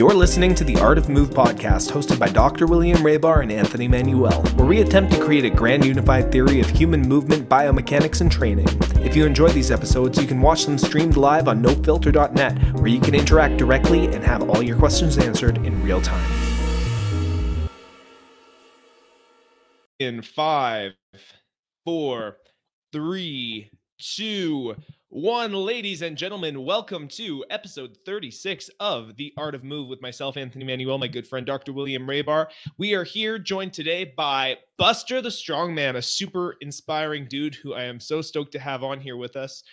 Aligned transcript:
You're 0.00 0.14
listening 0.14 0.54
to 0.54 0.64
the 0.64 0.78
Art 0.78 0.96
of 0.96 1.10
Move 1.10 1.28
podcast, 1.28 1.92
hosted 1.92 2.18
by 2.18 2.30
Dr. 2.30 2.66
William 2.66 2.96
Raybar 3.00 3.42
and 3.42 3.52
Anthony 3.52 3.86
Manuel, 3.86 4.42
where 4.54 4.66
we 4.66 4.80
attempt 4.80 5.12
to 5.12 5.22
create 5.22 5.44
a 5.44 5.50
grand 5.50 5.84
unified 5.84 6.32
theory 6.32 6.58
of 6.58 6.70
human 6.70 7.02
movement, 7.02 7.50
biomechanics, 7.50 8.22
and 8.22 8.32
training. 8.32 8.66
If 9.04 9.14
you 9.14 9.26
enjoy 9.26 9.50
these 9.50 9.70
episodes, 9.70 10.18
you 10.18 10.26
can 10.26 10.40
watch 10.40 10.64
them 10.64 10.78
streamed 10.78 11.18
live 11.18 11.48
on 11.48 11.62
nofilter.net, 11.62 12.80
where 12.80 12.86
you 12.86 12.98
can 12.98 13.14
interact 13.14 13.58
directly 13.58 14.06
and 14.06 14.24
have 14.24 14.48
all 14.48 14.62
your 14.62 14.78
questions 14.78 15.18
answered 15.18 15.58
in 15.66 15.82
real 15.82 16.00
time. 16.00 16.30
In 19.98 20.22
five, 20.22 20.92
four, 21.84 22.38
three, 22.90 23.70
two, 23.98 24.76
one, 25.10 25.52
ladies 25.52 26.02
and 26.02 26.16
gentlemen, 26.16 26.64
welcome 26.64 27.08
to 27.08 27.44
episode 27.50 27.98
36 28.06 28.70
of 28.78 29.16
The 29.16 29.34
Art 29.36 29.56
of 29.56 29.64
Move 29.64 29.88
with 29.88 30.00
myself, 30.00 30.36
Anthony 30.36 30.64
Manuel, 30.64 30.98
my 30.98 31.08
good 31.08 31.26
friend, 31.26 31.44
Dr. 31.44 31.72
William 31.72 32.06
Raybar. 32.06 32.46
We 32.78 32.94
are 32.94 33.02
here 33.02 33.36
joined 33.36 33.72
today 33.72 34.14
by 34.16 34.58
Buster 34.78 35.20
the 35.20 35.28
Strongman, 35.28 35.96
a 35.96 36.02
super 36.02 36.54
inspiring 36.60 37.26
dude 37.28 37.56
who 37.56 37.74
I 37.74 37.82
am 37.82 37.98
so 37.98 38.22
stoked 38.22 38.52
to 38.52 38.60
have 38.60 38.84
on 38.84 39.00
here 39.00 39.16
with 39.16 39.34
us. 39.34 39.64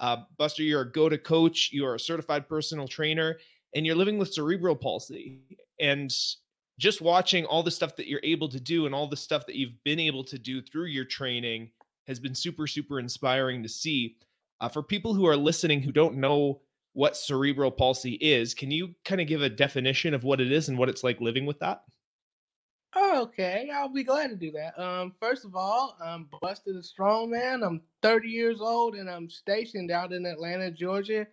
Uh, 0.00 0.16
Buster, 0.36 0.64
you're 0.64 0.80
a 0.80 0.90
GOATA 0.90 1.18
coach, 1.18 1.70
you 1.72 1.86
are 1.86 1.94
a 1.94 2.00
certified 2.00 2.48
personal 2.48 2.88
trainer, 2.88 3.38
and 3.76 3.86
you're 3.86 3.94
living 3.94 4.18
with 4.18 4.34
cerebral 4.34 4.74
palsy. 4.74 5.38
And 5.78 6.12
just 6.80 7.00
watching 7.00 7.44
all 7.44 7.62
the 7.62 7.70
stuff 7.70 7.94
that 7.94 8.08
you're 8.08 8.20
able 8.24 8.48
to 8.48 8.58
do 8.58 8.86
and 8.86 8.94
all 8.96 9.06
the 9.06 9.16
stuff 9.16 9.46
that 9.46 9.54
you've 9.54 9.80
been 9.84 10.00
able 10.00 10.24
to 10.24 10.40
do 10.40 10.60
through 10.60 10.86
your 10.86 11.04
training 11.04 11.70
has 12.08 12.18
been 12.18 12.34
super, 12.34 12.66
super 12.66 12.98
inspiring 12.98 13.62
to 13.62 13.68
see. 13.68 14.16
Uh, 14.62 14.68
for 14.68 14.80
people 14.80 15.12
who 15.12 15.26
are 15.26 15.36
listening 15.36 15.82
who 15.82 15.90
don't 15.90 16.14
know 16.14 16.60
what 16.92 17.16
cerebral 17.16 17.70
palsy 17.70 18.12
is, 18.20 18.54
can 18.54 18.70
you 18.70 18.94
kind 19.04 19.20
of 19.20 19.26
give 19.26 19.42
a 19.42 19.48
definition 19.48 20.14
of 20.14 20.22
what 20.22 20.40
it 20.40 20.52
is 20.52 20.68
and 20.68 20.78
what 20.78 20.88
it's 20.88 21.02
like 21.02 21.20
living 21.20 21.44
with 21.44 21.58
that? 21.58 21.82
Okay, 22.96 23.70
I'll 23.74 23.88
be 23.88 24.04
glad 24.04 24.30
to 24.30 24.36
do 24.36 24.52
that. 24.52 24.80
Um, 24.80 25.14
first 25.18 25.44
of 25.44 25.56
all, 25.56 25.96
I'm 26.00 26.28
Buster 26.40 26.72
the 26.72 26.82
Strong 26.82 27.30
Man. 27.30 27.64
I'm 27.64 27.80
30 28.02 28.28
years 28.28 28.60
old 28.60 28.94
and 28.94 29.10
I'm 29.10 29.28
stationed 29.28 29.90
out 29.90 30.12
in 30.12 30.24
Atlanta, 30.26 30.70
Georgia, 30.70 31.26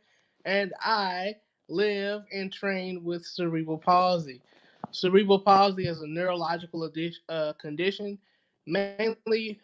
and 0.46 0.74
I 0.80 1.36
live 1.68 2.24
and 2.34 2.52
train 2.52 3.04
with 3.04 3.24
cerebral 3.24 3.78
palsy. 3.78 4.42
Cerebral 4.90 5.40
palsy 5.40 5.88
is 5.88 6.02
a 6.02 6.08
neurological 6.08 6.90
uh, 7.30 7.54
condition 7.62 8.18
mainly 8.66 9.60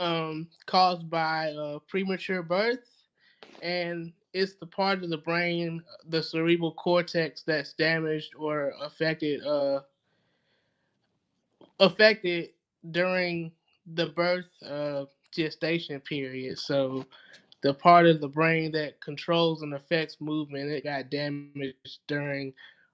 um, 0.00 0.48
caused 0.66 1.08
by 1.08 1.52
uh, 1.52 1.78
premature 1.88 2.42
birth 2.42 2.95
and 3.62 4.12
it's 4.32 4.54
the 4.56 4.66
part 4.66 5.02
of 5.02 5.10
the 5.10 5.18
brain, 5.18 5.82
the 6.08 6.22
cerebral 6.22 6.72
cortex 6.72 7.42
that's 7.42 7.72
damaged 7.72 8.32
or 8.36 8.72
affected 8.82 9.44
uh 9.44 9.80
affected 11.80 12.50
during 12.90 13.52
the 13.86 14.06
birth 14.06 14.46
uh 14.64 15.04
gestation 15.32 16.00
period. 16.00 16.58
So 16.58 17.06
the 17.62 17.74
part 17.74 18.06
of 18.06 18.20
the 18.20 18.28
brain 18.28 18.72
that 18.72 19.00
controls 19.00 19.62
and 19.62 19.74
affects 19.74 20.20
movement, 20.20 20.70
it 20.70 20.84
got 20.84 21.10
damaged 21.10 21.74
during 21.84 22.52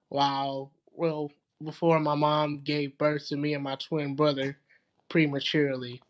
while 0.09 0.71
well 0.71 1.31
before 1.63 1.99
my 1.99 2.15
mom 2.15 2.61
gave 2.63 2.97
birth 2.97 3.27
to 3.29 3.37
me 3.37 3.53
and 3.53 3.63
my 3.63 3.75
twin 3.75 4.15
brother 4.15 4.57
prematurely. 5.09 6.01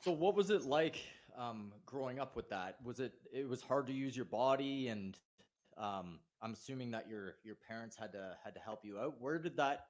So 0.00 0.12
what 0.12 0.34
was 0.34 0.50
it 0.50 0.62
like 0.64 1.02
um, 1.36 1.72
growing 1.86 2.18
up 2.18 2.36
with 2.36 2.48
that? 2.50 2.76
Was 2.84 3.00
it 3.00 3.12
it 3.32 3.48
was 3.48 3.62
hard 3.62 3.86
to 3.88 3.92
use 3.92 4.16
your 4.16 4.24
body, 4.24 4.88
and 4.88 5.18
um, 5.76 6.20
I'm 6.42 6.52
assuming 6.52 6.90
that 6.92 7.08
your 7.08 7.36
your 7.44 7.56
parents 7.56 7.96
had 7.96 8.12
to 8.12 8.36
had 8.42 8.54
to 8.54 8.60
help 8.60 8.84
you 8.84 8.98
out. 8.98 9.20
Where 9.20 9.38
did 9.38 9.56
that 9.58 9.86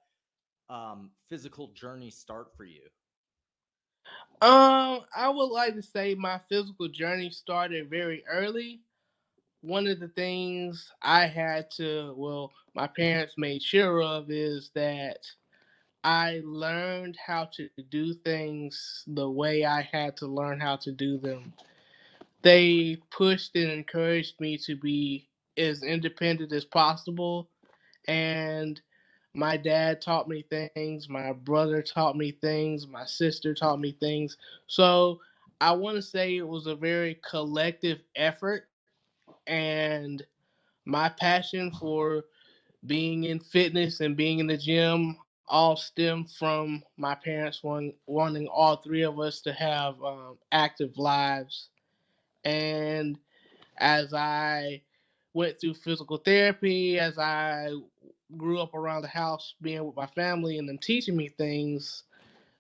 um, 0.69 1.11
physical 1.29 1.69
journey 1.69 2.11
start 2.11 2.57
for 2.57 2.65
you? 2.65 2.83
Um, 4.43 5.01
I 5.15 5.29
would 5.29 5.51
like 5.51 5.75
to 5.75 5.83
say 5.83 6.15
my 6.15 6.41
physical 6.49 6.89
journey 6.89 7.31
started 7.31 7.91
very 7.91 8.25
early. 8.27 8.83
One 9.63 9.87
of 9.87 10.01
the 10.01 10.09
things 10.09 10.91
I 11.03 11.27
had 11.27 11.71
to, 11.77 12.15
well, 12.17 12.53
my 12.75 12.87
parents 12.87 13.35
made 13.37 13.63
sure 13.63 14.03
of 14.03 14.31
is 14.31 14.71
that 14.75 15.19
I 16.05 16.41
learned 16.45 17.17
how 17.25 17.47
to 17.57 17.69
do 17.91 18.15
things 18.15 19.05
the 19.07 19.31
way 19.31 19.65
I 19.65 19.83
had 19.83 20.17
to 20.19 20.27
learn 20.27 20.61
how 20.61 20.77
to 20.77 20.93
do 20.93 21.19
them. 21.19 21.53
They 22.43 22.97
pushed 23.11 23.57
and 23.57 23.71
encouraged 23.71 24.41
me 24.41 24.59
to 24.59 24.77
be 24.77 25.29
as 25.59 25.83
independent 25.83 26.53
as 26.53 26.65
possible. 26.65 27.51
And 28.09 28.81
my 29.35 29.57
dad 29.59 30.01
taught 30.01 30.29
me 30.29 30.45
things, 30.51 31.09
my 31.09 31.33
brother 31.33 31.83
taught 31.83 32.17
me 32.17 32.33
things, 32.33 32.87
my 32.87 33.05
sister 33.05 33.55
taught 33.55 33.81
me 33.81 33.93
things. 34.01 34.37
So 34.67 35.21
I 35.61 35.73
want 35.73 35.97
to 35.97 36.03
say 36.03 36.37
it 36.37 36.49
was 36.49 36.67
a 36.67 36.75
very 36.75 37.21
collective 37.29 38.01
effort. 38.17 38.69
And 39.47 40.25
my 40.87 41.11
passion 41.11 41.73
for 41.73 42.25
being 42.87 43.25
in 43.25 43.41
fitness 43.41 44.01
and 44.01 44.17
being 44.17 44.39
in 44.41 44.47
the 44.47 44.57
gym 44.57 45.19
all 45.51 45.77
stem 45.77 46.25
from 46.25 46.83
my 46.97 47.15
parents 47.15 47.63
want, 47.63 47.95
wanting 48.07 48.47
all 48.47 48.77
three 48.77 49.03
of 49.03 49.19
us 49.19 49.41
to 49.43 49.53
have 49.53 50.03
um, 50.03 50.39
active 50.53 50.97
lives. 50.97 51.69
And 52.45 53.19
as 53.79 54.15
I 54.15 54.83
went 55.35 55.61
through 55.61 55.75
physical 55.75 56.19
therapy, 56.19 56.99
as 56.99 57.19
I 57.19 57.73
grew 58.37 58.61
up 58.61 58.75
around 58.75 59.03
the 59.03 59.09
house 59.09 59.55
being 59.61 59.85
with 59.85 59.97
my 59.97 60.07
family 60.07 60.59
and 60.59 60.69
them 60.69 60.79
teaching 60.79 61.17
me 61.17 61.29
things, 61.29 62.05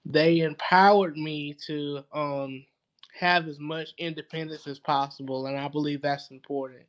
they 0.04 0.40
empowered 0.40 1.16
me 1.16 1.56
to 1.66 2.04
um, 2.12 2.66
have 3.18 3.46
as 3.46 3.58
much 3.60 3.90
independence 3.98 4.66
as 4.66 4.80
possible. 4.80 5.46
And 5.46 5.56
I 5.56 5.68
believe 5.68 6.02
that's 6.02 6.30
important. 6.30 6.82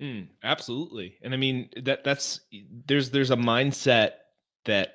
Mm, 0.00 0.28
absolutely. 0.42 1.16
And 1.22 1.32
I 1.32 1.36
mean 1.36 1.70
that 1.82 2.04
that's 2.04 2.40
there's 2.86 3.10
there's 3.10 3.30
a 3.30 3.36
mindset 3.36 4.10
that 4.64 4.94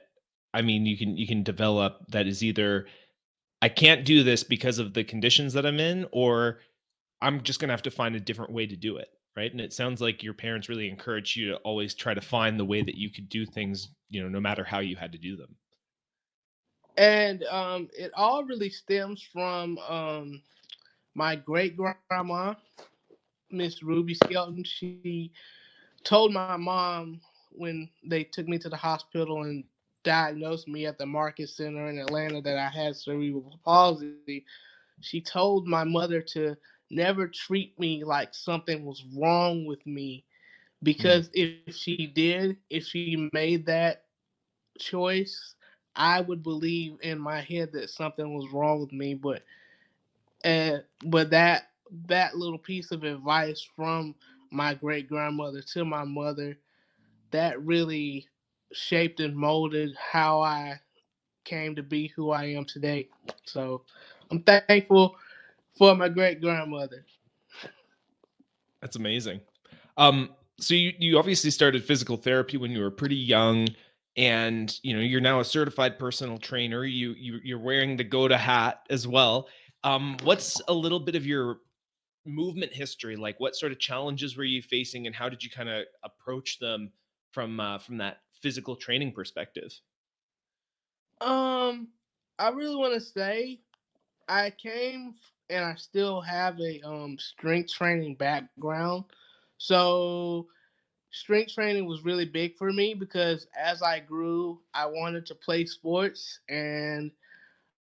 I 0.53 0.62
mean 0.62 0.85
you 0.85 0.97
can 0.97 1.18
you 1.18 1.28
can 1.28 1.44
develop 1.44 2.06
that 2.09 2.28
is 2.28 2.44
either 2.44 2.88
I 3.62 3.69
can't 3.69 4.06
do 4.06 4.24
this 4.24 4.44
because 4.44 4.80
of 4.80 4.94
the 4.94 5.03
conditions 5.03 5.53
that 5.53 5.66
I'm 5.66 5.80
in 5.80 6.07
or 6.12 6.59
I'm 7.22 7.41
just 7.44 7.59
going 7.59 7.68
to 7.68 7.74
have 7.74 7.81
to 7.84 7.91
find 7.91 8.16
a 8.16 8.19
different 8.19 8.52
way 8.52 8.66
to 8.66 8.75
do 8.75 8.97
it, 8.97 9.09
right? 9.35 9.52
And 9.52 9.59
it 9.59 9.74
sounds 9.74 10.00
like 10.00 10.24
your 10.24 10.34
parents 10.34 10.69
really 10.69 10.90
encouraged 10.90 11.35
you 11.35 11.50
to 11.50 11.58
always 11.58 11.94
try 11.94 12.13
to 12.13 12.22
find 12.22 12.58
the 12.58 12.66
way 12.66 12.81
that 12.81 12.96
you 12.96 13.09
could 13.09 13.28
do 13.28 13.46
things, 13.46 13.90
you 14.09 14.24
know, 14.24 14.29
no 14.29 14.40
matter 14.40 14.63
how 14.63 14.79
you 14.79 14.96
had 14.96 15.12
to 15.12 15.18
do 15.18 15.35
them. 15.35 15.56
And 16.97 17.44
um, 17.46 17.90
it 17.97 18.12
all 18.16 18.44
really 18.46 18.69
stems 18.69 19.28
from 19.34 19.78
um, 19.79 20.41
my 21.16 21.35
great 21.35 21.78
grandma, 21.78 22.56
Miss 23.52 23.84
Ruby 23.84 24.13
Skelton. 24.13 24.63
She 24.63 25.31
told 26.03 26.34
my 26.34 26.58
mom 26.58 27.22
when 27.51 27.89
they 28.05 28.23
took 28.23 28.47
me 28.47 28.57
to 28.59 28.69
the 28.69 28.77
hospital 28.77 29.43
and 29.43 29.63
diagnosed 30.03 30.67
me 30.67 30.85
at 30.85 30.97
the 30.97 31.05
Market 31.05 31.49
Center 31.49 31.87
in 31.87 31.99
Atlanta 31.99 32.41
that 32.41 32.57
I 32.57 32.69
had 32.69 32.95
cerebral 32.95 33.59
palsy, 33.65 34.45
she 35.01 35.21
told 35.21 35.67
my 35.67 35.83
mother 35.83 36.21
to 36.21 36.55
never 36.89 37.27
treat 37.27 37.79
me 37.79 38.03
like 38.03 38.33
something 38.33 38.85
was 38.85 39.03
wrong 39.15 39.65
with 39.65 39.85
me 39.85 40.23
because 40.83 41.29
mm. 41.29 41.59
if 41.67 41.75
she 41.75 42.07
did, 42.07 42.57
if 42.69 42.85
she 42.85 43.29
made 43.33 43.66
that 43.66 44.05
choice, 44.79 45.55
I 45.95 46.21
would 46.21 46.43
believe 46.43 46.97
in 47.01 47.19
my 47.19 47.41
head 47.41 47.71
that 47.73 47.89
something 47.89 48.33
was 48.33 48.51
wrong 48.51 48.79
with 48.79 48.93
me. 48.93 49.16
But 49.16 49.43
uh, 50.45 50.79
but 51.05 51.29
that 51.31 51.72
that 52.07 52.37
little 52.37 52.57
piece 52.57 52.91
of 52.91 53.03
advice 53.03 53.67
from 53.75 54.16
my 54.52 54.73
great 54.73 55.09
grandmother 55.09 55.61
to 55.73 55.85
my 55.85 56.03
mother 56.03 56.57
that 57.31 57.64
really 57.64 58.28
shaped 58.72 59.20
and 59.20 59.35
molded 59.35 59.96
how 59.96 60.41
I 60.41 60.79
came 61.46 61.76
to 61.76 61.84
be 61.84 62.08
who 62.08 62.31
I 62.31 62.46
am 62.46 62.66
today. 62.66 63.09
So 63.46 63.84
I'm 64.29 64.43
thankful 64.43 65.16
for 65.78 65.96
my 65.96 66.09
great 66.09 66.41
grandmother. 66.41 67.05
That's 68.81 68.96
amazing. 68.96 69.41
Um, 69.97 70.29
so 70.59 70.73
you, 70.73 70.93
you 70.99 71.17
obviously 71.17 71.52
started 71.52 71.84
physical 71.84 72.17
therapy 72.17 72.58
when 72.58 72.72
you 72.72 72.81
were 72.81 72.91
pretty 72.91 73.16
young 73.16 73.67
and 74.17 74.79
you 74.84 74.93
know 74.93 75.02
you're 75.02 75.22
now 75.22 75.40
a 75.40 75.46
certified 75.46 75.97
personal 75.97 76.37
trainer 76.37 76.84
you, 76.84 77.14
you 77.17 77.40
you're 77.43 77.59
wearing 77.59 77.96
the 77.96 78.03
GOATA 78.03 78.37
hat 78.37 78.81
as 78.90 79.08
well 79.08 79.47
um, 79.84 80.17
what's 80.23 80.61
a 80.67 80.73
little 80.73 80.99
bit 80.99 81.16
of 81.16 81.26
your 81.26 81.59
movement 82.26 82.73
history 82.73 83.16
like 83.16 83.40
what 83.40 83.55
sort 83.55 83.72
of 83.72 83.79
challenges 83.79 84.35
were 84.35 84.43
you 84.43 84.61
facing 84.61 85.08
and 85.08 85.16
how 85.16 85.29
did 85.29 85.43
you 85.43 85.49
kind 85.49 85.70
of 85.70 85.85
approach 86.03 86.59
them 86.59 86.91
from 87.31 87.59
uh, 87.59 87.79
from 87.79 87.97
that 87.97 88.22
physical 88.41 88.76
training 88.76 89.14
perspective? 89.14 89.81
Um, 91.22 91.90
I 92.40 92.49
really 92.49 92.76
want 92.76 92.93
to 92.93 92.99
say 92.99 93.61
I 94.28 94.52
came 94.52 95.16
and 95.49 95.66
I 95.66 95.76
still 95.76 96.22
have 96.22 96.59
a 96.59 96.81
um 96.81 97.17
strength 97.20 97.72
training 97.72 98.16
background. 98.16 99.05
So 99.58 100.47
strength 101.11 101.53
training 101.53 101.85
was 101.85 102.03
really 102.03 102.26
big 102.26 102.55
for 102.58 102.72
me 102.72 102.93
because 102.93 103.47
as 103.58 103.81
I 103.81 103.99
grew, 103.99 104.61
I 104.73 104.85
wanted 104.87 105.26
to 105.28 105.35
play 105.35 105.66
sports 105.66 106.40
and 106.49 107.11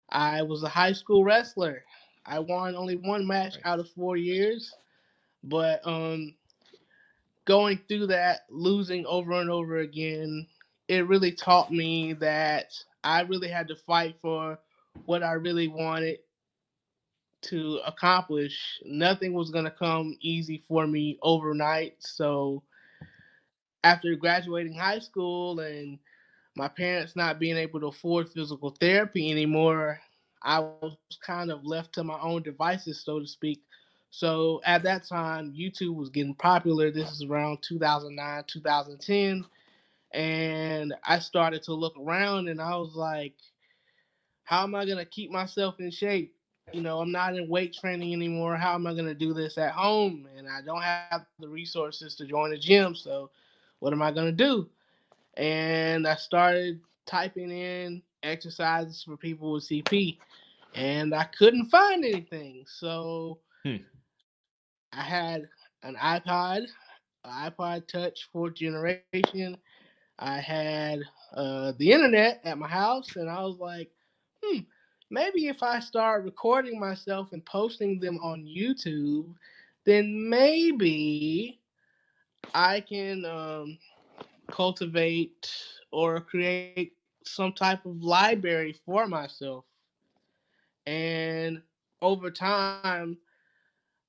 I 0.10 0.44
was 0.44 0.64
a 0.64 0.70
high 0.70 0.94
school 0.94 1.24
wrestler. 1.24 1.84
I 2.26 2.40
won 2.40 2.76
only 2.76 2.96
one 2.98 3.28
match 3.28 3.58
out 3.64 3.80
of 3.80 3.90
4 3.90 4.18
years, 4.18 4.74
but 5.44 5.86
um 5.86 6.36
going 7.46 7.80
through 7.88 8.08
that 8.08 8.42
losing 8.50 9.06
over 9.06 9.34
and 9.34 9.50
over 9.50 9.78
again, 9.78 10.48
it 10.88 11.08
really 11.08 11.32
taught 11.32 11.72
me 11.72 12.14
that 12.14 12.74
I 13.04 13.22
really 13.22 13.50
had 13.50 13.68
to 13.70 13.76
fight 13.76 14.16
for 14.22 14.60
what 15.06 15.24
I 15.24 15.34
really 15.34 15.68
wanted 15.68 16.20
to 17.44 17.80
accomplish. 17.86 18.80
Nothing 18.86 19.34
was 19.34 19.50
going 19.50 19.66
to 19.66 19.72
come 19.72 20.18
easy 20.22 20.64
for 20.68 20.86
me 20.86 21.18
overnight. 21.22 21.96
So 22.00 22.64
after 23.84 24.16
graduating 24.16 24.74
high 24.74 25.00
school 25.00 25.60
and 25.60 25.98
my 26.56 26.68
parents 26.68 27.16
not 27.16 27.40
being 27.40 27.58
able 27.58 27.80
to 27.80 27.88
afford 27.88 28.30
physical 28.30 28.76
therapy 28.80 29.32
anymore, 29.32 30.00
I 30.44 30.60
was 30.60 30.98
kind 31.26 31.52
of 31.52 31.66
left 31.66 31.94
to 31.94 32.04
my 32.04 32.20
own 32.20 32.44
devices, 32.44 33.04
so 33.04 33.20
to 33.20 33.28
speak. 33.28 33.62
So 34.12 34.62
at 34.66 34.84
that 34.84 35.06
time, 35.08 35.54
YouTube 35.54 35.96
was 35.96 36.10
getting 36.10 36.36
popular. 36.36 36.92
This 36.92 37.10
is 37.12 37.24
around 37.24 37.60
2009, 37.62 38.44
2010. 38.48 39.46
And 40.14 40.94
I 41.06 41.20
started 41.20 41.64
to 41.64 41.74
look 41.74 41.96
around 41.98 42.50
and 42.50 42.62
I 42.62 42.76
was 42.76 42.96
like, 42.96 43.34
how 44.44 44.64
am 44.64 44.76
I 44.76 44.86
going 44.86 44.98
to 44.98 45.06
keep 45.06 45.32
myself 45.32 45.80
in 45.80 45.90
shape? 45.92 46.36
You 46.74 46.82
know, 46.82 47.00
I'm 47.00 47.12
not 47.12 47.36
in 47.36 47.50
weight 47.50 47.74
training 47.74 48.14
anymore. 48.14 48.58
How 48.58 48.76
am 48.76 48.86
I 48.86 48.94
going 48.94 49.06
to 49.06 49.16
do 49.16 49.34
this 49.34 49.58
at 49.58 49.72
home? 49.72 50.28
And 50.38 50.48
I 50.48 50.62
don't 50.62 50.82
have 50.82 51.26
the 51.40 51.48
resources 51.48 52.16
to 52.16 52.26
join 52.26 52.52
a 52.54 52.58
gym. 52.58 52.96
So, 52.96 53.32
what 53.80 53.94
am 53.94 54.02
I 54.02 54.12
going 54.12 54.28
to 54.28 54.32
do? 54.44 54.70
And 55.36 56.06
I 56.08 56.16
started 56.16 56.82
typing 57.06 57.52
in 57.52 58.02
exercises 58.24 59.04
for 59.04 59.18
people 59.18 59.54
with 59.54 59.64
CP, 59.64 60.18
and 60.76 61.14
I 61.14 61.26
couldn't 61.26 61.70
find 61.70 62.06
anything. 62.06 62.66
So, 62.68 63.40
hmm. 63.64 63.78
I 64.94 65.02
had 65.04 65.50
an 65.84 65.96
iPod, 65.96 66.66
an 67.26 67.52
iPod 67.52 67.88
Touch 67.88 68.30
fourth 68.32 68.56
generation. 68.56 69.38
I 70.00 70.18
had 70.40 70.82
uh, 71.18 71.74
the 71.78 71.92
internet 71.92 72.42
at 72.44 72.58
my 72.58 72.68
house, 72.68 73.16
and 73.16 73.30
I 73.30 73.42
was 73.44 73.58
like, 73.60 73.92
hmm, 74.44 74.60
maybe 75.10 75.48
if 75.48 75.62
I 75.64 75.80
start 75.80 76.24
recording 76.24 76.80
myself 76.80 77.32
and 77.34 77.46
posting 77.46 78.00
them 78.00 78.18
on 78.24 78.46
YouTube, 78.46 79.34
then 79.86 80.30
maybe 80.30 81.60
I 82.54 82.82
can 82.82 83.26
um, 83.26 83.78
cultivate 84.52 85.52
or 85.92 86.22
create 86.22 86.94
some 87.24 87.54
type 87.54 87.86
of 87.86 88.02
library 88.04 88.74
for 88.86 89.08
myself. 89.08 89.66
And 90.86 91.62
over 92.02 92.32
time, 92.32 93.18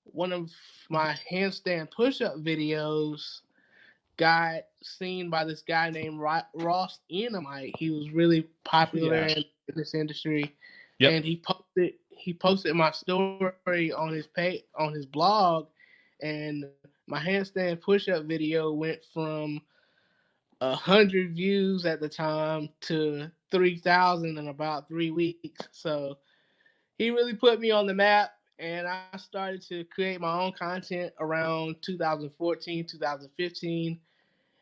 one 0.05 0.33
of 0.33 0.51
my 0.91 1.17
handstand 1.31 1.91
push 1.91 2.21
up 2.21 2.37
videos 2.37 3.41
got 4.17 4.63
seen 4.83 5.31
by 5.31 5.45
this 5.45 5.63
guy 5.63 5.91
named 5.91 6.21
Ross 6.21 6.99
Enamait. 7.11 7.73
He 7.79 7.91
was 7.91 8.11
really 8.11 8.47
popular 8.65 9.27
yeah. 9.27 9.37
in 9.37 9.45
this 9.75 9.95
industry. 9.95 10.55
Yep. 10.99 11.13
And 11.13 11.25
he 11.25 11.43
posted 11.45 11.95
he 12.09 12.33
posted 12.33 12.77
my 12.77 12.93
story 12.93 13.93
on 13.93 14.13
his 14.13 14.27
page 14.27 14.63
on 14.79 14.93
his 14.93 15.07
blog 15.07 15.67
and 16.21 16.67
my 17.07 17.19
handstand 17.19 17.81
push 17.81 18.09
up 18.09 18.25
video 18.27 18.73
went 18.73 19.01
from 19.13 19.61
a 20.61 20.75
hundred 20.75 21.35
views 21.35 21.85
at 21.85 22.01
the 22.01 22.09
time 22.09 22.69
to 22.83 23.29
three 23.51 23.79
thousand 23.79 24.39
in 24.39 24.49
about 24.49 24.87
three 24.87 25.11
weeks. 25.11 25.67
So 25.73 26.19
he 26.99 27.11
really 27.11 27.35
put 27.35 27.59
me 27.59 27.73
on 27.73 27.87
the 27.87 27.95
map 27.95 28.31
and 28.59 28.87
I 28.87 29.17
started 29.17 29.63
to 29.69 29.85
create 29.85 30.21
my 30.21 30.41
own 30.41 30.53
content 30.53 31.13
around 31.19 31.77
2014, 31.83 32.87
2015. 32.87 34.01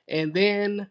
And 0.09 0.35
then 0.35 0.89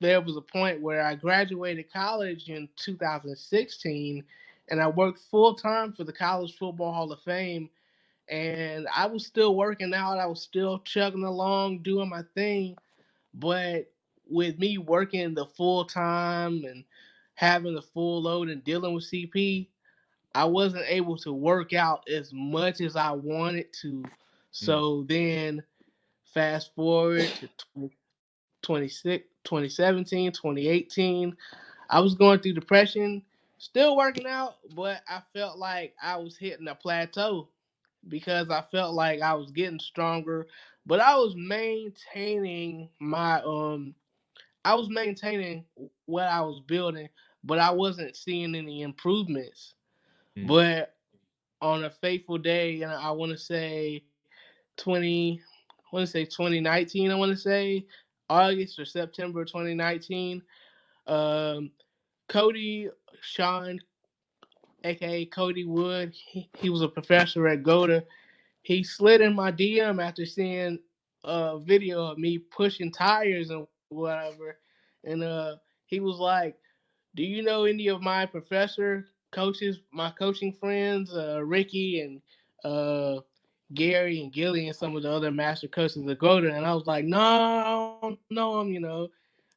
there 0.00 0.20
was 0.20 0.36
a 0.36 0.40
point 0.40 0.80
where 0.80 1.02
I 1.02 1.14
graduated 1.14 1.92
college 1.92 2.48
in 2.48 2.68
2016 2.76 4.24
and 4.68 4.80
I 4.80 4.88
worked 4.88 5.20
full 5.30 5.54
time 5.54 5.92
for 5.92 6.04
the 6.04 6.12
College 6.12 6.56
Football 6.56 6.92
Hall 6.92 7.12
of 7.12 7.20
Fame. 7.20 7.68
And 8.28 8.86
I 8.94 9.06
was 9.06 9.26
still 9.26 9.54
working 9.54 9.92
out, 9.92 10.18
I 10.18 10.26
was 10.26 10.40
still 10.40 10.78
chugging 10.80 11.24
along, 11.24 11.82
doing 11.82 12.08
my 12.08 12.22
thing. 12.34 12.76
But 13.34 13.90
with 14.28 14.58
me 14.58 14.78
working 14.78 15.34
the 15.34 15.46
full 15.46 15.84
time 15.84 16.64
and 16.64 16.84
having 17.34 17.74
the 17.74 17.82
full 17.82 18.22
load 18.22 18.48
and 18.48 18.64
dealing 18.64 18.94
with 18.94 19.04
CP, 19.04 19.68
I 20.34 20.44
wasn't 20.44 20.84
able 20.88 21.16
to 21.18 21.32
work 21.32 21.72
out 21.72 22.08
as 22.08 22.32
much 22.32 22.80
as 22.80 22.96
I 22.96 23.10
wanted 23.12 23.72
to. 23.82 23.92
Mm. 23.92 24.10
So 24.50 25.02
mm. 25.02 25.08
then 25.08 25.62
fast 26.32 26.74
forward 26.74 27.28
to 27.40 27.90
26, 28.62 29.24
2017, 29.44 30.32
2018. 30.32 31.36
I 31.90 32.00
was 32.00 32.14
going 32.14 32.40
through 32.40 32.54
depression, 32.54 33.22
still 33.58 33.96
working 33.96 34.26
out, 34.26 34.56
but 34.74 35.02
I 35.08 35.20
felt 35.34 35.58
like 35.58 35.94
I 36.02 36.16
was 36.16 36.36
hitting 36.36 36.68
a 36.68 36.74
plateau 36.74 37.48
because 38.08 38.50
I 38.50 38.64
felt 38.72 38.94
like 38.94 39.20
I 39.20 39.34
was 39.34 39.50
getting 39.50 39.78
stronger, 39.78 40.46
but 40.86 41.00
I 41.00 41.16
was 41.16 41.34
maintaining 41.36 42.88
my 42.98 43.42
um 43.42 43.94
I 44.64 44.74
was 44.74 44.88
maintaining 44.88 45.64
what 46.06 46.28
I 46.28 46.40
was 46.40 46.60
building, 46.60 47.08
but 47.44 47.58
I 47.58 47.70
wasn't 47.70 48.16
seeing 48.16 48.54
any 48.54 48.82
improvements. 48.82 49.74
Mm. 50.38 50.46
But 50.46 50.94
on 51.60 51.84
a 51.84 51.90
faithful 51.90 52.38
day, 52.38 52.82
and 52.82 52.92
I 52.92 53.10
want 53.10 53.32
to 53.32 53.38
say 53.38 54.02
20 54.78 55.40
I 55.92 55.96
want 55.96 56.06
to 56.06 56.10
say 56.10 56.24
2019, 56.24 57.10
I 57.10 57.14
want 57.14 57.32
to 57.32 57.36
say 57.36 57.86
August 58.30 58.78
or 58.78 58.84
September 58.86 59.44
2019. 59.44 60.42
Um, 61.06 61.70
Cody 62.28 62.88
Sean, 63.20 63.78
aka 64.84 65.26
Cody 65.26 65.64
Wood, 65.64 66.14
he, 66.14 66.48
he 66.56 66.70
was 66.70 66.80
a 66.80 66.88
professor 66.88 67.46
at 67.46 67.62
GOATA. 67.62 68.04
He 68.62 68.82
slid 68.82 69.20
in 69.20 69.34
my 69.34 69.52
DM 69.52 70.02
after 70.02 70.24
seeing 70.24 70.78
a 71.24 71.58
video 71.58 72.06
of 72.06 72.18
me 72.18 72.38
pushing 72.38 72.90
tires 72.90 73.50
and 73.50 73.66
whatever. 73.90 74.56
And 75.04 75.22
uh, 75.22 75.56
he 75.84 76.00
was 76.00 76.16
like, 76.18 76.56
Do 77.14 77.22
you 77.22 77.42
know 77.42 77.64
any 77.64 77.88
of 77.88 78.00
my 78.00 78.24
professor 78.24 79.06
coaches, 79.32 79.80
my 79.92 80.10
coaching 80.10 80.52
friends, 80.52 81.14
uh, 81.14 81.42
Ricky 81.44 82.00
and 82.00 82.22
uh, 82.64 83.20
Gary 83.74 84.20
and 84.22 84.32
Gilly 84.32 84.68
and 84.68 84.76
some 84.76 84.96
of 84.96 85.02
the 85.02 85.10
other 85.10 85.30
master 85.30 85.68
coaches 85.68 86.06
of 86.06 86.18
GOATA, 86.18 86.54
and 86.54 86.66
I 86.66 86.74
was 86.74 86.86
like, 86.86 87.04
no, 87.04 87.18
I 87.18 87.96
don't 88.02 88.18
know 88.30 88.60
him, 88.60 88.72
you 88.72 88.80
know. 88.80 89.08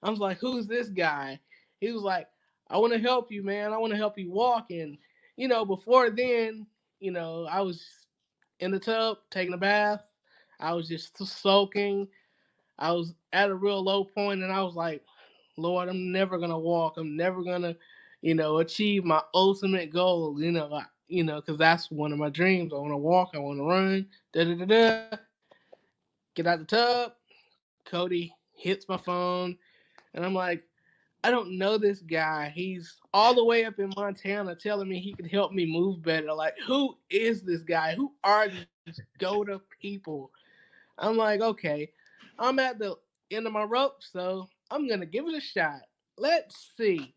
I 0.04 0.10
was 0.10 0.20
like, 0.20 0.40
who's 0.40 0.68
this 0.68 0.90
guy? 0.90 1.40
He 1.80 1.92
was 1.92 2.04
like, 2.04 2.28
I 2.70 2.78
want 2.78 2.94
to 2.94 3.00
help 3.00 3.32
you, 3.32 3.44
man. 3.44 3.74
I 3.74 3.78
want 3.78 3.92
to 3.92 3.98
help 3.98 4.18
you 4.18 4.32
walk. 4.32 4.72
And, 4.72 4.98
you 5.36 5.48
know, 5.48 5.66
before 5.66 6.10
then, 6.10 6.66
you 7.00 7.12
know, 7.12 7.48
I 7.50 7.62
was 7.62 7.86
in 8.60 8.72
the 8.72 8.80
tub 8.80 9.18
taking 9.30 9.54
a 9.54 9.58
bath. 9.58 10.04
I 10.60 10.74
was 10.74 10.88
just 10.88 11.18
soaking. 11.18 12.08
I 12.80 12.92
was 12.92 13.14
at 13.34 13.50
a 13.50 13.56
real 13.56 13.84
low 13.84 14.04
point, 14.06 14.42
and 14.44 14.52
I 14.52 14.62
was 14.64 14.76
like, 14.76 15.04
Lord, 15.58 15.90
I'm 15.90 16.12
never 16.12 16.38
gonna 16.38 16.58
walk. 16.58 16.98
I'm 16.98 17.16
never 17.16 17.44
gonna, 17.44 17.76
you 18.26 18.34
know, 18.34 18.58
achieve 18.58 19.06
my 19.06 19.22
ultimate 19.36 19.94
goal. 19.94 20.42
You 20.42 20.52
know, 20.52 20.82
you 21.08 21.24
know, 21.24 21.36
because 21.36 21.60
that's 21.60 21.92
one 21.92 22.12
of 22.12 22.18
my 22.18 22.30
dreams. 22.32 22.74
I 22.74 22.78
want 22.78 22.92
to 22.92 22.98
walk, 22.98 23.30
I 23.36 23.38
want 23.38 23.60
to 23.60 23.64
run. 23.64 24.08
Da 24.34 24.44
da 24.44 24.56
da 24.56 24.66
da. 24.66 25.18
Get 26.34 26.48
out 26.48 26.58
the 26.58 26.66
tub. 26.66 27.12
Cody 27.86 28.34
hits 28.56 28.90
my 28.90 28.98
phone, 28.98 29.56
and 30.16 30.26
I'm 30.26 30.34
like, 30.34 30.64
I 31.24 31.30
don't 31.30 31.60
know 31.60 31.78
this 31.78 32.02
guy. 32.02 32.52
He's 32.56 32.98
all 33.14 33.36
the 33.36 33.46
way 33.46 33.64
up 33.64 33.78
in 33.78 33.94
Montana 33.96 34.56
telling 34.56 34.90
me 34.90 35.00
he 35.00 35.14
can 35.14 35.30
help 35.30 35.52
me 35.52 35.72
move 35.72 36.02
better. 36.02 36.34
Like, 36.34 36.56
who 36.66 36.98
is 37.12 37.44
this 37.44 37.62
guy? 37.62 37.94
Who 37.94 38.12
are 38.24 38.48
these 38.48 39.02
GOATA 39.20 39.62
people? 39.80 40.32
I'm 40.98 41.16
like, 41.16 41.42
okay, 41.42 41.92
I'm 42.40 42.58
at 42.58 42.80
the 42.80 42.96
end 43.30 43.46
of 43.46 43.54
my 43.54 43.66
rope, 43.66 44.02
so 44.02 44.50
I'm 44.72 44.90
gonna 44.90 45.06
give 45.06 45.28
it 45.28 45.36
a 45.36 45.42
shot. 45.42 45.82
Let's 46.18 46.72
see. 46.76 47.14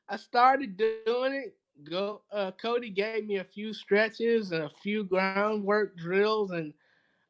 I 0.08 0.16
started 0.16 0.76
doing 0.76 1.12
it. 1.34 1.56
go 1.90 2.22
uh, 2.32 2.52
Cody 2.60 2.90
gave 2.90 3.26
me 3.26 3.36
a 3.36 3.44
few 3.44 3.72
stretches 3.74 4.52
and 4.52 4.64
a 4.64 4.70
few 4.82 5.04
groundwork 5.04 5.96
drills, 5.96 6.50
and 6.50 6.72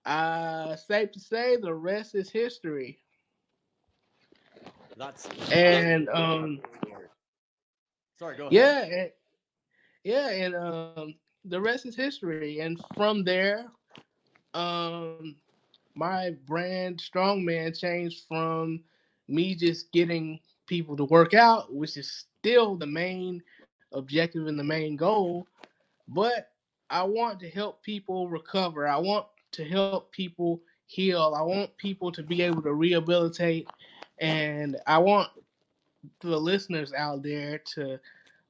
uh, 0.04 0.76
safe 0.76 1.10
to 1.12 1.20
say 1.20 1.56
the 1.56 1.74
rest 1.74 2.14
is 2.14 2.30
history. 2.30 2.98
That's 4.96 5.28
and 5.50 6.08
um, 6.08 6.60
sorry, 8.24 8.36
go 8.38 8.46
ahead. 8.48 9.12
Yeah, 10.04 10.28
yeah, 10.30 10.30
and 10.30 10.54
um, 10.54 11.14
the 11.44 11.60
rest 11.60 11.86
is 11.86 11.96
history. 11.96 12.60
And 12.60 12.80
from 12.96 13.24
there, 13.24 13.66
um, 14.54 15.36
my 15.94 16.30
brand 16.46 17.02
Strongman 17.02 17.78
changed 17.78 18.24
from 18.28 18.80
me 19.28 19.54
just 19.54 19.92
getting 19.92 20.40
people 20.66 20.96
to 20.96 21.04
work 21.04 21.34
out, 21.34 21.74
which 21.74 21.96
is 21.96 22.26
still 22.40 22.76
the 22.76 22.86
main 22.86 23.42
objective 23.92 24.46
and 24.46 24.58
the 24.58 24.64
main 24.64 24.96
goal, 24.96 25.46
but 26.08 26.50
I 26.90 27.02
want 27.04 27.40
to 27.40 27.48
help 27.50 27.82
people 27.82 28.28
recover. 28.28 28.86
I 28.86 28.98
want 28.98 29.26
to 29.52 29.64
help 29.64 30.12
people 30.12 30.60
heal. 30.86 31.34
I 31.36 31.42
want 31.42 31.76
people 31.76 32.10
to 32.12 32.22
be 32.22 32.42
able 32.42 32.62
to 32.62 32.72
rehabilitate. 32.72 33.68
And 34.18 34.76
I 34.86 34.98
want 34.98 35.30
the 36.20 36.38
listeners 36.38 36.92
out 36.92 37.22
there 37.22 37.58
to 37.74 38.00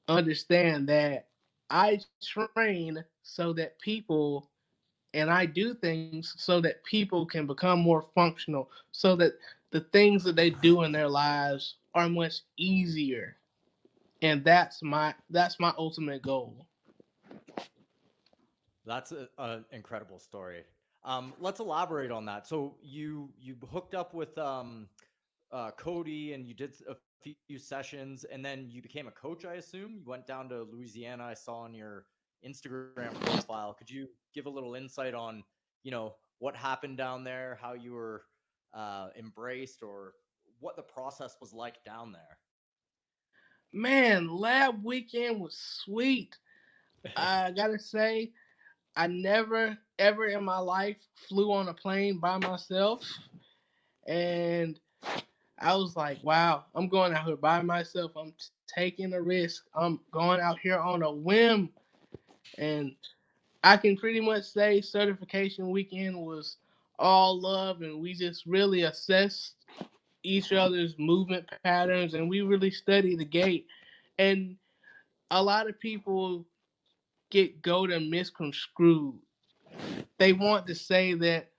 understand 0.07 0.87
that 0.89 1.27
I 1.69 1.99
train 2.21 3.03
so 3.23 3.53
that 3.53 3.79
people 3.79 4.49
and 5.13 5.29
I 5.31 5.45
do 5.45 5.73
things 5.73 6.33
so 6.37 6.59
that 6.61 6.83
people 6.83 7.25
can 7.25 7.31
become 7.31 7.79
more 7.79 7.89
functional, 8.13 8.69
so 8.91 9.15
that 9.15 9.33
the 9.71 9.79
things 9.81 10.23
that 10.23 10.35
they 10.35 10.49
do 10.49 10.83
in 10.83 10.91
their 10.91 11.09
lives 11.09 11.75
are 11.93 12.09
much 12.09 12.41
easier. 12.57 13.37
And 14.21 14.43
that's 14.43 14.81
my 14.83 15.13
that's 15.29 15.59
my 15.59 15.73
ultimate 15.77 16.21
goal. 16.21 16.67
That's 18.85 19.11
an 19.37 19.65
incredible 19.71 20.19
story. 20.19 20.63
Um, 21.03 21.33
let's 21.39 21.59
elaborate 21.59 22.11
on 22.11 22.25
that. 22.25 22.47
So 22.47 22.75
you 22.81 23.29
you 23.39 23.55
hooked 23.71 23.95
up 23.95 24.13
with 24.13 24.37
um, 24.37 24.89
uh, 25.51 25.71
Cody 25.71 26.33
and 26.33 26.45
you 26.45 26.53
did 26.53 26.73
a 26.89 26.95
few 27.47 27.57
sessions, 27.57 28.23
and 28.25 28.43
then 28.43 28.67
you 28.69 28.81
became 28.81 29.07
a 29.07 29.11
coach. 29.11 29.45
I 29.45 29.55
assume 29.55 29.95
you 29.97 30.03
went 30.05 30.27
down 30.27 30.49
to 30.49 30.63
Louisiana. 30.63 31.23
I 31.23 31.33
saw 31.33 31.59
on 31.59 31.73
your 31.73 32.05
Instagram 32.45 33.13
profile. 33.21 33.73
Could 33.73 33.89
you 33.89 34.07
give 34.33 34.45
a 34.45 34.49
little 34.49 34.75
insight 34.75 35.13
on 35.13 35.43
you 35.83 35.91
know 35.91 36.15
what 36.39 36.55
happened 36.55 36.97
down 36.97 37.23
there, 37.23 37.57
how 37.61 37.73
you 37.73 37.93
were 37.93 38.23
uh, 38.73 39.07
embraced, 39.17 39.81
or 39.81 40.13
what 40.59 40.75
the 40.75 40.81
process 40.83 41.35
was 41.39 41.53
like 41.53 41.83
down 41.83 42.11
there? 42.11 42.37
Man, 43.73 44.27
lab 44.29 44.83
weekend 44.83 45.41
was 45.41 45.57
sweet. 45.57 46.37
I 47.15 47.51
gotta 47.55 47.79
say, 47.79 48.31
I 48.95 49.07
never 49.07 49.77
ever 49.99 50.25
in 50.25 50.43
my 50.43 50.59
life 50.59 50.97
flew 51.27 51.51
on 51.51 51.67
a 51.69 51.73
plane 51.73 52.19
by 52.19 52.37
myself. 52.37 53.03
And 54.07 54.79
I 55.59 55.75
was 55.75 55.95
like, 55.95 56.19
wow, 56.23 56.65
I'm 56.75 56.89
going 56.89 57.13
out 57.13 57.25
here 57.25 57.37
by 57.37 57.61
myself. 57.61 58.11
I'm 58.15 58.31
t- 58.31 58.47
taking 58.67 59.13
a 59.13 59.21
risk. 59.21 59.63
I'm 59.73 59.99
going 60.11 60.41
out 60.41 60.59
here 60.59 60.77
on 60.77 61.01
a 61.03 61.11
whim. 61.11 61.69
And 62.57 62.95
I 63.63 63.77
can 63.77 63.97
pretty 63.97 64.19
much 64.19 64.43
say 64.43 64.81
certification 64.81 65.69
weekend 65.69 66.17
was 66.17 66.57
all 66.99 67.39
love 67.39 67.81
and 67.81 68.01
we 68.01 68.13
just 68.13 68.45
really 68.45 68.83
assessed 68.83 69.53
each 70.23 70.53
other's 70.53 70.95
movement 70.97 71.45
patterns 71.63 72.13
and 72.13 72.29
we 72.29 72.41
really 72.41 72.71
studied 72.71 73.19
the 73.19 73.25
gait. 73.25 73.67
And 74.19 74.57
a 75.31 75.41
lot 75.41 75.69
of 75.69 75.79
people 75.79 76.45
get 77.31 77.61
GOATA 77.61 77.99
misconstrued. 78.09 79.15
They 80.19 80.33
want 80.33 80.67
to 80.67 80.75
say 80.75 81.13
that 81.15 81.49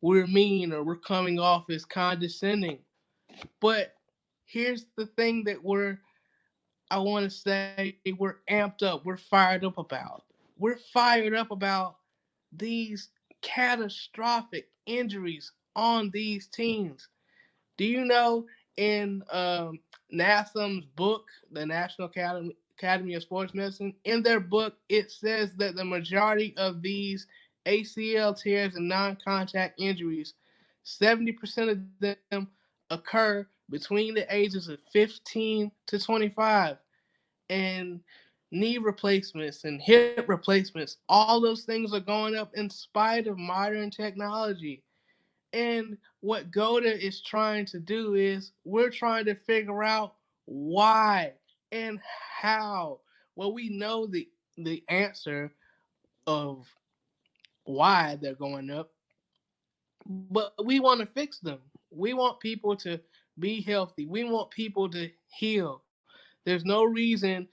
we're 0.00 0.26
mean 0.26 0.72
or 0.72 0.82
we're 0.82 0.96
coming 0.96 1.38
off 1.38 1.70
as 1.70 1.84
condescending. 1.84 2.78
But 3.60 3.94
here's 4.44 4.86
the 4.96 5.06
thing 5.06 5.44
that 5.44 5.62
we're, 5.62 5.98
I 6.90 6.98
want 6.98 7.24
to 7.24 7.30
say, 7.30 7.98
we're 8.18 8.38
amped 8.50 8.82
up, 8.82 9.04
we're 9.04 9.16
fired 9.16 9.64
up 9.64 9.78
about. 9.78 10.24
We're 10.58 10.78
fired 10.92 11.34
up 11.34 11.50
about 11.50 11.96
these 12.52 13.10
catastrophic 13.42 14.68
injuries 14.86 15.52
on 15.76 16.10
these 16.10 16.48
teams. 16.48 17.08
Do 17.76 17.84
you 17.84 18.04
know 18.04 18.46
in 18.76 19.22
um, 19.30 19.80
book, 20.96 21.26
the 21.52 21.66
National 21.66 22.08
Academy 22.08 22.56
Academy 22.78 23.14
of 23.14 23.22
Sports 23.22 23.54
Medicine, 23.54 23.92
in 24.04 24.22
their 24.22 24.38
book, 24.38 24.74
it 24.88 25.10
says 25.10 25.50
that 25.56 25.74
the 25.74 25.84
majority 25.84 26.54
of 26.56 26.80
these 26.80 27.26
ACL 27.66 28.40
tears 28.40 28.76
and 28.76 28.88
non 28.88 29.16
contact 29.22 29.80
injuries, 29.80 30.34
70% 30.84 31.72
of 31.72 31.80
them 32.30 32.48
occur 32.90 33.46
between 33.70 34.14
the 34.14 34.26
ages 34.34 34.68
of 34.68 34.78
15 34.92 35.70
to 35.86 35.98
25. 35.98 36.76
And 37.50 38.00
knee 38.50 38.78
replacements 38.78 39.64
and 39.64 39.80
hip 39.80 40.24
replacements, 40.28 40.98
all 41.08 41.40
those 41.40 41.64
things 41.64 41.92
are 41.92 42.00
going 42.00 42.36
up 42.36 42.50
in 42.54 42.70
spite 42.70 43.26
of 43.26 43.38
modern 43.38 43.90
technology. 43.90 44.82
And 45.52 45.96
what 46.20 46.50
GOATA 46.50 47.04
is 47.04 47.22
trying 47.22 47.66
to 47.66 47.78
do 47.78 48.14
is 48.14 48.52
we're 48.64 48.90
trying 48.90 49.24
to 49.26 49.34
figure 49.34 49.82
out 49.82 50.14
why 50.44 51.32
and 51.72 51.98
how? 52.40 53.00
Well, 53.36 53.52
we 53.52 53.68
know 53.68 54.06
the 54.06 54.28
the 54.56 54.82
answer 54.88 55.52
of 56.26 56.66
why 57.64 58.18
they're 58.20 58.34
going 58.34 58.70
up, 58.70 58.90
but 60.06 60.52
we 60.64 60.80
want 60.80 61.00
to 61.00 61.06
fix 61.06 61.38
them. 61.38 61.60
We 61.90 62.14
want 62.14 62.40
people 62.40 62.76
to 62.76 63.00
be 63.38 63.60
healthy. 63.62 64.06
We 64.06 64.24
want 64.24 64.50
people 64.50 64.88
to 64.90 65.10
heal. 65.30 65.82
There's 66.44 66.64
no 66.64 66.84
reason 66.84 67.48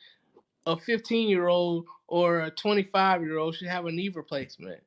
a 0.65 0.77
15 0.77 1.29
year 1.29 1.47
old 1.47 1.85
or 2.07 2.41
a 2.41 2.51
25 2.51 3.21
year 3.21 3.37
old 3.37 3.55
should 3.55 3.67
have 3.67 3.85
a 3.85 3.91
knee 3.91 4.09
replacement. 4.09 4.81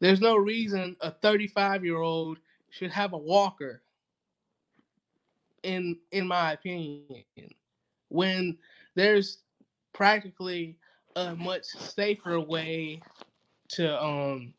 There's 0.00 0.20
no 0.20 0.36
reason 0.36 0.96
a 1.00 1.10
35 1.10 1.84
year 1.84 1.98
old 1.98 2.38
should 2.70 2.90
have 2.90 3.12
a 3.12 3.18
walker. 3.18 3.82
In 5.62 5.98
in 6.12 6.26
my 6.28 6.52
opinion, 6.52 7.24
when 8.08 8.58
there's 8.94 9.38
practically 9.94 10.76
a 11.16 11.34
much 11.34 11.64
safer 11.64 12.38
way 12.38 13.00
to 13.70 14.02
um 14.02 14.52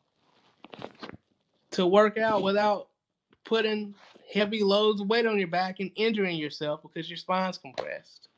to 1.70 1.86
work 1.86 2.18
out 2.18 2.42
without 2.42 2.88
putting 3.46 3.94
heavy 4.32 4.62
loads 4.62 5.00
of 5.00 5.08
weight 5.08 5.26
on 5.26 5.38
your 5.38 5.48
back 5.48 5.80
and 5.80 5.90
injuring 5.96 6.36
yourself 6.36 6.82
because 6.82 7.08
your 7.08 7.16
spine's 7.16 7.58
compressed. 7.58 8.28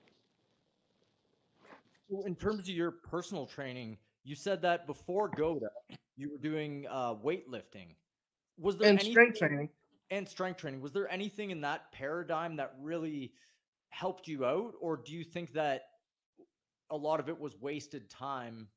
Well, 2.09 2.27
in 2.27 2.37
terms 2.37 2.61
of 2.61 2.75
your 2.75 2.91
personal 2.91 3.47
training, 3.47 3.99
you 4.25 4.35
said 4.35 4.62
that 4.62 4.87
before 4.87 5.29
GOATA, 5.29 5.71
you 6.17 6.31
were 6.31 6.38
doing 6.38 6.87
uh, 6.91 7.15
weightlifting. 7.15 7.95
Was 8.59 8.77
there 8.79 8.91
and 8.91 9.00
strength 9.00 9.38
training 9.38 9.69
and 10.11 10.29
strength 10.29 10.59
training? 10.59 10.81
Was 10.81 10.93
there 10.93 11.11
anything 11.11 11.50
in 11.50 11.61
that 11.62 11.93
paradigm 11.93 12.57
that 12.57 12.75
really 12.81 13.33
helped 13.91 14.29
you 14.29 14.45
out, 14.45 14.75
or 14.81 14.97
do 14.97 15.12
you 15.12 15.25
think 15.25 15.53
that 15.53 15.83
a 16.91 16.97
lot 16.97 17.21
of 17.21 17.29
it 17.29 17.38
was 17.38 17.57
wasted 17.61 18.09
time 18.09 18.69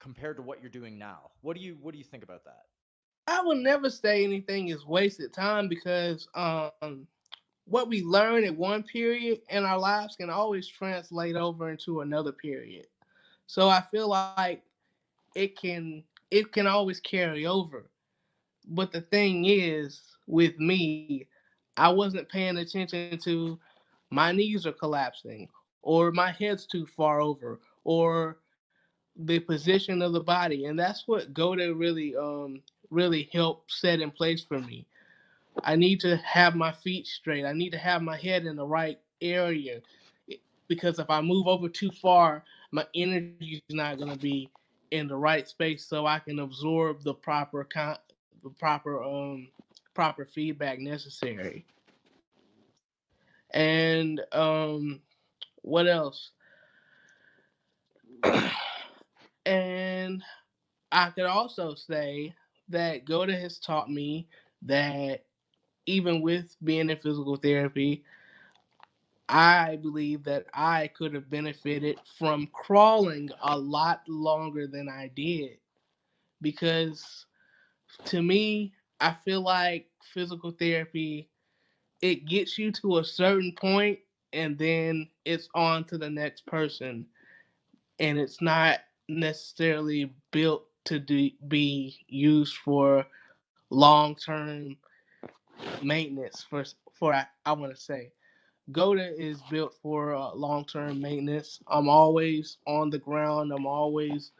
compared 0.00 0.36
to 0.36 0.42
what 0.42 0.60
you're 0.60 0.70
doing 0.70 0.98
now. 0.98 1.30
What 1.40 1.56
do 1.56 1.62
you 1.62 1.78
what 1.80 1.92
do 1.92 1.98
you 1.98 2.04
think 2.04 2.22
about 2.22 2.44
that? 2.44 2.64
I 3.26 3.42
would 3.42 3.58
never 3.58 3.90
say 3.90 4.24
anything 4.24 4.68
is 4.68 4.86
wasted 4.86 5.32
time 5.32 5.68
because 5.68 6.28
um 6.34 7.06
what 7.66 7.88
we 7.88 8.02
learn 8.02 8.44
at 8.44 8.56
one 8.56 8.82
period 8.82 9.40
in 9.50 9.64
our 9.64 9.78
lives 9.78 10.16
can 10.16 10.30
always 10.30 10.68
translate 10.68 11.36
over 11.36 11.70
into 11.70 12.00
another 12.00 12.32
period. 12.32 12.86
So 13.46 13.68
I 13.68 13.82
feel 13.90 14.08
like 14.08 14.62
it 15.34 15.56
can 15.58 16.04
it 16.30 16.52
can 16.52 16.66
always 16.66 17.00
carry 17.00 17.46
over. 17.46 17.90
But 18.66 18.92
the 18.92 19.00
thing 19.00 19.44
is 19.46 20.02
with 20.26 20.58
me, 20.58 21.28
I 21.76 21.90
wasn't 21.90 22.28
paying 22.28 22.56
attention 22.58 23.18
to 23.18 23.58
my 24.10 24.32
knees 24.32 24.66
are 24.66 24.72
collapsing 24.72 25.48
or 25.82 26.10
my 26.12 26.30
head's 26.32 26.66
too 26.66 26.86
far 26.86 27.20
over 27.20 27.60
or 27.84 28.38
the 29.16 29.38
position 29.40 30.02
of 30.02 30.12
the 30.12 30.20
body 30.20 30.64
and 30.64 30.78
that's 30.78 31.06
what 31.06 31.32
GOATA 31.34 31.74
really 31.74 32.14
um 32.16 32.62
really 32.94 33.28
help 33.32 33.70
set 33.70 34.00
in 34.00 34.10
place 34.10 34.44
for 34.44 34.60
me. 34.60 34.86
I 35.64 35.76
need 35.76 36.00
to 36.00 36.16
have 36.18 36.56
my 36.56 36.72
feet 36.72 37.06
straight. 37.06 37.44
I 37.44 37.52
need 37.52 37.70
to 37.72 37.78
have 37.78 38.02
my 38.02 38.16
head 38.16 38.46
in 38.46 38.56
the 38.56 38.66
right 38.66 38.98
area. 39.20 39.80
Because 40.68 40.98
if 40.98 41.10
i 41.10 41.20
move 41.20 41.46
over 41.46 41.68
too 41.68 41.90
far 41.90 42.44
my 42.72 42.86
energy 42.94 43.62
is 43.68 43.76
not 43.76 43.98
going 43.98 44.10
to 44.10 44.18
be 44.18 44.50
in 44.90 45.08
the 45.08 45.16
right 45.16 45.48
space 45.48 45.84
so 45.84 46.06
i 46.06 46.18
can 46.18 46.38
absorb 46.40 47.02
the 47.02 47.14
proper 47.14 47.64
con- 47.64 47.98
the 48.42 48.50
proper 48.50 49.02
um 49.02 49.48
proper 49.94 50.24
feedback 50.24 50.78
necessary. 50.78 51.64
And 53.52 54.20
um 54.32 55.00
what 55.62 55.86
else? 55.86 56.32
and 59.46 60.22
I 60.92 61.10
could 61.10 61.24
also 61.26 61.74
say 61.74 62.34
that 62.68 63.04
GOATA 63.04 63.36
has 63.36 63.58
taught 63.58 63.90
me 63.90 64.28
that 64.62 65.24
even 65.86 66.22
with 66.22 66.56
being 66.64 66.90
in 66.90 66.96
physical 66.98 67.36
therapy, 67.36 68.04
I 69.28 69.76
believe 69.76 70.24
that 70.24 70.46
I 70.54 70.88
could 70.88 71.14
have 71.14 71.30
benefited 71.30 71.98
from 72.18 72.48
crawling 72.52 73.30
a 73.42 73.58
lot 73.58 74.02
longer 74.08 74.66
than 74.66 74.88
I 74.88 75.10
did. 75.14 75.58
Because 76.40 77.26
to 78.06 78.22
me, 78.22 78.74
I 79.00 79.14
feel 79.24 79.42
like 79.42 79.88
physical 80.12 80.50
therapy 80.50 81.28
it 82.02 82.26
gets 82.26 82.58
you 82.58 82.70
to 82.70 82.98
a 82.98 83.04
certain 83.04 83.52
point 83.52 83.98
and 84.34 84.58
then 84.58 85.08
it's 85.24 85.48
on 85.54 85.84
to 85.84 85.96
the 85.96 86.10
next 86.10 86.46
person 86.46 87.06
and 87.98 88.18
it's 88.18 88.42
not 88.42 88.80
necessarily 89.08 90.12
built 90.32 90.66
to 90.84 91.00
be 91.48 91.98
used 92.08 92.56
for 92.56 93.06
long-term 93.70 94.76
maintenance 95.82 96.44
for 96.48 96.64
for 96.92 97.14
I, 97.14 97.26
I 97.44 97.52
want 97.52 97.74
to 97.74 97.80
say 97.80 98.10
GOATA 98.72 99.20
is 99.20 99.40
built 99.50 99.74
for 99.82 100.14
uh, 100.14 100.34
long-term 100.34 101.00
maintenance. 101.00 101.60
I'm 101.68 101.88
always 101.88 102.56
on 102.66 102.90
the 102.90 102.98
ground. 102.98 103.52
I'm 103.52 103.66
always 103.66 104.32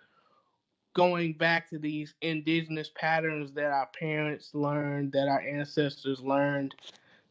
going 0.95 1.35
back 1.35 1.69
to 1.71 1.79
these 1.79 2.15
indigenous 2.23 2.91
patterns 2.95 3.53
that 3.53 3.71
our 3.71 3.89
parents 3.99 4.51
learned, 4.55 5.13
that 5.13 5.29
our 5.29 5.41
ancestors 5.41 6.21
learned, 6.21 6.75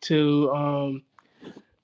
to 0.01 0.51
um, 0.51 1.03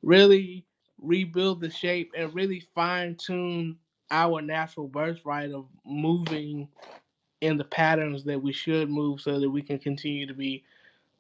really 0.04 0.66
rebuild 1.02 1.62
the 1.62 1.72
shape 1.72 2.12
and 2.16 2.34
really 2.36 2.60
fine 2.76 3.16
tune 3.16 3.78
our 4.12 4.42
natural 4.42 4.88
birthright 4.88 5.52
of 5.52 5.66
moving 5.86 6.68
in 7.42 7.58
the 7.58 7.64
patterns 7.64 8.24
that 8.26 8.42
we 8.42 8.52
should 8.52 8.90
move 8.90 9.22
so 9.22 9.40
that 9.40 9.50
we 9.50 9.62
can 9.62 9.80
continue 9.80 10.26
to 10.28 10.34
be 10.34 10.64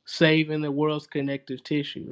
saving 0.05 0.61
the 0.61 0.71
world's 0.71 1.07
connective 1.07 1.63
tissue. 1.63 2.09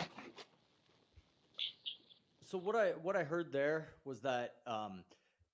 So 2.45 2.57
what 2.57 2.75
I 2.75 2.91
what 3.01 3.17
I 3.17 3.23
heard 3.23 3.51
there 3.51 3.89
was 4.05 4.21
that 4.21 4.55
um, 4.65 5.03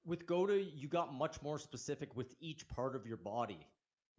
with 0.06 0.28
GOATA 0.28 0.64
you 0.76 0.88
got 0.88 1.14
much 1.14 1.42
more 1.42 1.58
specific 1.58 2.16
with 2.16 2.36
each 2.40 2.68
part 2.68 2.96
of 2.96 3.06
your 3.08 3.18
body. 3.18 3.66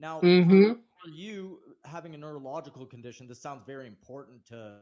Now, 0.01 0.21
mm-hmm. 0.21 0.73
for 0.73 1.11
you 1.11 1.61
having 1.85 2.15
a 2.15 2.19
neurological 2.19 2.85
condition, 2.85 3.29
this 3.29 3.41
sounds 3.41 3.63
very 3.65 3.87
important 3.87 4.45
to 4.47 4.79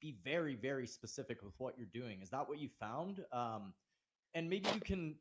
be 0.00 0.16
very 0.24 0.56
very 0.56 0.88
specific 0.88 1.42
with 1.44 1.54
what 1.58 1.78
you're 1.78 1.86
doing. 1.92 2.20
Is 2.20 2.30
that 2.30 2.48
what 2.48 2.58
you 2.58 2.68
found? 2.80 3.24
Um, 3.32 3.72
and 4.34 4.50
maybe 4.50 4.68
you 4.74 4.80
can 4.80 5.14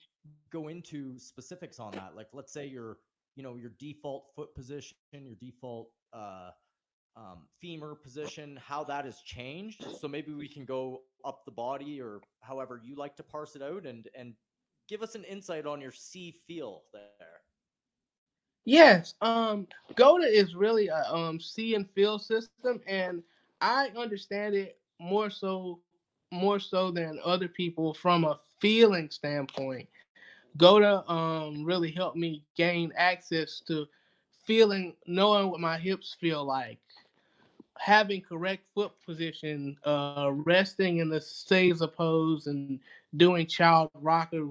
go 0.50 0.70
into 0.70 1.20
specifics 1.20 1.80
on 1.80 1.92
that. 1.92 2.14
Like, 2.16 2.30
let's 2.34 2.52
say 2.52 2.66
your 2.66 2.98
you 3.36 3.44
know 3.44 3.56
your 3.56 3.72
default 3.80 4.28
foot 4.36 4.54
position, 4.56 5.06
your 5.06 5.20
default 5.20 5.72
uh, 5.96 6.32
um, 7.00 7.32
femur 7.44 7.96
position, 7.96 8.56
how 8.56 8.84
that 8.84 9.06
has 9.06 9.20
changed. 9.22 9.86
So 9.92 10.08
maybe 10.08 10.34
we 10.34 10.48
can 10.48 10.66
go 10.66 11.02
up 11.24 11.46
the 11.46 11.52
body 11.52 12.02
or 12.02 12.22
however 12.42 12.80
you 12.84 12.96
like 12.96 13.16
to 13.18 13.24
parse 13.24 13.56
it 13.56 13.62
out 13.62 13.86
and 13.86 14.08
and 14.16 14.36
give 14.88 15.02
us 15.02 15.16
an 15.16 15.24
insight 15.24 15.66
on 15.66 15.82
your 15.82 15.92
see 15.92 16.32
feel 16.48 16.84
there. 16.94 17.24
Yes, 18.66 19.16
um, 19.22 19.68
GOATA 19.96 20.28
is 20.28 20.56
really 20.56 20.88
a 20.88 21.04
um 21.14 21.40
see 21.40 21.76
and 21.76 21.90
feel 21.92 22.20
system, 22.20 22.70
and 22.88 23.24
I 23.62 23.90
understand 23.98 24.56
it 24.56 24.80
more 25.00 25.30
so 25.30 25.80
more 26.32 26.60
so 26.60 26.92
than 26.92 27.20
other 27.24 27.48
people 27.48 27.94
from 27.94 28.24
a 28.26 28.40
feeling 28.60 29.10
standpoint. 29.10 29.88
GOATA 30.58 31.10
um 31.12 31.64
really 31.66 31.92
helped 31.92 32.18
me 32.18 32.44
gain 32.56 32.92
access 32.96 33.60
to 33.68 33.88
feeling, 34.46 34.96
knowing 35.08 35.50
what 35.50 35.60
my 35.60 35.78
hips 35.78 36.16
feel 36.20 36.44
like, 36.46 36.80
having 37.78 38.22
correct 38.22 38.66
foot 38.74 38.92
position, 39.06 39.78
uh, 39.86 40.32
resting 40.32 40.98
in 41.00 41.10
the 41.10 41.20
Seiza 41.20 41.92
pose, 41.92 42.48
and 42.48 42.80
doing 43.16 43.48
child 43.48 43.90
rockers 43.94 44.44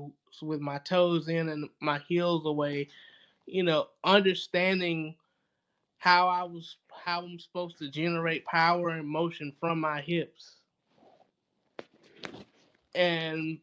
with 0.43 0.61
my 0.61 0.79
toes 0.79 1.29
in 1.29 1.49
and 1.49 1.69
my 1.81 1.99
heels 1.99 2.45
away. 2.47 2.89
You 3.47 3.63
know, 3.65 3.89
understanding 4.05 5.17
how 5.99 6.29
I 6.29 6.43
was, 6.45 6.77
how 7.05 7.23
I'm 7.23 7.39
supposed 7.39 7.79
to 7.79 7.89
generate 7.91 8.45
power 8.47 8.91
and 8.91 9.07
motion 9.09 9.53
from 9.61 9.81
my 9.81 10.01
hips. 10.01 10.59
And 12.95 13.59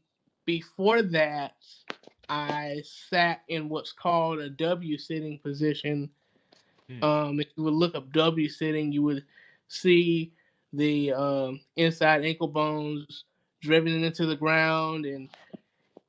before 0.46 1.02
that, 1.02 1.56
I 2.30 2.82
sat 2.84 3.42
in 3.48 3.70
what's 3.70 3.92
called 3.92 4.40
a 4.40 4.50
W 4.50 4.98
sitting 4.98 5.40
position. 5.40 6.10
Hmm. 6.88 7.04
Um, 7.04 7.40
if 7.40 7.48
you 7.56 7.64
would 7.64 7.74
look 7.74 7.96
up 7.96 8.12
W 8.14 8.48
sitting, 8.48 8.92
you 8.92 9.02
would 9.04 9.26
see 9.68 10.32
the 10.74 11.12
um, 11.14 11.62
inside 11.76 12.24
ankle 12.24 12.48
bones 12.48 13.26
driven 13.62 14.04
into 14.04 14.26
the 14.26 14.36
ground 14.36 15.06
and 15.06 15.30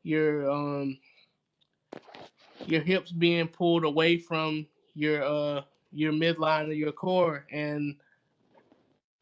your 0.03 0.51
um, 0.51 0.99
your 2.67 2.83
hips 2.83 3.11
being 3.13 3.49
pulled 3.49 3.85
away 3.85 4.19
from 4.19 4.67
your 4.95 5.23
uh, 5.23 5.63
your 5.93 6.13
midline 6.13 6.71
of 6.71 6.77
your 6.77 6.93
core 6.93 7.47
and 7.51 7.97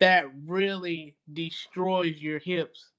that 0.00 0.26
really 0.46 1.14
destroys 1.32 2.20
your 2.20 2.38
hips 2.38 2.90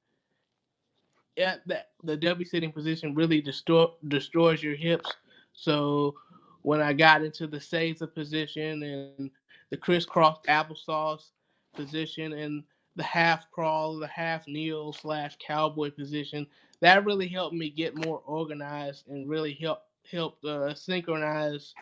at 1.39 1.67
that 1.67 1.89
the 2.03 2.17
W 2.17 2.45
sitting 2.45 2.71
position 2.71 3.15
really 3.15 3.41
destroy, 3.41 3.87
destroys 4.07 4.61
your 4.61 4.75
hips 4.75 5.11
so 5.53 6.15
when 6.61 6.81
I 6.81 6.93
got 6.93 7.23
into 7.23 7.47
the 7.47 7.57
Seiza 7.57 8.13
position 8.13 8.83
and 8.83 9.31
the 9.69 9.77
crisscross 9.77 10.39
applesauce 10.47 11.31
position 11.73 12.33
and 12.33 12.63
the 12.95 13.03
half 13.03 13.49
crawl, 13.51 13.97
the 13.97 14.07
half 14.07 14.47
kneel 14.47 14.93
slash 14.93 15.37
cowboy 15.45 15.91
position. 15.91 16.47
That 16.81 17.05
really 17.05 17.27
helped 17.27 17.55
me 17.55 17.69
get 17.69 18.05
more 18.05 18.21
organized 18.25 19.07
and 19.07 19.29
really 19.29 19.53
help 19.53 19.83
helped 20.09 20.43
uh, 20.43 20.73
synchronize 20.73 21.73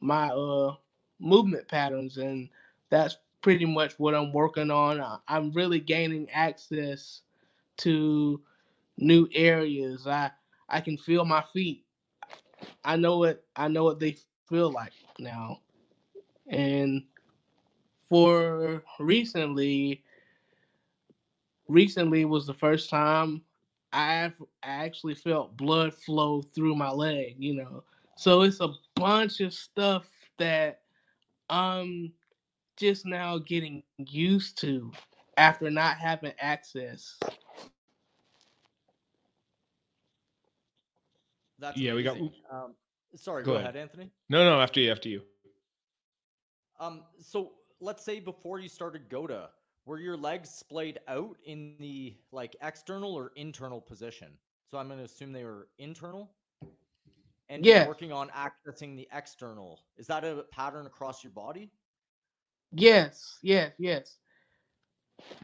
my 0.00 0.28
uh, 0.28 0.74
movement 1.18 1.68
patterns, 1.68 2.16
and 2.16 2.48
that's 2.88 3.18
pretty 3.42 3.66
much 3.66 3.98
what 3.98 4.14
I'm 4.14 4.32
working 4.32 4.70
on. 4.70 5.20
I'm 5.28 5.52
really 5.52 5.80
gaining 5.80 6.28
access 6.30 7.22
to 7.78 8.40
new 9.00 9.28
areas. 9.34 10.06
I 10.06 10.30
I 10.68 10.80
can 10.80 10.98
feel 10.98 11.24
my 11.24 11.44
feet. 11.52 11.84
I 12.84 12.96
know 12.96 13.18
what 13.18 13.44
I 13.56 13.68
know 13.68 13.84
what 13.84 14.00
they 14.00 14.16
feel 14.48 14.70
like 14.72 14.92
now, 15.18 15.60
and 16.48 17.02
for 18.08 18.82
recently, 18.98 20.02
recently 21.68 22.24
was 22.24 22.46
the 22.46 22.54
first 22.54 22.90
time 22.90 23.42
I've 23.92 24.34
actually 24.62 25.14
felt 25.14 25.56
blood 25.56 25.94
flow 25.94 26.42
through 26.42 26.76
my 26.76 26.90
leg, 26.90 27.36
you 27.38 27.54
know. 27.54 27.84
So 28.16 28.42
it's 28.42 28.60
a 28.60 28.74
bunch 28.96 29.40
of 29.40 29.54
stuff 29.54 30.08
that 30.38 30.82
I'm 31.48 32.12
just 32.76 33.06
now 33.06 33.38
getting 33.38 33.82
used 33.98 34.58
to 34.60 34.92
after 35.36 35.70
not 35.70 35.98
having 35.98 36.32
access. 36.40 37.18
That's 41.60 41.78
yeah, 41.78 41.92
amazing. 41.92 42.22
we 42.22 42.30
got. 42.50 42.56
Um, 42.64 42.74
sorry, 43.16 43.44
go, 43.44 43.52
go 43.52 43.56
ahead. 43.56 43.76
ahead, 43.76 43.76
Anthony. 43.76 44.10
No, 44.28 44.44
no, 44.44 44.60
after 44.60 44.80
you, 44.80 44.90
after 44.90 45.08
you. 45.08 45.22
Um, 46.80 47.04
so 47.20 47.52
let's 47.80 48.04
say 48.04 48.20
before 48.20 48.58
you 48.60 48.68
started 48.68 49.08
GOATA, 49.10 49.50
were 49.86 49.98
your 49.98 50.16
legs 50.16 50.50
splayed 50.50 51.00
out 51.08 51.36
in 51.44 51.76
the 51.78 52.16
like 52.32 52.56
external 52.62 53.14
or 53.14 53.32
internal 53.36 53.80
position? 53.80 54.28
So 54.70 54.78
I'm 54.78 54.86
going 54.86 54.98
to 54.98 55.04
assume 55.04 55.32
they 55.32 55.44
were 55.44 55.68
internal. 55.78 56.32
And 57.48 57.64
yeah. 57.64 57.86
working 57.88 58.12
on 58.12 58.30
accessing 58.30 58.96
the 58.96 59.08
external. 59.12 59.80
Is 59.96 60.06
that 60.06 60.24
a 60.24 60.44
pattern 60.52 60.86
across 60.86 61.24
your 61.24 61.32
body? 61.32 61.72
Yes, 62.72 63.38
yes, 63.42 63.72
yes. 63.78 64.18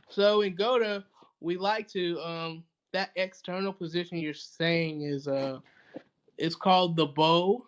So 0.08 0.42
in 0.42 0.54
GOATA, 0.54 1.04
we 1.40 1.56
like 1.56 1.88
to 1.88 2.20
um 2.20 2.64
that 2.92 3.10
external 3.16 3.72
position 3.72 4.18
you're 4.18 4.32
saying 4.34 5.02
is 5.02 5.26
uh 5.26 5.58
it's 6.38 6.56
called 6.56 6.96
the 6.96 7.06
bow. 7.06 7.66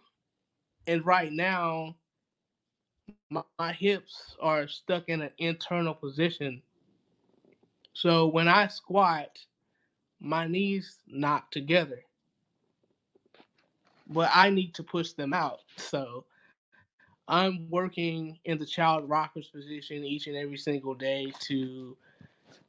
And 0.86 1.04
right 1.04 1.32
now 1.32 1.96
my, 3.30 3.42
my 3.58 3.72
hips 3.72 4.36
are 4.40 4.68
stuck 4.68 5.08
in 5.08 5.22
an 5.22 5.30
internal 5.38 5.94
position. 5.94 6.62
So 7.92 8.26
when 8.28 8.48
I 8.48 8.68
squat, 8.68 9.38
my 10.20 10.46
knees 10.46 10.98
knock 11.06 11.50
together. 11.50 12.02
But 14.08 14.30
I 14.34 14.50
need 14.50 14.74
to 14.74 14.82
push 14.82 15.12
them 15.12 15.32
out. 15.34 15.60
So 15.76 16.24
I'm 17.28 17.68
working 17.70 18.38
in 18.44 18.58
the 18.58 18.66
child 18.66 19.08
rockers 19.08 19.48
position 19.48 20.04
each 20.04 20.26
and 20.26 20.36
every 20.36 20.56
single 20.56 20.94
day 20.94 21.32
to 21.40 21.96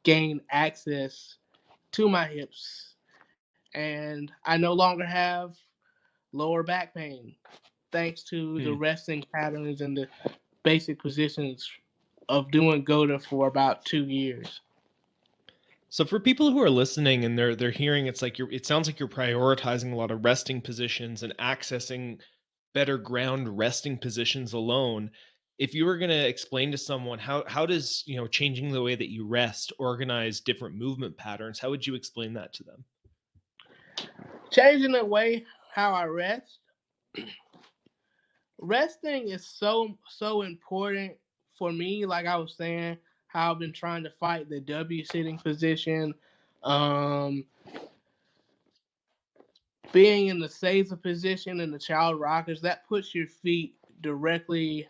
gain 0.02 0.40
access 0.50 1.36
to 1.92 2.08
my 2.08 2.26
hips. 2.26 2.94
And 3.74 4.30
I 4.44 4.56
no 4.58 4.72
longer 4.72 5.06
have 5.06 5.54
lower 6.32 6.62
back 6.62 6.94
pain, 6.94 7.34
thanks 7.92 8.22
to 8.24 8.60
the 8.60 8.72
Hmm. 8.72 8.78
resting 8.78 9.24
patterns 9.34 9.80
and 9.80 9.96
the 9.96 10.08
basic 10.62 10.98
positions 11.00 11.70
of 12.28 12.50
doing 12.50 12.84
GOATA 12.84 13.18
for 13.18 13.48
about 13.48 13.84
two 13.84 14.06
years. 14.06 14.60
So 15.88 16.04
for 16.04 16.20
people 16.20 16.52
who 16.52 16.62
are 16.62 16.70
listening 16.70 17.24
and 17.24 17.36
they're 17.36 17.56
they're 17.56 17.72
hearing 17.72 18.06
it's 18.06 18.22
like 18.22 18.38
you're 18.38 18.50
it 18.52 18.64
sounds 18.64 18.86
like 18.86 19.00
you're 19.00 19.08
prioritizing 19.08 19.92
a 19.92 19.96
lot 19.96 20.12
of 20.12 20.24
resting 20.24 20.60
positions 20.60 21.24
and 21.24 21.36
accessing 21.38 22.20
better 22.74 22.96
ground 22.96 23.58
resting 23.58 23.98
positions 23.98 24.52
alone. 24.52 25.10
If 25.58 25.74
you 25.74 25.84
were 25.84 25.98
going 25.98 26.10
to 26.10 26.28
explain 26.28 26.70
to 26.70 26.78
someone 26.78 27.18
how 27.18 27.42
how 27.48 27.66
does, 27.66 28.04
you 28.06 28.16
know, 28.16 28.28
changing 28.28 28.70
the 28.70 28.82
way 28.82 28.94
that 28.94 29.10
you 29.10 29.26
rest 29.26 29.72
organize 29.80 30.40
different 30.40 30.76
movement 30.76 31.16
patterns, 31.16 31.58
how 31.58 31.70
would 31.70 31.84
you 31.86 31.96
explain 31.96 32.34
that 32.34 32.52
to 32.54 32.64
them? 32.64 32.84
changing 34.50 34.92
the 34.92 35.04
way 35.04 35.44
how 35.72 35.92
I 35.92 36.04
rest. 36.04 36.58
Resting 38.58 39.28
is 39.28 39.46
so 39.46 39.96
so 40.08 40.42
important 40.42 41.14
for 41.58 41.72
me. 41.72 42.04
Like 42.06 42.26
I 42.26 42.36
was 42.36 42.54
saying, 42.54 42.98
how 43.28 43.52
I've 43.52 43.58
been 43.58 43.72
trying 43.72 44.02
to 44.04 44.10
fight 44.10 44.48
the 44.48 44.60
W 44.60 45.04
sitting 45.04 45.38
position, 45.38 46.14
um, 46.62 47.44
being 49.92 50.28
in 50.28 50.40
the 50.40 50.46
Seiza 50.48 51.00
position 51.00 51.60
in 51.60 51.70
the 51.70 51.78
child 51.78 52.20
rockers. 52.20 52.60
That 52.60 52.86
puts 52.88 53.14
your 53.14 53.26
feet 53.26 53.76
directly, 54.00 54.88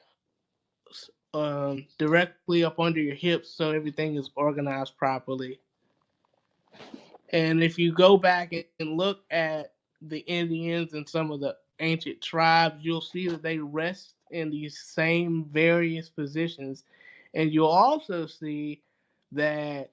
um, 1.34 1.86
directly 1.98 2.64
up 2.64 2.80
under 2.80 3.00
your 3.00 3.14
hips, 3.14 3.50
so 3.50 3.70
everything 3.70 4.16
is 4.16 4.30
organized 4.36 4.96
properly. 4.96 5.60
And 7.32 7.62
if 7.62 7.78
you 7.78 7.92
go 7.92 8.16
back 8.16 8.52
and- 8.52 8.64
and 8.80 8.96
look 8.96 9.24
at 9.30 9.74
the 10.02 10.20
Indians 10.20 10.94
and 10.94 11.08
some 11.08 11.30
of 11.30 11.40
the 11.40 11.56
ancient 11.80 12.20
tribes, 12.20 12.76
you'll 12.80 13.00
see 13.00 13.28
that 13.28 13.42
they 13.42 13.58
rest 13.58 14.14
in 14.30 14.50
these 14.50 14.78
same 14.78 15.44
various 15.52 16.08
positions. 16.08 16.84
And 17.34 17.52
you'll 17.52 17.66
also 17.66 18.26
see 18.26 18.82
that 19.32 19.90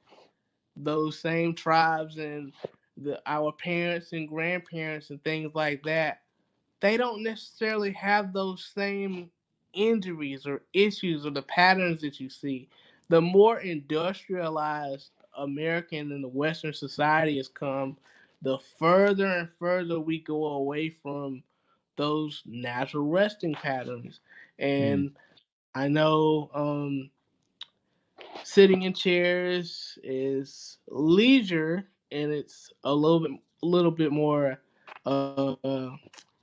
those 0.76 1.20
same 1.20 1.54
tribes 1.56 2.17
and 2.17 2.54
the 2.98 3.22
our 3.26 3.52
parents 3.52 4.12
and 4.13 4.28
grandparents 4.28 5.10
and 5.10 5.24
things 5.24 5.54
like 5.54 5.84
that, 5.84 6.22
they 6.80 6.98
don't 6.98 7.24
necessarily 7.24 7.91
have 7.91 8.34
those 8.34 8.72
same 8.76 9.30
injuries 9.74 10.46
or 10.46 10.63
issues 10.74 11.26
or 11.26 11.30
the 11.32 11.41
patterns 11.43 12.02
that 12.02 12.20
you 12.20 12.30
see. 12.30 12.67
The 13.10 13.22
more 13.22 13.60
industrialized 13.60 15.12
American 15.38 16.12
and 16.12 16.24
the 16.24 16.28
Western 16.28 16.74
society 16.74 17.38
has 17.38 17.48
come, 17.48 17.98
the 18.41 18.58
further 18.58 19.26
and 19.26 19.50
further 19.60 20.00
we 20.00 20.19
go 20.19 20.45
away 20.45 20.89
from 20.89 21.43
those 21.97 22.43
natural 22.45 23.06
resting 23.08 23.54
patterns. 23.56 24.19
And 24.60 25.12
I 25.76 25.88
know 25.88 26.50
um, 26.54 27.10
sitting 28.43 28.84
in 28.84 28.93
chairs 28.93 29.97
is 30.04 30.80
leisure 30.89 31.88
and 32.12 32.32
it's 32.32 32.71
a 32.84 32.93
little 32.93 33.19
bit 33.21 33.32
a 33.63 33.65
little 33.67 33.91
bit 33.91 34.12
more 34.12 34.60
uh, 35.06 35.54
uh, 35.63 35.89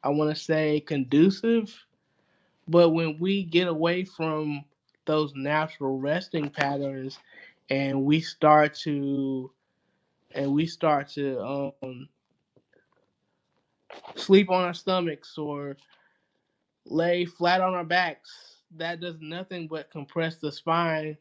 I 0.03 0.09
want 0.11 0.35
to 0.35 0.43
say 0.43 0.81
conducive. 0.81 1.87
But 2.69 2.91
when 2.91 3.19
we 3.19 3.45
get 3.45 3.69
away 3.69 4.05
from 4.05 4.65
those 5.07 5.33
natural 5.35 5.99
resting 5.99 6.51
patterns 6.51 7.19
and 7.71 8.05
we 8.05 8.21
start 8.21 8.75
to 8.85 9.51
and 10.35 10.53
we 10.53 10.67
start 10.67 11.09
to 11.11 11.73
um, 11.83 12.09
sleep 14.17 14.51
on 14.51 14.65
our 14.65 14.75
stomachs 14.75 15.39
or 15.39 15.77
lay 16.87 17.25
flat 17.25 17.61
on 17.61 17.75
our 17.75 17.85
backs, 17.85 18.57
that 18.77 19.01
does 19.01 19.17
nothing 19.21 19.69
but 19.69 19.91
compress 19.91 20.37
the 20.37 20.51
spine. 20.51 21.17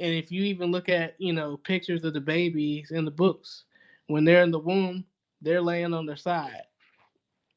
And 0.00 0.14
if 0.14 0.30
you 0.30 0.42
even 0.44 0.70
look 0.70 0.88
at, 0.88 1.14
you 1.18 1.32
know, 1.32 1.56
pictures 1.56 2.04
of 2.04 2.14
the 2.14 2.20
babies 2.20 2.90
in 2.92 3.04
the 3.04 3.10
books, 3.10 3.64
when 4.06 4.24
they're 4.24 4.42
in 4.42 4.50
the 4.50 4.58
womb, 4.58 5.04
they're 5.42 5.62
laying 5.62 5.92
on 5.92 6.06
their 6.06 6.16
side. 6.16 6.62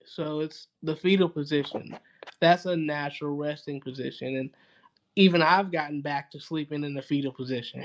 So 0.05 0.39
it's 0.39 0.67
the 0.83 0.95
fetal 0.95 1.29
position. 1.29 1.97
That's 2.39 2.65
a 2.65 2.75
natural 2.75 3.35
resting 3.35 3.81
position. 3.81 4.37
And 4.37 4.49
even 5.15 5.41
I've 5.41 5.71
gotten 5.71 6.01
back 6.01 6.31
to 6.31 6.39
sleeping 6.39 6.83
in 6.83 6.93
the 6.93 7.01
fetal 7.01 7.31
position 7.31 7.83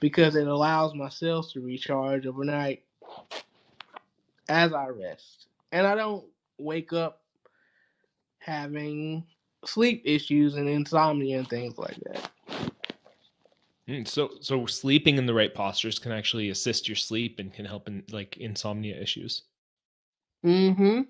because 0.00 0.36
it 0.36 0.46
allows 0.46 0.94
my 0.94 1.08
cells 1.08 1.52
to 1.52 1.60
recharge 1.60 2.26
overnight 2.26 2.82
as 4.48 4.72
I 4.72 4.88
rest. 4.88 5.46
And 5.72 5.86
I 5.86 5.94
don't 5.94 6.24
wake 6.58 6.92
up 6.92 7.22
having 8.38 9.24
sleep 9.64 10.02
issues 10.04 10.54
and 10.54 10.68
insomnia 10.68 11.38
and 11.38 11.48
things 11.48 11.78
like 11.78 11.96
that. 12.06 12.30
Mm, 13.88 14.06
So 14.06 14.30
so 14.40 14.66
sleeping 14.66 15.16
in 15.18 15.26
the 15.26 15.34
right 15.34 15.54
postures 15.54 15.98
can 15.98 16.12
actually 16.12 16.50
assist 16.50 16.88
your 16.88 16.96
sleep 16.96 17.38
and 17.38 17.52
can 17.52 17.64
help 17.64 17.88
in 17.88 18.04
like 18.10 18.36
insomnia 18.36 19.00
issues. 19.00 19.42
Mm-hmm. 20.44 21.02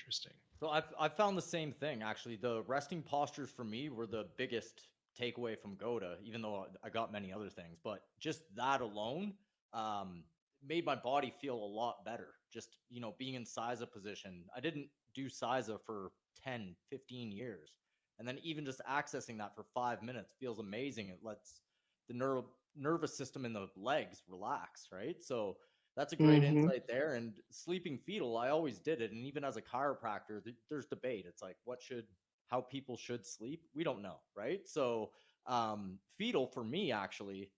Interesting. 0.00 0.32
So 0.58 0.68
I've 0.68 0.92
I 0.98 1.08
found 1.08 1.36
the 1.36 1.42
same 1.42 1.72
thing 1.72 2.02
actually. 2.02 2.36
The 2.36 2.62
resting 2.66 3.02
postures 3.02 3.50
for 3.50 3.64
me 3.64 3.88
were 3.88 4.06
the 4.06 4.26
biggest 4.36 4.88
takeaway 5.18 5.58
from 5.58 5.76
GOATA, 5.76 6.18
even 6.22 6.42
though 6.42 6.68
I 6.82 6.90
got 6.90 7.12
many 7.12 7.32
other 7.32 7.50
things. 7.50 7.78
But 7.82 8.02
just 8.18 8.42
that 8.56 8.80
alone 8.80 9.38
um, 9.72 10.24
made 10.62 10.84
my 10.84 10.94
body 10.96 11.30
feel 11.30 11.56
a 11.56 11.64
lot 11.64 12.04
better. 12.04 12.34
Just 12.50 12.78
you 12.88 13.00
know, 13.00 13.14
being 13.18 13.34
in 13.34 13.44
Seiza 13.44 13.90
position. 13.90 14.46
I 14.54 14.60
didn't 14.60 14.90
do 15.14 15.26
Seiza 15.26 15.80
for 15.84 16.12
10, 16.36 16.76
15 16.88 17.32
years, 17.32 17.80
and 18.18 18.26
then 18.26 18.38
even 18.38 18.64
just 18.64 18.80
accessing 18.88 19.38
that 19.38 19.54
for 19.54 19.64
five 19.74 20.02
minutes 20.02 20.34
feels 20.38 20.58
amazing. 20.58 21.08
It 21.08 21.20
lets 21.22 21.62
the 22.08 22.14
neural 22.14 22.56
nervous 22.74 23.16
system 23.16 23.44
in 23.44 23.52
the 23.52 23.68
legs 23.76 24.22
relax, 24.28 24.88
right? 24.92 25.22
So 25.22 25.58
that's 25.96 26.12
a 26.12 26.16
great 26.16 26.42
Mhm. 26.42 26.44
insight 26.44 26.86
there. 26.86 27.14
And 27.14 27.40
sleeping 27.50 27.98
fetal, 27.98 28.36
I 28.36 28.50
always 28.50 28.80
did 28.80 29.00
it. 29.02 29.12
And 29.12 29.26
even 29.26 29.44
as 29.44 29.56
a 29.56 29.62
chiropractor, 29.62 30.42
th- 30.42 30.56
there's 30.68 30.86
debate. 30.86 31.26
It's 31.26 31.42
like, 31.42 31.56
what 31.64 31.82
should, 31.82 32.06
how 32.50 32.60
people 32.60 32.96
should 32.96 33.24
sleep? 33.24 33.62
We 33.74 33.84
don't 33.84 34.02
know, 34.02 34.16
right? 34.36 34.60
So, 34.66 35.12
um, 35.46 35.98
fetal 36.18 36.46
for 36.46 36.64
me 36.64 36.92
actually 36.92 37.50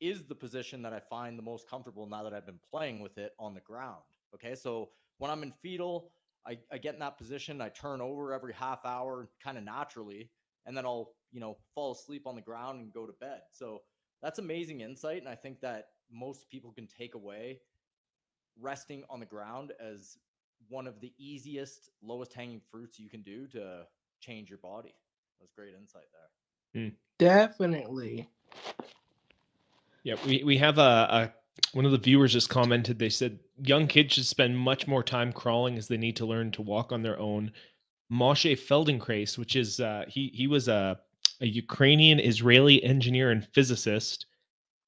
is 0.00 0.24
the 0.24 0.34
position 0.34 0.82
that 0.82 0.92
I 0.92 1.00
find 1.00 1.38
the 1.38 1.42
most 1.42 1.68
comfortable 1.68 2.06
now 2.06 2.22
that 2.22 2.34
I've 2.34 2.46
been 2.46 2.60
playing 2.70 3.00
with 3.00 3.18
it 3.18 3.32
on 3.38 3.54
the 3.54 3.60
ground. 3.60 4.02
Okay. 4.34 4.54
So 4.54 4.90
when 5.18 5.30
I'm 5.30 5.42
in 5.42 5.52
fetal, 5.62 6.10
I, 6.46 6.58
I 6.70 6.78
get 6.78 6.94
in 6.94 7.00
that 7.00 7.18
position, 7.18 7.60
I 7.60 7.70
turn 7.70 8.00
over 8.00 8.32
every 8.32 8.52
half 8.52 8.84
hour 8.84 9.30
kind 9.42 9.58
of 9.58 9.64
naturally, 9.64 10.30
and 10.66 10.76
then 10.76 10.84
I'll, 10.84 11.12
you 11.32 11.40
know, 11.40 11.56
fall 11.74 11.92
asleep 11.92 12.26
on 12.26 12.36
the 12.36 12.42
ground 12.42 12.80
and 12.80 12.92
go 12.92 13.06
to 13.06 13.12
bed. 13.20 13.40
So 13.50 13.82
that's 14.22 14.38
amazing 14.38 14.80
insight. 14.80 15.18
And 15.18 15.28
I 15.28 15.34
think 15.34 15.60
that 15.60 15.86
most 16.10 16.48
people 16.50 16.72
can 16.72 16.86
take 16.86 17.14
away 17.14 17.60
resting 18.60 19.04
on 19.10 19.20
the 19.20 19.26
ground 19.26 19.72
as 19.80 20.18
one 20.68 20.86
of 20.86 21.00
the 21.00 21.12
easiest, 21.18 21.90
lowest 22.02 22.32
hanging 22.32 22.60
fruits 22.70 22.98
you 22.98 23.08
can 23.08 23.22
do 23.22 23.46
to 23.48 23.86
change 24.26 24.50
your 24.50 24.58
body. 24.58 24.94
That's 25.40 25.52
great 25.52 25.74
insight 25.80 26.06
there. 26.12 26.90
Definitely. 27.18 28.28
Yeah, 30.02 30.16
we, 30.26 30.42
we 30.44 30.58
have 30.58 30.78
a, 30.78 30.80
a 30.80 31.32
one 31.72 31.84
of 31.84 31.92
the 31.92 31.98
viewers 31.98 32.32
just 32.32 32.50
commented. 32.50 32.98
They 32.98 33.08
said 33.08 33.38
young 33.64 33.86
kids 33.86 34.14
should 34.14 34.26
spend 34.26 34.58
much 34.58 34.86
more 34.86 35.02
time 35.02 35.32
crawling 35.32 35.78
as 35.78 35.88
they 35.88 35.96
need 35.96 36.16
to 36.16 36.26
learn 36.26 36.50
to 36.52 36.62
walk 36.62 36.92
on 36.92 37.02
their 37.02 37.18
own. 37.18 37.52
Moshe 38.12 38.56
Feldenkrais, 38.58 39.38
which 39.38 39.56
is 39.56 39.80
uh, 39.80 40.04
he 40.08 40.30
he 40.34 40.46
was 40.46 40.68
a 40.68 40.98
a 41.40 41.46
Ukrainian 41.46 42.20
Israeli 42.20 42.82
engineer 42.82 43.30
and 43.30 43.46
physicist 43.52 44.26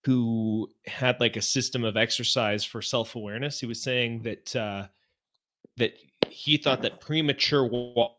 who 0.05 0.69
had 0.87 1.21
like 1.21 1.37
a 1.37 1.43
system 1.43 1.85
of 1.85 1.97
exercise 1.97 2.65
for 2.65 2.81
self 2.81 3.17
awareness. 3.17 3.61
He 3.61 3.67
was 3.67 3.83
saying 3.83 4.23
that 4.23 4.57
uh, 4.57 4.87
that 5.79 5.95
he 6.29 6.57
thought 6.57 6.83
that 6.83 7.01
premature 7.01 7.65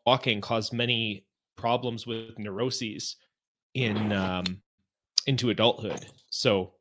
walking 0.06 0.42
caused 0.42 0.74
many 0.74 1.26
problems 1.56 2.08
with 2.08 2.38
neuroses 2.40 3.18
in 3.76 4.12
um, 4.12 4.62
into 5.28 5.50
adulthood. 5.52 6.06
So 6.30 6.74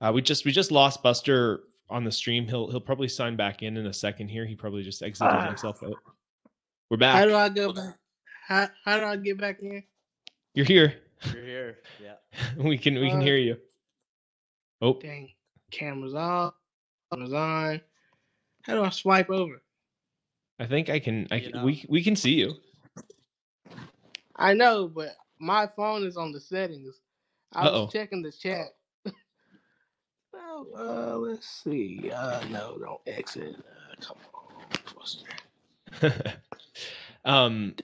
uh, 0.00 0.12
we 0.14 0.22
just 0.22 0.44
we 0.44 0.52
just 0.52 0.70
lost 0.70 1.02
Buster 1.02 1.64
on 1.90 2.04
the 2.04 2.12
stream. 2.12 2.46
He'll 2.46 2.70
he'll 2.70 2.80
probably 2.80 3.08
sign 3.08 3.36
back 3.36 3.62
in 3.62 3.76
in 3.76 3.86
a 3.86 3.92
second 3.92 4.28
here. 4.28 4.46
He 4.46 4.54
probably 4.54 4.82
just 4.82 5.02
exited 5.02 5.32
Ah. 5.34 5.46
himself 5.46 5.82
out. 5.82 5.94
We're 6.90 6.96
back. 6.98 7.16
How 7.16 7.24
do 7.24 7.34
I 7.34 7.48
go 7.48 7.72
back? 7.72 7.98
How, 8.46 8.68
how 8.84 8.98
do 8.98 9.04
I 9.06 9.16
get 9.16 9.38
back 9.40 9.60
in? 9.62 9.82
You're 10.54 10.66
here. 10.66 10.94
You're 11.32 11.44
here. 11.44 11.78
Yeah. 12.02 12.14
we 12.62 12.76
can 12.78 12.94
we 13.00 13.08
can 13.08 13.20
Uh, 13.20 13.22
hear 13.22 13.38
you. 13.38 13.56
Oh, 14.82 14.94
Dang. 15.00 15.30
Cameras 15.70 16.14
off. 16.14 16.54
Cameras 17.10 17.32
on. 17.32 17.80
How 18.62 18.74
do 18.74 18.84
I 18.84 18.90
swipe 18.90 19.30
over? 19.30 19.62
I 20.60 20.66
think 20.66 20.90
I 20.90 21.00
can. 21.00 21.28
I 21.30 21.40
You 21.40 21.50
can, 21.50 21.52
know. 21.52 21.64
we 21.64 21.84
we 21.88 22.04
can 22.04 22.16
see 22.16 22.34
you. 22.34 22.54
I 24.36 24.54
know, 24.54 24.88
but 24.88 25.10
my 25.40 25.68
phone 25.76 26.04
is 26.04 26.16
on 26.16 26.32
the 26.32 26.40
settings. 26.40 27.00
I 27.54 27.66
Uh-oh. 27.66 27.72
was 27.72 27.86
checking 27.86 28.22
the 28.22 28.32
chat. 28.32 28.68
oh, 30.34 30.66
uh, 30.76 31.18
let's 31.18 31.48
see. 31.48 32.10
Uh, 32.14 32.44
no, 32.50 32.78
don't 32.78 33.00
exit. 33.06 33.56
Uh, 33.58 33.96
come 34.06 34.18
on. 34.34 34.42
Um, 37.24 37.74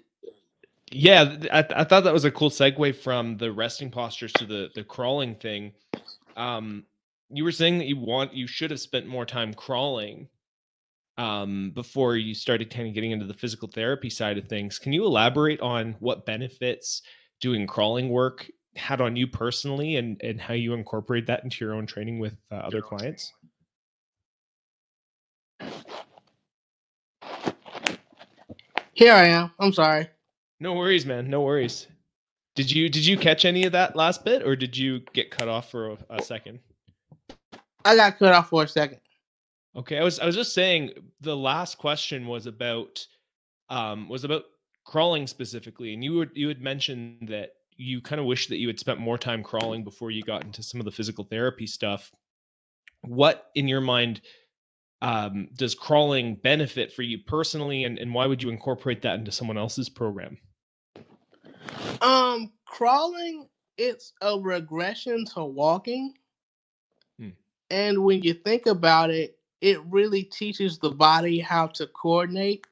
yeah, 0.93 1.37
I, 1.53 1.65
I 1.77 1.85
thought 1.85 2.05
that 2.05 2.13
was 2.15 2.25
a 2.27 2.31
cool 2.33 2.51
segue 2.51 2.97
from 2.97 3.39
the 3.39 3.53
resting 3.53 3.91
postures 3.91 4.33
to 4.35 4.47
the 4.47 4.71
the 4.75 4.85
crawling 4.85 5.37
thing. 5.37 5.73
Um, 6.37 6.87
you 7.31 7.45
were 7.45 7.53
saying 7.53 7.79
that 7.79 7.87
you 7.87 7.99
want 7.99 8.35
you 8.35 8.47
should 8.47 8.71
have 8.71 8.81
spent 8.81 9.07
more 9.07 9.27
time 9.27 9.55
crawling 9.55 10.29
um, 11.21 11.71
before 11.75 12.17
you 12.17 12.35
started 12.35 12.71
kind 12.71 12.89
of 12.89 12.95
getting 12.95 13.11
into 13.11 13.27
the 13.27 13.35
physical 13.35 13.69
therapy 13.69 14.09
side 14.09 14.39
of 14.39 14.49
things. 14.49 14.79
Can 14.79 14.95
you 14.95 15.05
elaborate 15.05 15.61
on 15.61 15.95
what 16.01 16.25
benefits 16.25 17.03
doing 17.43 17.67
crawling 17.67 18.09
work 18.09 18.51
had 18.75 19.03
on 19.03 19.17
you 19.17 19.27
personally, 19.27 19.97
and 19.97 20.19
and 20.23 20.41
how 20.41 20.55
you 20.55 20.73
incorporate 20.73 21.27
that 21.27 21.45
into 21.45 21.63
your 21.63 21.75
own 21.75 21.87
training 21.87 22.19
with 22.21 22.35
uh, 22.51 22.55
other 22.55 22.81
clients? 22.81 23.35
Here 28.95 29.13
I 29.13 29.27
am. 29.27 29.51
I'm 29.59 29.73
sorry. 29.75 30.09
No 30.59 30.73
worries, 30.73 31.05
man. 31.05 31.29
No 31.29 31.43
worries. 31.43 31.87
Did 32.55 32.71
you 32.71 32.89
did 32.89 33.05
you 33.05 33.19
catch 33.19 33.45
any 33.45 33.65
of 33.65 33.73
that 33.73 33.95
last 33.95 34.25
bit, 34.25 34.43
or 34.43 34.57
did 34.57 34.75
you 34.75 35.01
get 35.13 35.31
cut 35.31 35.49
off 35.49 35.71
for 35.71 35.91
a, 35.91 35.99
a 36.09 36.23
second? 36.23 36.61
I 37.85 37.95
got 37.95 38.19
cut 38.19 38.33
off 38.33 38.49
for 38.49 38.63
a 38.63 38.69
second. 38.69 39.01
Okay, 39.77 39.99
I 39.99 40.03
was 40.03 40.19
I 40.19 40.27
was 40.27 40.35
just 40.35 40.55
saying 40.55 40.93
the 41.21 41.37
last 41.37 41.79
question 41.79 42.27
was 42.27 42.47
about 42.47 43.07
um 43.69 44.09
was 44.09 44.25
about 44.25 44.43
crawling 44.85 45.27
specifically, 45.27 45.95
and 45.95 46.03
you 46.03 46.15
would 46.15 46.31
you 46.35 46.49
had 46.49 46.61
mentioned 46.61 47.29
that 47.29 47.51
you 47.77 48.01
kind 48.01 48.21
of 48.21 48.27
wish 48.27 48.49
that 48.49 48.59
you 48.59 48.67
had 48.67 48.79
spent 48.79 49.01
more 49.01 49.17
time 49.17 49.43
crawling 49.43 49.85
before 49.85 50.11
you 50.11 50.23
got 50.23 50.45
into 50.45 50.63
some 50.63 50.81
of 50.81 50.85
the 50.85 50.91
physical 50.91 51.25
therapy 51.25 51.67
stuff. 51.67 52.11
What 53.03 53.51
in 53.55 53.69
your 53.69 53.81
mind 53.81 54.21
um, 55.01 55.49
does 55.57 55.75
crawling 55.75 56.35
benefit 56.35 56.93
for 56.93 57.03
you 57.03 57.19
personally, 57.27 57.85
and, 57.85 57.99
and 57.99 58.13
why 58.13 58.27
would 58.27 58.43
you 58.43 58.51
incorporate 58.51 59.01
that 59.03 59.19
into 59.19 59.33
someone 59.33 59.57
else's 59.57 59.89
program? 59.89 60.37
Um, 62.03 62.53
crawling 62.67 63.49
it's 63.81 64.13
a 64.21 64.39
regression 64.39 65.25
to 65.35 65.43
walking. 65.43 66.13
Hmm. 67.19 67.31
And 67.71 68.05
when 68.05 68.23
you 68.23 68.35
think 68.35 68.67
about 68.67 69.11
it, 69.11 69.39
it 69.61 69.81
really 69.87 70.23
teaches 70.25 70.79
the 70.79 70.91
body 70.91 71.39
how 71.39 71.69
to 71.69 71.87
coordinate. 71.89 72.67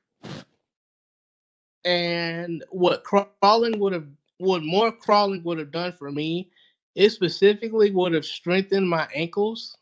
And 1.85 2.65
what 2.71 3.05
crawling 3.05 3.79
would 3.79 3.93
have 3.93 4.07
what 4.39 4.63
more 4.63 4.93
crawling 4.93 5.43
would 5.45 5.59
have 5.59 5.73
done 5.73 5.93
for 5.93 6.11
me, 6.13 6.51
it 6.95 7.11
specifically 7.11 7.91
would 7.91 8.15
have 8.15 8.25
strengthened 8.25 8.89
my 8.89 9.09
ankles 9.15 9.77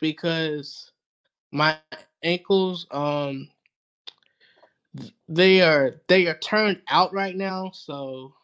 because 0.00 0.92
my 1.52 1.76
ankles 2.22 2.86
um 2.90 3.48
they 5.28 5.62
are 5.62 6.00
they 6.08 6.26
are 6.26 6.38
turned 6.38 6.80
out 6.88 7.12
right 7.12 7.36
now 7.36 7.70
so 7.74 8.34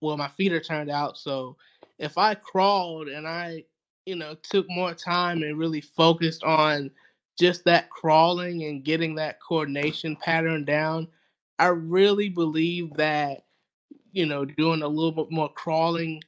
well 0.00 0.16
my 0.16 0.28
feet 0.28 0.52
are 0.52 0.60
turned 0.60 0.90
out 0.90 1.18
so 1.18 1.56
if 1.98 2.16
i 2.18 2.34
crawled 2.34 3.08
and 3.08 3.26
i 3.28 3.62
you 4.08 4.16
know 4.16 4.34
took 4.42 4.66
more 4.70 4.94
time 4.94 5.42
and 5.42 5.58
really 5.58 5.80
focused 5.80 6.42
on 6.42 6.90
just 7.38 7.64
that 7.64 7.90
crawling 7.90 8.64
and 8.64 8.84
getting 8.84 9.14
that 9.14 9.38
coordination 9.40 10.16
pattern 10.16 10.64
down 10.64 11.06
i 11.58 11.66
really 11.66 12.28
believe 12.28 12.92
that 12.94 13.44
you 14.12 14.26
know 14.26 14.44
doing 14.44 14.82
a 14.82 14.88
little 14.88 15.12
bit 15.12 15.30
more 15.30 15.52
crawling 15.52 16.20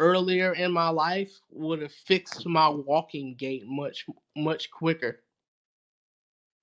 earlier 0.00 0.52
in 0.54 0.72
my 0.72 0.88
life 0.88 1.40
would 1.50 1.82
have 1.82 1.92
fixed 1.92 2.46
my 2.46 2.68
walking 2.68 3.34
gait 3.34 3.64
much 3.66 4.06
much 4.36 4.70
quicker. 4.70 5.20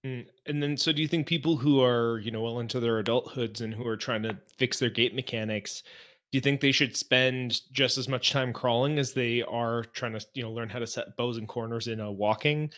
Mm, 0.06 0.28
and 0.46 0.62
then, 0.62 0.78
so 0.78 0.92
do 0.92 1.02
you 1.02 1.08
think 1.08 1.26
people 1.26 1.58
who 1.58 1.82
are, 1.82 2.20
you 2.20 2.30
know, 2.30 2.42
well 2.42 2.60
into 2.60 2.80
their 2.80 3.04
adulthoods 3.04 3.62
and 3.62 3.74
who 3.74 3.88
are 3.88 3.98
trying 3.98 4.22
to 4.24 4.38
fix 4.56 4.78
their 4.78 4.90
gait 4.90 5.16
mechanics, 5.16 5.82
do 6.36 6.38
you 6.38 6.42
think 6.42 6.60
they 6.60 6.74
should 6.74 6.98
spend 6.98 7.62
just 7.72 7.98
as 7.98 8.10
much 8.10 8.34
time 8.34 8.52
crawling 8.52 9.00
as 9.00 9.14
they 9.14 9.42
are 9.44 9.86
trying 9.94 10.12
to, 10.12 10.26
you 10.34 10.44
know, 10.44 10.52
learn 10.52 10.68
how 10.68 10.80
to 10.80 10.86
set 10.86 11.16
bows 11.16 11.38
and 11.38 11.48
corners 11.48 11.88
in 11.88 12.02
a 12.02 12.12
walking 12.12 12.70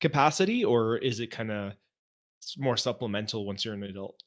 capacity, 0.00 0.64
or 0.64 0.96
is 0.96 1.20
it 1.20 1.28
kind 1.28 1.52
of 1.52 1.74
more 2.58 2.76
supplemental 2.76 3.46
once 3.46 3.64
you're 3.64 3.74
an 3.74 3.84
adult? 3.84 4.20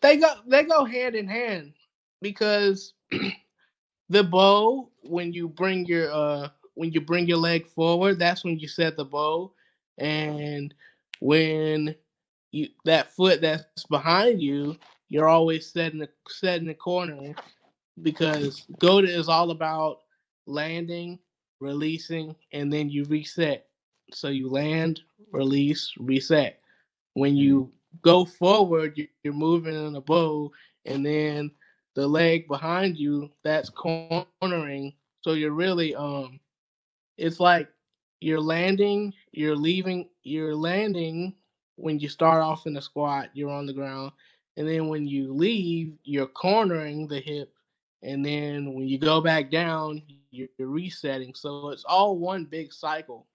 They 0.00 0.16
go 0.16 0.32
they 0.46 0.62
go 0.62 0.86
hand 0.86 1.16
in 1.16 1.28
hand 1.28 1.74
because 2.22 2.94
the 4.08 4.24
bow 4.24 4.88
when 5.02 5.34
you 5.34 5.46
bring 5.46 5.84
your 5.84 6.10
uh 6.10 6.48
when 6.72 6.92
you 6.92 7.02
bring 7.02 7.28
your 7.28 7.36
leg 7.36 7.66
forward, 7.66 8.18
that's 8.18 8.42
when 8.42 8.58
you 8.58 8.68
set 8.68 8.96
the 8.96 9.04
bow 9.04 9.52
and 9.98 10.72
when 11.20 11.94
you 12.52 12.68
that 12.86 13.12
foot 13.12 13.42
that's 13.42 13.84
behind 13.90 14.40
you, 14.40 14.78
you're 15.14 15.28
always 15.28 15.70
setting 15.70 16.00
the 16.00 16.08
setting 16.28 16.66
the 16.66 16.74
corner 16.74 17.36
because 18.02 18.66
GOAT 18.80 19.04
is 19.04 19.28
all 19.28 19.52
about 19.52 20.00
landing, 20.46 21.20
releasing, 21.60 22.34
and 22.52 22.72
then 22.72 22.90
you 22.90 23.04
reset. 23.04 23.68
So 24.12 24.26
you 24.26 24.50
land, 24.50 25.02
release, 25.30 25.92
reset. 26.00 26.58
When 27.12 27.36
you 27.36 27.70
go 28.02 28.24
forward, 28.24 29.00
you're 29.22 29.32
moving 29.32 29.76
in 29.86 29.94
a 29.94 30.00
bow, 30.00 30.50
and 30.84 31.06
then 31.06 31.52
the 31.94 32.08
leg 32.08 32.48
behind 32.48 32.98
you 32.98 33.30
that's 33.44 33.70
cornering. 33.70 34.94
So 35.20 35.34
you're 35.34 35.52
really 35.52 35.94
um, 35.94 36.40
it's 37.18 37.38
like 37.38 37.68
you're 38.18 38.40
landing, 38.40 39.14
you're 39.30 39.54
leaving, 39.54 40.08
you're 40.24 40.56
landing 40.56 41.36
when 41.76 41.98
you 42.00 42.08
start 42.08 42.42
off 42.42 42.66
in 42.66 42.74
the 42.74 42.82
squat, 42.82 43.30
you're 43.32 43.50
on 43.50 43.66
the 43.66 43.72
ground. 43.72 44.12
And 44.56 44.68
then 44.68 44.88
when 44.88 45.06
you 45.06 45.32
leave, 45.32 45.94
you're 46.04 46.26
cornering 46.26 47.08
the 47.08 47.20
hip. 47.20 47.52
And 48.02 48.24
then 48.24 48.74
when 48.74 48.86
you 48.86 48.98
go 48.98 49.20
back 49.20 49.50
down, 49.50 50.02
you're, 50.30 50.48
you're 50.58 50.68
resetting. 50.68 51.34
So 51.34 51.70
it's 51.70 51.84
all 51.84 52.18
one 52.18 52.44
big 52.44 52.72
cycle. 52.72 53.26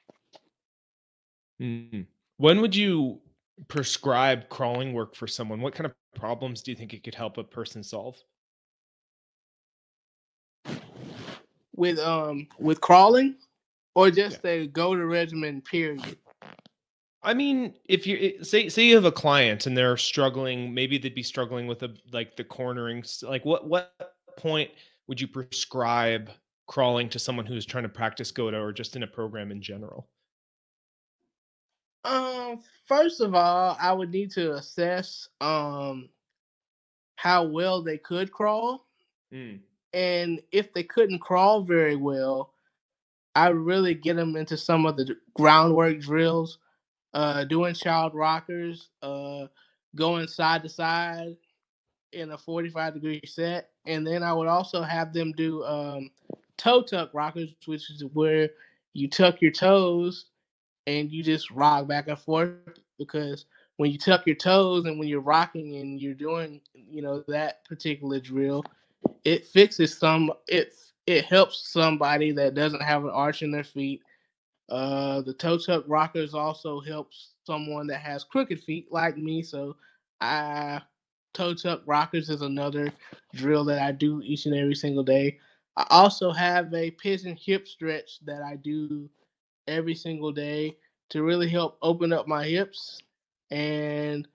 Mm-hmm. 1.62 2.02
When 2.38 2.62
would 2.62 2.76
you 2.76 3.20
prescribe 3.68 4.48
crawling 4.50 4.94
work 4.94 5.16
for 5.16 5.28
someone? 5.28 5.60
What 5.60 5.74
kind 5.74 5.86
of 5.86 5.94
problems 6.16 6.62
do 6.62 6.72
you 6.72 6.78
think 6.78 6.94
it 6.94 7.04
could 7.04 7.16
help 7.16 7.38
a 7.38 7.44
person 7.44 7.84
solve? 7.84 8.16
With 11.76 12.00
um 12.00 12.48
with 12.60 12.80
crawling? 12.80 13.36
or 13.96 14.10
just 14.10 14.40
yeah. 14.44 14.52
a 14.52 14.68
GOATA 14.68 15.06
regimen 15.06 15.62
period 15.62 16.18
i 17.24 17.34
mean 17.34 17.74
if 17.86 18.08
you 18.08 18.44
say 18.44 18.70
say 18.70 18.84
you 18.84 18.96
have 18.96 19.06
a 19.06 19.12
client 19.12 19.66
and 19.66 19.78
they're 19.78 19.98
struggling 19.98 20.74
maybe 20.74 20.98
they'd 20.98 21.16
be 21.16 21.24
struggling 21.24 21.68
with 21.68 21.84
a 21.84 21.94
like 22.12 22.36
the 22.36 22.44
cornering 22.44 23.04
like 23.24 23.44
what 23.46 23.68
what 23.68 23.94
point 24.38 24.70
would 25.08 25.20
you 25.20 25.28
prescribe 25.28 26.30
crawling 26.68 27.10
to 27.10 27.20
someone 27.20 27.46
who's 27.46 27.66
trying 27.66 27.84
to 27.84 27.90
practice 27.90 28.32
GOAT 28.32 28.54
or 28.54 28.72
just 28.72 28.96
in 28.96 29.04
a 29.04 29.08
program 29.08 29.52
in 29.52 29.62
general 29.62 30.08
um 32.06 32.60
first 32.86 33.22
of 33.22 33.36
all 33.36 33.78
i 33.82 33.92
would 33.92 34.12
need 34.12 34.32
to 34.32 34.54
assess 34.54 35.28
um 35.42 36.10
how 37.16 37.44
well 37.44 37.82
they 37.84 37.98
could 37.98 38.32
crawl 38.32 38.86
mm. 39.34 39.60
and 39.94 40.42
if 40.52 40.74
they 40.74 40.84
couldn't 40.84 41.20
crawl 41.20 41.64
very 41.64 41.96
well 41.98 42.54
I 43.36 43.50
really 43.50 43.94
get 43.94 44.16
them 44.16 44.36
into 44.36 44.58
some 44.58 44.86
of 44.86 44.98
the 44.98 45.16
groundwork 45.34 46.00
drills, 46.00 46.58
uh, 47.14 47.44
doing 47.46 47.74
child 47.74 48.14
rockers, 48.14 48.90
uh, 49.02 49.48
going 49.96 50.28
side 50.28 50.64
to 50.64 50.70
side 50.70 51.36
in 52.14 52.32
a 52.32 52.38
45 52.38 52.94
degree 52.96 53.22
set. 53.26 53.72
And 53.86 54.06
then 54.06 54.24
I 54.24 54.34
would 54.34 54.48
also 54.48 54.82
have 54.82 55.14
them 55.14 55.32
do 55.34 55.64
um, 55.64 56.12
toe 56.58 56.82
tuck 56.82 57.12
rockers, 57.14 57.50
which 57.66 57.90
is 57.90 58.04
where 58.14 58.50
you 58.94 59.08
tuck 59.08 59.42
your 59.42 59.52
toes 59.52 60.26
and 60.88 61.12
you 61.12 61.24
just 61.24 61.52
rock 61.52 61.88
back 61.88 62.08
and 62.08 62.20
forth 62.20 62.52
because 62.98 63.46
when 63.78 63.92
you 63.92 63.98
tuck 63.98 64.26
your 64.26 64.36
toes 64.36 64.86
and 64.86 65.00
when 65.00 65.08
you're 65.08 65.22
rocking 65.22 65.78
and 65.78 66.02
you're 66.02 66.14
doing, 66.14 66.60
you 66.74 67.02
know, 67.02 67.24
that 67.28 67.64
particular 67.66 68.20
drill, 68.20 68.64
it 69.24 69.46
fixes 69.46 69.98
some 69.98 70.32
it 70.48 70.74
it 71.08 71.26
helps 71.26 71.72
somebody 71.72 72.32
that 72.32 72.56
doesn't 72.56 72.82
have 72.82 73.04
an 73.04 73.12
arch 73.12 73.42
in 73.42 73.52
their 73.52 73.64
feet. 73.64 74.02
Uh, 74.70 75.22
the 75.22 75.34
toe 75.34 75.58
tuck 75.58 75.84
rockers 75.88 76.34
also 76.34 76.80
helps 76.82 77.34
someone 77.46 77.88
that 77.88 78.02
has 78.02 78.24
crooked 78.24 78.60
feet 78.62 78.88
like 78.92 79.18
me. 79.18 79.44
So, 79.44 79.76
I 80.22 80.82
toe 81.34 81.54
tuck 81.54 81.82
rockers 81.86 82.30
is 82.30 82.42
another 82.42 82.92
drill 83.36 83.66
that 83.66 83.82
I 83.82 83.92
do 83.92 84.22
each 84.24 84.46
and 84.46 84.56
every 84.56 84.76
single 84.76 85.04
day. 85.04 85.40
I 85.78 85.88
also 85.90 86.32
have 86.32 86.74
a 86.74 86.92
pigeon 86.92 87.38
hip 87.38 87.68
stretch 87.68 88.20
that 88.26 88.42
I 88.44 88.58
do 88.58 89.10
every 89.68 89.96
single 89.96 90.32
day 90.32 90.78
to 91.10 91.24
really 91.24 91.50
help 91.50 91.78
open 91.82 92.14
up 92.14 92.28
my 92.28 92.46
hips. 92.46 93.02
And 93.52 94.28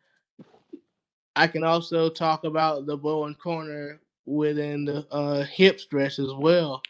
I 1.36 1.46
can 1.46 1.64
also 1.64 2.08
talk 2.10 2.44
about 2.44 2.86
the 2.86 2.96
bow 2.96 3.24
and 3.26 3.38
corner 3.38 4.00
within 4.26 4.84
the 4.84 5.06
uh, 5.10 5.44
hip 5.44 5.80
stretch 5.80 6.18
as 6.18 6.32
well. 6.34 6.82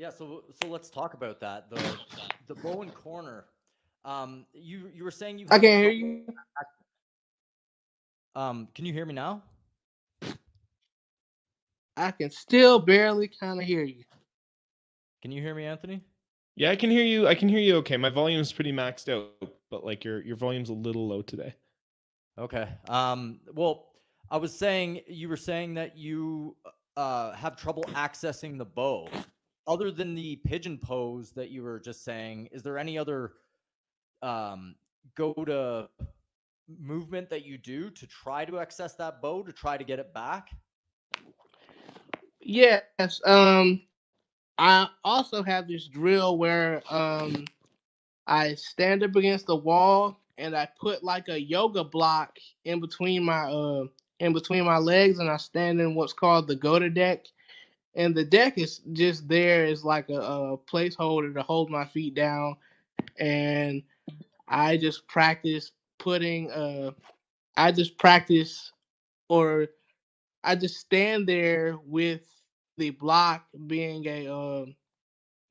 Yeah, 0.00 0.08
so 0.08 0.44
so 0.62 0.66
let's 0.66 0.88
talk 0.88 1.12
about 1.12 1.40
that. 1.40 1.68
The 1.68 1.98
the 2.46 2.54
bow 2.54 2.80
and 2.80 2.94
corner. 2.94 3.44
Um, 4.06 4.46
you 4.54 4.90
you 4.94 5.04
were 5.04 5.10
saying 5.10 5.38
you. 5.38 5.46
I 5.50 5.58
can't 5.58 5.82
hear 5.82 5.90
you. 5.90 6.24
Um, 8.34 8.68
can 8.74 8.86
you 8.86 8.94
hear 8.94 9.04
me 9.04 9.12
now? 9.12 9.42
I 11.98 12.12
can 12.12 12.30
still 12.30 12.78
barely 12.78 13.28
kind 13.28 13.60
of 13.60 13.66
hear 13.66 13.82
you. 13.82 14.04
Can 15.20 15.32
you 15.32 15.42
hear 15.42 15.54
me, 15.54 15.66
Anthony? 15.66 16.00
Yeah, 16.56 16.70
I 16.70 16.76
can 16.76 16.88
hear 16.88 17.04
you. 17.04 17.28
I 17.28 17.34
can 17.34 17.50
hear 17.50 17.60
you 17.60 17.76
okay. 17.76 17.98
My 17.98 18.08
volume's 18.08 18.54
pretty 18.54 18.72
maxed 18.72 19.12
out, 19.12 19.52
but 19.70 19.84
like 19.84 20.02
your 20.02 20.22
your 20.22 20.36
volume's 20.36 20.70
a 20.70 20.74
little 20.74 21.08
low 21.08 21.20
today. 21.20 21.54
Okay. 22.38 22.66
Um, 22.88 23.40
well, 23.54 23.88
I 24.30 24.38
was 24.38 24.54
saying 24.54 25.02
you 25.08 25.28
were 25.28 25.36
saying 25.36 25.74
that 25.74 25.98
you 25.98 26.56
uh, 26.96 27.32
have 27.32 27.54
trouble 27.54 27.84
accessing 27.92 28.56
the 28.56 28.64
bow. 28.64 29.06
Other 29.70 29.92
than 29.92 30.16
the 30.16 30.34
pigeon 30.44 30.78
pose 30.78 31.30
that 31.30 31.50
you 31.50 31.62
were 31.62 31.78
just 31.78 32.04
saying, 32.04 32.48
is 32.50 32.64
there 32.64 32.76
any 32.76 32.98
other 32.98 33.34
um, 34.20 34.74
GOATA 35.16 35.88
movement 36.80 37.30
that 37.30 37.46
you 37.46 37.56
do 37.56 37.88
to 37.90 38.06
try 38.08 38.44
to 38.44 38.58
access 38.58 38.96
that 38.96 39.22
bow 39.22 39.44
to 39.44 39.52
try 39.52 39.78
to 39.78 39.84
get 39.84 40.00
it 40.00 40.12
back? 40.12 40.48
Yes. 42.40 42.82
Um, 43.24 43.82
I 44.58 44.88
also 45.04 45.40
have 45.44 45.68
this 45.68 45.86
drill 45.86 46.36
where 46.36 46.82
um, 46.90 47.44
I 48.26 48.56
stand 48.56 49.04
up 49.04 49.14
against 49.14 49.46
the 49.46 49.54
wall 49.54 50.20
and 50.36 50.56
I 50.56 50.68
put 50.80 51.04
like 51.04 51.28
a 51.28 51.40
yoga 51.40 51.84
block 51.84 52.38
in 52.64 52.80
between 52.80 53.22
my 53.22 53.42
uh 53.44 53.84
in 54.18 54.32
between 54.32 54.64
my 54.64 54.78
legs 54.78 55.20
and 55.20 55.30
I 55.30 55.36
stand 55.36 55.80
in 55.80 55.94
what's 55.94 56.12
called 56.12 56.48
the 56.48 56.56
GOATA 56.56 56.90
deck. 56.90 57.24
And 57.96 58.14
the 58.14 58.24
deck 58.24 58.58
is 58.58 58.80
just 58.92 59.28
there 59.28 59.66
as 59.66 59.84
like 59.84 60.08
a, 60.10 60.14
a 60.20 60.58
placeholder 60.58 61.34
to 61.34 61.42
hold 61.42 61.70
my 61.70 61.86
feet 61.86 62.14
down. 62.14 62.56
And 63.18 63.82
I 64.48 64.76
just 64.78 65.06
practice 65.08 65.72
putting 65.98 66.50
uh 66.52 66.92
I 67.56 67.72
just 67.72 67.98
practice 67.98 68.72
or 69.28 69.68
I 70.44 70.56
just 70.56 70.78
stand 70.78 71.28
there 71.28 71.78
with 71.86 72.22
the 72.78 72.90
block 72.90 73.46
being 73.66 74.06
a 74.06 74.28
um 74.28 74.74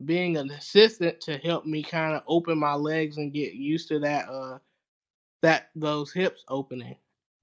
being 0.06 0.38
an 0.38 0.52
assistant 0.52 1.21
to 1.21 1.38
help 1.39 1.65
me 1.65 1.84
kind 1.84 2.15
of 2.15 2.23
open 2.28 2.60
my 2.60 2.75
legs 2.75 3.17
and 3.17 3.34
get 3.34 3.54
used 3.54 3.89
to 3.89 3.99
that 3.99 4.30
uh 4.30 4.60
that 5.41 5.69
those 5.75 6.12
hips 6.13 6.43
opening 6.49 6.95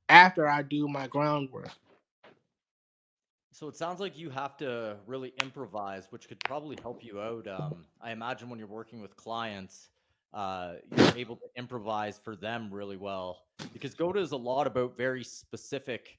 after 0.09 0.49
I 0.49 0.63
do 0.63 0.89
my 0.89 1.07
groundwork. 1.09 1.71
So 3.57 3.69
it 3.69 3.77
sounds 3.77 4.01
like 4.01 4.19
you 4.19 4.29
have 4.29 4.59
to 4.59 4.99
really 5.07 5.33
improvise, 5.41 6.09
which 6.11 6.29
could 6.29 6.39
probably 6.41 6.77
help 6.83 7.03
you 7.03 7.23
out. 7.23 7.49
Um, 7.49 7.87
I 8.03 8.11
imagine 8.13 8.51
when 8.51 8.59
you're 8.59 8.69
working 8.69 9.01
with 9.01 9.17
clients, 9.17 9.89
uh, 10.35 10.75
you're 10.95 11.17
able 11.17 11.37
to 11.37 11.47
improvise 11.57 12.21
for 12.23 12.37
them 12.37 12.69
really 12.71 12.99
well 12.99 13.45
because 13.73 13.95
GOATA 13.95 14.19
is 14.21 14.33
a 14.33 14.37
lot 14.37 14.67
about 14.67 14.95
very 14.95 15.25
specific 15.25 16.19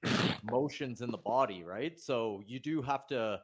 motions 0.49 1.01
in 1.01 1.11
the 1.11 1.19
body, 1.19 1.63
right? 1.63 1.99
So 1.99 2.41
you 2.47 2.59
do 2.59 2.81
have 2.81 3.05
to 3.09 3.39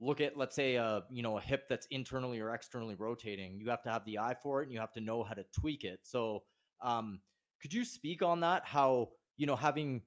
look 0.00 0.22
at, 0.22 0.38
let's 0.38 0.56
say, 0.56 0.76
a 0.76 1.02
you 1.10 1.22
know 1.22 1.36
a 1.36 1.40
hip 1.42 1.68
that's 1.68 1.86
internally 1.90 2.40
or 2.40 2.54
externally 2.54 2.94
rotating. 2.94 3.60
You 3.60 3.68
have 3.68 3.82
to 3.82 3.90
have 3.90 4.06
the 4.06 4.18
eye 4.18 4.36
for 4.42 4.62
it, 4.62 4.64
and 4.64 4.72
you 4.72 4.80
have 4.80 4.92
to 4.92 5.02
know 5.02 5.22
how 5.22 5.34
to 5.34 5.44
tweak 5.52 5.84
it. 5.84 6.00
So 6.04 6.44
um, 6.80 7.20
could 7.60 7.74
you 7.74 7.84
speak 7.84 8.22
on 8.22 8.40
that? 8.40 8.62
How 8.64 9.10
you 9.36 9.44
know 9.44 9.56
having 9.56 10.00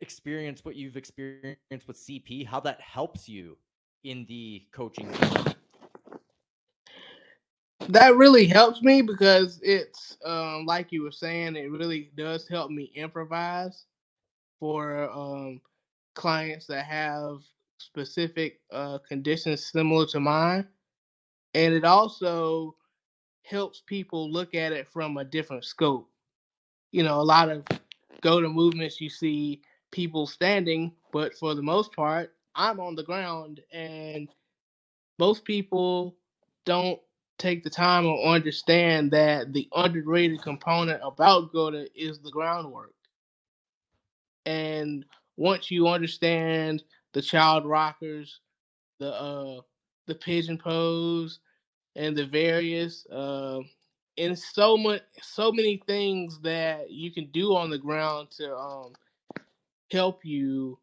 experienced 0.00 0.64
what 0.64 0.76
you've 0.76 0.96
experienced 0.96 1.86
with 1.86 1.96
CP, 1.96 2.46
how 2.46 2.60
that 2.60 2.80
helps 2.80 3.28
you 3.28 3.56
in 4.04 4.24
the 4.28 4.64
coaching? 4.72 5.10
That 7.88 8.16
really 8.16 8.46
helps 8.46 8.82
me 8.82 9.00
because 9.02 9.60
it's 9.62 10.18
um, 10.24 10.66
like 10.66 10.92
you 10.92 11.02
were 11.02 11.10
saying, 11.10 11.56
it 11.56 11.70
really 11.70 12.10
does 12.16 12.46
help 12.46 12.70
me 12.70 12.92
improvise 12.94 13.86
for 14.60 15.10
um, 15.10 15.60
clients 16.14 16.66
that 16.66 16.84
have 16.84 17.38
specific 17.78 18.60
uh, 18.72 18.98
conditions 19.08 19.66
similar 19.66 20.04
to 20.06 20.20
mine. 20.20 20.66
And 21.54 21.72
it 21.72 21.84
also 21.84 22.76
helps 23.42 23.82
people 23.86 24.30
look 24.30 24.54
at 24.54 24.72
it 24.72 24.86
from 24.86 25.16
a 25.16 25.24
different 25.24 25.64
scope. 25.64 26.10
You 26.92 27.04
know, 27.04 27.20
a 27.20 27.22
lot 27.22 27.48
of 27.48 27.64
GOATA 28.22 28.48
movements 28.48 29.00
you 29.00 29.08
see 29.08 29.62
people 29.90 30.26
standing, 30.26 30.92
but 31.12 31.34
for 31.34 31.54
the 31.54 31.62
most 31.62 31.92
part, 31.94 32.34
I'm 32.54 32.80
on 32.80 32.94
the 32.96 33.02
ground 33.02 33.60
and 33.72 34.28
most 35.18 35.44
people 35.44 36.16
don't 36.64 36.98
take 37.38 37.62
the 37.62 37.70
time 37.70 38.06
or 38.06 38.26
understand 38.26 39.10
that 39.12 39.52
the 39.52 39.68
underrated 39.74 40.42
component 40.42 41.00
about 41.04 41.52
GOATA 41.52 41.88
is 41.94 42.18
the 42.20 42.30
groundwork. 42.30 42.94
And 44.46 45.04
once 45.36 45.70
you 45.70 45.88
understand 45.88 46.82
the 47.12 47.22
child 47.22 47.64
rockers, 47.66 48.40
the 48.98 49.12
uh 49.12 49.60
the 50.06 50.14
pigeon 50.14 50.58
pose, 50.58 51.40
and 51.96 52.16
the 52.16 52.26
various 52.26 53.06
uh 53.06 53.60
and 54.18 54.38
so 54.38 54.76
much 54.76 55.02
so 55.22 55.52
many 55.52 55.82
things 55.86 56.40
that 56.40 56.90
you 56.90 57.12
can 57.12 57.26
do 57.32 57.54
on 57.54 57.70
the 57.70 57.78
ground 57.78 58.30
to 58.32 58.56
um 58.56 58.92
help 59.90 60.24
you 60.24 60.78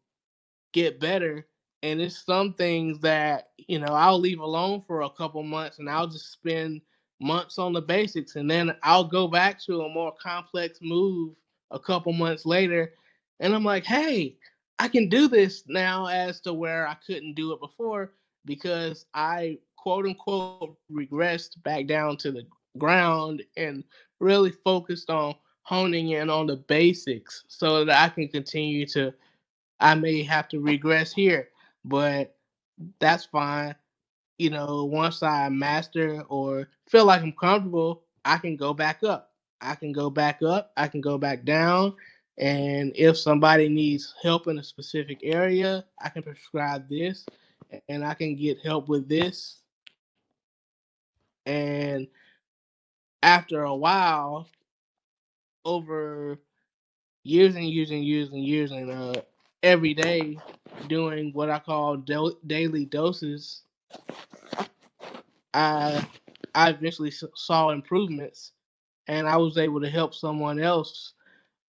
get 0.72 1.00
better 1.00 1.46
and 1.82 2.00
it's 2.00 2.24
some 2.24 2.52
things 2.54 2.98
that 3.00 3.50
you 3.56 3.78
know 3.78 3.92
I'll 3.92 4.18
leave 4.18 4.40
alone 4.40 4.82
for 4.86 5.02
a 5.02 5.10
couple 5.10 5.42
months 5.42 5.78
and 5.78 5.88
I'll 5.88 6.08
just 6.08 6.32
spend 6.32 6.80
months 7.20 7.58
on 7.58 7.72
the 7.72 7.80
basics 7.82 8.36
and 8.36 8.50
then 8.50 8.74
I'll 8.82 9.04
go 9.04 9.28
back 9.28 9.60
to 9.64 9.82
a 9.82 9.88
more 9.88 10.12
complex 10.20 10.78
move 10.82 11.34
a 11.70 11.78
couple 11.78 12.12
months 12.12 12.44
later 12.46 12.92
and 13.40 13.54
I'm 13.54 13.64
like, 13.64 13.84
"Hey, 13.84 14.36
I 14.78 14.88
can 14.88 15.08
do 15.08 15.28
this 15.28 15.64
now 15.68 16.06
as 16.06 16.40
to 16.42 16.52
where 16.52 16.86
I 16.86 16.94
couldn't 17.06 17.34
do 17.34 17.52
it 17.52 17.60
before 17.60 18.12
because 18.44 19.06
I 19.14 19.58
quote 19.76 20.06
unquote 20.06 20.76
regressed 20.90 21.62
back 21.62 21.86
down 21.86 22.16
to 22.18 22.32
the 22.32 22.46
ground 22.78 23.42
and 23.56 23.84
really 24.20 24.50
focused 24.50 25.10
on 25.10 25.34
honing 25.66 26.10
in 26.10 26.30
on 26.30 26.46
the 26.46 26.54
basics 26.56 27.42
so 27.48 27.84
that 27.84 28.00
I 28.00 28.08
can 28.08 28.28
continue 28.28 28.86
to 28.86 29.12
I 29.80 29.94
may 29.96 30.22
have 30.22 30.48
to 30.48 30.60
regress 30.60 31.12
here, 31.12 31.48
but 31.84 32.36
that's 33.00 33.24
fine. 33.24 33.74
You 34.38 34.50
know, 34.50 34.84
once 34.84 35.22
I 35.22 35.48
master 35.48 36.22
or 36.28 36.68
feel 36.88 37.04
like 37.04 37.22
I'm 37.22 37.32
comfortable, 37.32 38.04
I 38.24 38.38
can 38.38 38.56
go 38.56 38.72
back 38.72 39.02
up. 39.02 39.32
I 39.60 39.74
can 39.74 39.90
go 39.90 40.08
back 40.08 40.40
up, 40.42 40.72
I 40.76 40.86
can 40.86 41.00
go 41.00 41.18
back 41.18 41.44
down. 41.44 41.94
And 42.38 42.92
if 42.94 43.18
somebody 43.18 43.68
needs 43.68 44.14
help 44.22 44.46
in 44.46 44.58
a 44.58 44.64
specific 44.64 45.20
area, 45.24 45.84
I 46.00 46.10
can 46.10 46.22
prescribe 46.22 46.88
this 46.88 47.26
and 47.88 48.04
I 48.04 48.14
can 48.14 48.36
get 48.36 48.60
help 48.62 48.88
with 48.88 49.08
this. 49.08 49.62
And 51.46 52.06
after 53.22 53.62
a 53.62 53.74
while, 53.74 54.46
over 55.66 56.38
years 57.24 57.56
and 57.56 57.68
years 57.68 57.90
and 57.90 58.04
years 58.04 58.30
and 58.30 58.44
years 58.44 58.72
and 58.72 58.90
uh, 58.90 59.14
every 59.62 59.94
day 59.94 60.38
doing 60.88 61.32
what 61.34 61.50
I 61.50 61.58
call 61.58 61.96
do- 61.96 62.38
daily 62.46 62.86
doses, 62.86 63.62
I 65.54 66.06
I 66.54 66.70
eventually 66.70 67.12
saw 67.34 67.70
improvements, 67.70 68.52
and 69.08 69.28
I 69.28 69.36
was 69.36 69.58
able 69.58 69.80
to 69.80 69.90
help 69.90 70.14
someone 70.14 70.60
else. 70.60 71.14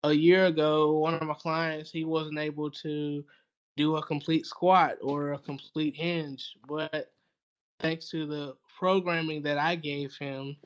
A 0.04 0.14
year 0.14 0.46
ago, 0.46 0.94
one 1.00 1.16
of 1.16 1.24
my 1.24 1.34
clients 1.34 1.92
he 1.92 2.06
wasn't 2.06 2.40
able 2.40 2.72
to 2.72 3.26
do 3.78 3.98
a 3.98 4.04
complete 4.06 4.46
squat 4.46 4.98
or 5.02 5.34
a 5.34 5.40
complete 5.40 5.96
hinge, 5.96 6.56
but 6.68 7.12
thanks 7.80 8.10
to 8.10 8.26
the 8.26 8.56
programming 8.80 9.44
that 9.44 9.58
I 9.58 9.76
gave 9.76 10.16
him, 10.18 10.58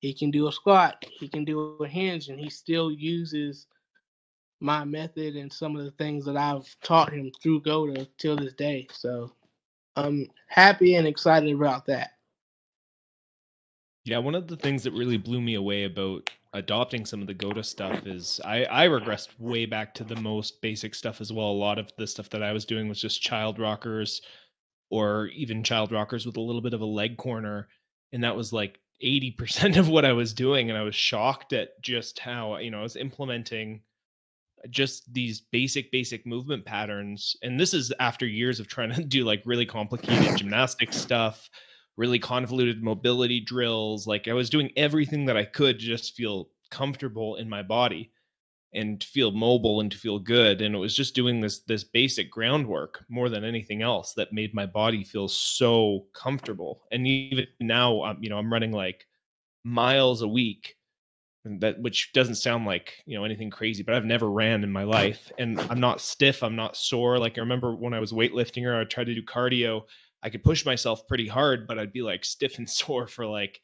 he 0.00 0.14
can 0.14 0.30
do 0.30 0.48
a 0.48 0.52
squat, 0.52 1.04
he 1.18 1.28
can 1.28 1.44
do 1.44 1.76
a 1.80 1.86
hinge, 1.86 2.28
and 2.28 2.40
he 2.40 2.50
still 2.50 2.90
uses 2.90 3.66
my 4.60 4.84
method 4.84 5.36
and 5.36 5.52
some 5.52 5.76
of 5.76 5.84
the 5.84 5.90
things 5.92 6.24
that 6.24 6.36
I've 6.36 6.74
taught 6.82 7.12
him 7.12 7.30
through 7.42 7.62
GOATA 7.62 8.08
till 8.18 8.36
this 8.36 8.54
day. 8.54 8.86
So 8.92 9.32
I'm 9.96 10.26
happy 10.48 10.96
and 10.96 11.06
excited 11.06 11.54
about 11.54 11.86
that. 11.86 12.10
Yeah, 14.04 14.18
one 14.18 14.34
of 14.34 14.48
the 14.48 14.56
things 14.56 14.82
that 14.84 14.92
really 14.92 15.18
blew 15.18 15.40
me 15.40 15.54
away 15.54 15.84
about 15.84 16.30
adopting 16.54 17.04
some 17.06 17.20
of 17.20 17.26
the 17.26 17.34
GOATA 17.34 17.62
stuff 17.62 18.06
is 18.06 18.40
I, 18.44 18.64
I 18.64 18.88
regressed 18.88 19.28
way 19.38 19.66
back 19.66 19.94
to 19.94 20.04
the 20.04 20.16
most 20.16 20.60
basic 20.62 20.94
stuff 20.94 21.20
as 21.20 21.32
well. 21.32 21.46
A 21.46 21.52
lot 21.52 21.78
of 21.78 21.90
the 21.96 22.06
stuff 22.06 22.30
that 22.30 22.42
I 22.42 22.52
was 22.52 22.64
doing 22.64 22.88
was 22.88 23.00
just 23.00 23.22
child 23.22 23.58
rockers 23.58 24.22
or 24.90 25.26
even 25.28 25.62
child 25.62 25.92
rockers 25.92 26.26
with 26.26 26.38
a 26.38 26.40
little 26.40 26.62
bit 26.62 26.74
of 26.74 26.80
a 26.80 26.86
leg 26.86 27.16
corner. 27.18 27.68
And 28.12 28.24
that 28.24 28.34
was 28.34 28.52
like 28.52 28.80
80% 29.02 29.76
of 29.76 29.88
what 29.88 30.04
I 30.04 30.12
was 30.12 30.32
doing. 30.32 30.70
And 30.70 30.78
I 30.78 30.82
was 30.82 30.94
shocked 30.94 31.52
at 31.52 31.80
just 31.82 32.18
how, 32.18 32.56
you 32.58 32.70
know, 32.70 32.80
I 32.80 32.82
was 32.82 32.96
implementing 32.96 33.82
just 34.68 35.10
these 35.14 35.40
basic 35.40 35.90
basic 35.90 36.26
movement 36.26 36.66
patterns 36.66 37.34
and 37.40 37.58
this 37.58 37.72
is 37.72 37.90
after 37.98 38.26
years 38.26 38.60
of 38.60 38.68
trying 38.68 38.92
to 38.94 39.02
do 39.02 39.24
like 39.24 39.40
really 39.46 39.64
complicated 39.64 40.36
gymnastic 40.36 40.92
stuff 40.92 41.48
really 42.00 42.18
convoluted 42.18 42.82
mobility 42.82 43.40
drills. 43.40 44.06
Like 44.06 44.26
I 44.26 44.32
was 44.32 44.48
doing 44.48 44.70
everything 44.74 45.26
that 45.26 45.36
I 45.36 45.44
could 45.44 45.78
to 45.78 45.84
just 45.84 46.14
feel 46.14 46.48
comfortable 46.70 47.36
in 47.36 47.46
my 47.48 47.62
body 47.62 48.10
and 48.72 49.02
feel 49.02 49.32
mobile 49.32 49.80
and 49.80 49.90
to 49.90 49.98
feel 49.98 50.18
good. 50.18 50.62
And 50.62 50.74
it 50.74 50.78
was 50.78 50.94
just 50.94 51.14
doing 51.14 51.40
this 51.40 51.60
this 51.60 51.84
basic 51.84 52.30
groundwork 52.30 53.04
more 53.08 53.28
than 53.28 53.44
anything 53.44 53.82
else 53.82 54.14
that 54.14 54.32
made 54.32 54.54
my 54.54 54.66
body 54.66 55.04
feel 55.04 55.28
so 55.28 56.06
comfortable. 56.14 56.82
And 56.92 57.06
even 57.06 57.46
now 57.60 58.02
um, 58.02 58.18
you 58.20 58.30
know 58.30 58.38
i'm 58.38 58.52
running 58.52 58.72
like 58.72 59.06
miles 59.64 60.22
a 60.22 60.28
week 60.28 60.76
that 61.44 61.80
which 61.80 62.12
doesn't 62.12 62.34
sound 62.34 62.66
like 62.66 62.92
you 63.06 63.16
know 63.16 63.24
anything 63.24 63.50
crazy 63.50 63.82
but 63.82 63.94
i've 63.94 64.04
never 64.04 64.30
ran 64.30 64.62
in 64.62 64.70
my 64.70 64.84
life 64.84 65.32
and 65.38 65.58
i'm 65.70 65.80
not 65.80 66.00
stiff 66.00 66.42
i'm 66.42 66.56
not 66.56 66.76
sore. 66.76 67.18
Like 67.18 67.38
i 67.38 67.40
remember 67.40 67.74
when 67.74 67.94
i 67.94 68.00
was 68.00 68.12
weightlifting 68.12 68.64
or 68.64 68.78
i 68.78 68.84
tried 68.84 69.06
to 69.06 69.14
do 69.14 69.22
cardio 69.22 69.82
i 70.22 70.28
could 70.28 70.44
push 70.44 70.66
myself 70.66 71.06
pretty 71.08 71.26
hard 71.26 71.66
but 71.66 71.78
i'd 71.78 71.92
be 71.92 72.02
like 72.02 72.24
stiff 72.24 72.58
and 72.58 72.68
sore 72.78 73.06
for 73.06 73.26
like 73.26 73.60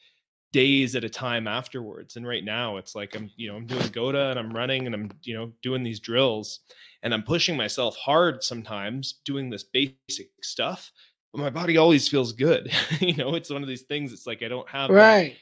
days 0.56 0.96
at 0.96 1.04
a 1.04 1.08
time 1.10 1.46
afterwards. 1.46 2.16
And 2.16 2.26
right 2.26 2.42
now 2.42 2.78
it's 2.78 2.94
like 2.94 3.14
I'm, 3.14 3.30
you 3.36 3.46
know, 3.46 3.56
I'm 3.56 3.66
doing 3.66 3.88
GOATA 3.88 4.30
and 4.30 4.38
I'm 4.38 4.50
running 4.50 4.86
and 4.86 4.94
I'm, 4.94 5.10
you 5.22 5.36
know, 5.36 5.52
doing 5.60 5.82
these 5.82 6.00
drills 6.00 6.60
and 7.02 7.12
I'm 7.12 7.22
pushing 7.22 7.58
myself 7.58 7.94
hard 7.96 8.42
sometimes 8.42 9.20
doing 9.26 9.50
this 9.50 9.64
basic 9.64 10.30
stuff. 10.42 10.90
But 11.34 11.42
my 11.42 11.50
body 11.50 11.76
always 11.76 12.08
feels 12.08 12.32
good. 12.32 12.72
you 13.00 13.14
know, 13.16 13.34
it's 13.34 13.50
one 13.50 13.60
of 13.60 13.68
these 13.68 13.82
things. 13.82 14.14
It's 14.14 14.26
like 14.26 14.42
I 14.42 14.48
don't 14.48 14.66
have 14.70 14.88
right. 14.88 15.36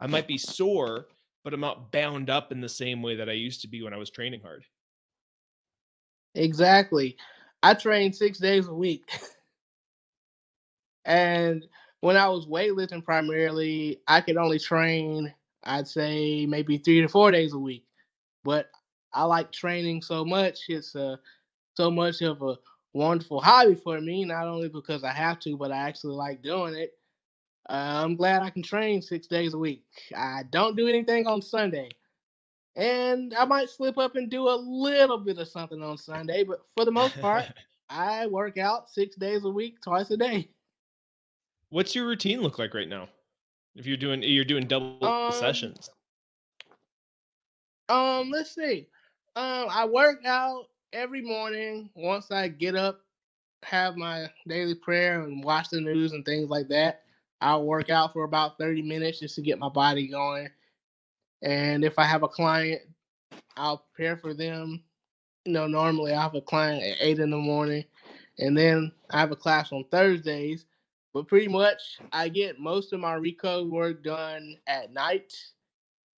I 0.00 0.08
might 0.08 0.26
be 0.26 0.36
sore, 0.36 1.06
but 1.44 1.54
I'm 1.54 1.60
not 1.60 1.92
bound 1.92 2.28
up 2.28 2.50
in 2.50 2.60
the 2.60 2.68
same 2.68 3.00
way 3.00 3.14
that 3.14 3.28
I 3.28 3.34
used 3.34 3.60
to 3.60 3.68
be 3.68 3.84
when 3.84 3.94
I 3.94 3.96
was 3.96 4.10
training 4.10 4.40
hard. 4.40 4.64
Exactly. 6.34 7.16
I 7.62 7.74
train 7.74 8.12
six 8.12 8.38
days 8.38 8.66
a 8.66 8.74
week. 8.74 9.08
and 11.04 11.64
when 12.00 12.16
I 12.16 12.28
was 12.28 12.46
weightlifting 12.46 13.04
primarily, 13.04 14.00
I 14.06 14.20
could 14.20 14.36
only 14.36 14.58
train, 14.58 15.32
I'd 15.64 15.88
say 15.88 16.46
maybe 16.46 16.78
three 16.78 17.00
to 17.00 17.08
four 17.08 17.30
days 17.30 17.52
a 17.54 17.58
week. 17.58 17.84
But 18.44 18.70
I 19.12 19.24
like 19.24 19.52
training 19.52 20.02
so 20.02 20.24
much. 20.24 20.60
It's 20.68 20.94
uh, 20.94 21.16
so 21.74 21.90
much 21.90 22.22
of 22.22 22.42
a 22.42 22.56
wonderful 22.92 23.40
hobby 23.40 23.74
for 23.74 24.00
me, 24.00 24.24
not 24.24 24.46
only 24.46 24.68
because 24.68 25.02
I 25.04 25.12
have 25.12 25.40
to, 25.40 25.56
but 25.56 25.72
I 25.72 25.78
actually 25.78 26.14
like 26.14 26.42
doing 26.42 26.74
it. 26.74 26.92
Uh, 27.68 28.02
I'm 28.04 28.16
glad 28.16 28.42
I 28.42 28.50
can 28.50 28.62
train 28.62 29.02
six 29.02 29.26
days 29.26 29.54
a 29.54 29.58
week. 29.58 29.84
I 30.16 30.44
don't 30.50 30.76
do 30.76 30.88
anything 30.88 31.26
on 31.26 31.42
Sunday. 31.42 31.90
And 32.76 33.34
I 33.34 33.44
might 33.44 33.68
slip 33.68 33.98
up 33.98 34.14
and 34.14 34.30
do 34.30 34.48
a 34.48 34.54
little 34.54 35.18
bit 35.18 35.38
of 35.38 35.48
something 35.48 35.82
on 35.82 35.98
Sunday, 35.98 36.44
but 36.44 36.60
for 36.76 36.84
the 36.84 36.92
most 36.92 37.20
part, 37.20 37.46
I 37.90 38.26
work 38.28 38.56
out 38.56 38.88
six 38.88 39.16
days 39.16 39.44
a 39.44 39.50
week, 39.50 39.80
twice 39.82 40.10
a 40.10 40.16
day. 40.16 40.48
What's 41.70 41.94
your 41.94 42.06
routine 42.06 42.40
look 42.40 42.58
like 42.58 42.74
right 42.74 42.88
now? 42.88 43.08
If 43.74 43.86
you're 43.86 43.96
doing 43.96 44.22
you're 44.22 44.44
doing 44.44 44.66
double 44.66 45.04
um, 45.04 45.32
sessions. 45.32 45.90
Um, 47.88 48.30
let's 48.30 48.54
see. 48.54 48.88
Um, 49.36 49.68
I 49.70 49.84
work 49.84 50.24
out 50.26 50.64
every 50.92 51.22
morning 51.22 51.90
once 51.94 52.30
I 52.30 52.48
get 52.48 52.74
up, 52.74 53.00
have 53.62 53.96
my 53.96 54.28
daily 54.46 54.74
prayer 54.74 55.22
and 55.22 55.44
watch 55.44 55.68
the 55.68 55.80
news 55.80 56.12
and 56.12 56.24
things 56.24 56.48
like 56.48 56.68
that. 56.68 57.02
I'll 57.40 57.64
work 57.64 57.88
out 57.88 58.12
for 58.12 58.24
about 58.24 58.58
30 58.58 58.82
minutes 58.82 59.20
just 59.20 59.36
to 59.36 59.42
get 59.42 59.58
my 59.58 59.68
body 59.68 60.08
going. 60.08 60.48
And 61.42 61.84
if 61.84 61.98
I 61.98 62.04
have 62.04 62.24
a 62.24 62.28
client, 62.28 62.82
I'll 63.56 63.84
prepare 63.94 64.16
for 64.16 64.34
them. 64.34 64.82
You 65.44 65.52
know, 65.52 65.66
normally 65.66 66.12
I 66.12 66.22
have 66.22 66.34
a 66.34 66.40
client 66.40 66.82
at 66.82 66.96
eight 67.00 67.20
in 67.20 67.30
the 67.30 67.36
morning, 67.36 67.84
and 68.38 68.58
then 68.58 68.92
I 69.10 69.20
have 69.20 69.30
a 69.30 69.36
class 69.36 69.70
on 69.70 69.84
Thursdays 69.90 70.64
but 71.18 71.26
pretty 71.26 71.48
much, 71.48 71.98
I 72.12 72.28
get 72.28 72.60
most 72.60 72.92
of 72.92 73.00
my 73.00 73.16
recode 73.16 73.70
work 73.70 74.04
done 74.04 74.54
at 74.68 74.92
night 74.92 75.34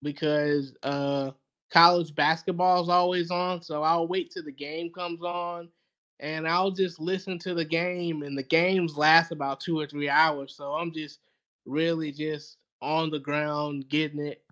because 0.03 0.75
uh, 0.83 1.31
college 1.73 2.15
basketball 2.15 2.83
is 2.83 2.91
always 2.91 3.31
on. 3.31 3.63
So 3.63 3.83
I'll 3.83 4.07
wait 4.07 4.31
till 4.31 4.45
the 4.45 4.53
game 4.53 4.91
comes 4.93 5.23
on 5.23 5.71
and 6.19 6.47
I'll 6.47 6.71
just 6.71 7.01
listen 7.01 7.39
to 7.39 7.55
the 7.55 7.65
game. 7.65 8.23
And 8.23 8.37
the 8.37 8.43
games 8.43 8.99
last 8.99 9.33
about 9.33 9.61
two 9.61 9.81
or 9.81 9.87
three 9.87 10.11
hours. 10.11 10.55
So 10.55 10.75
I'm 10.75 10.93
just 10.93 11.21
really 11.65 12.13
just 12.13 12.59
on 12.83 13.09
the 13.09 13.21
ground 13.21 13.89
getting 13.89 14.21
it. 14.21 14.43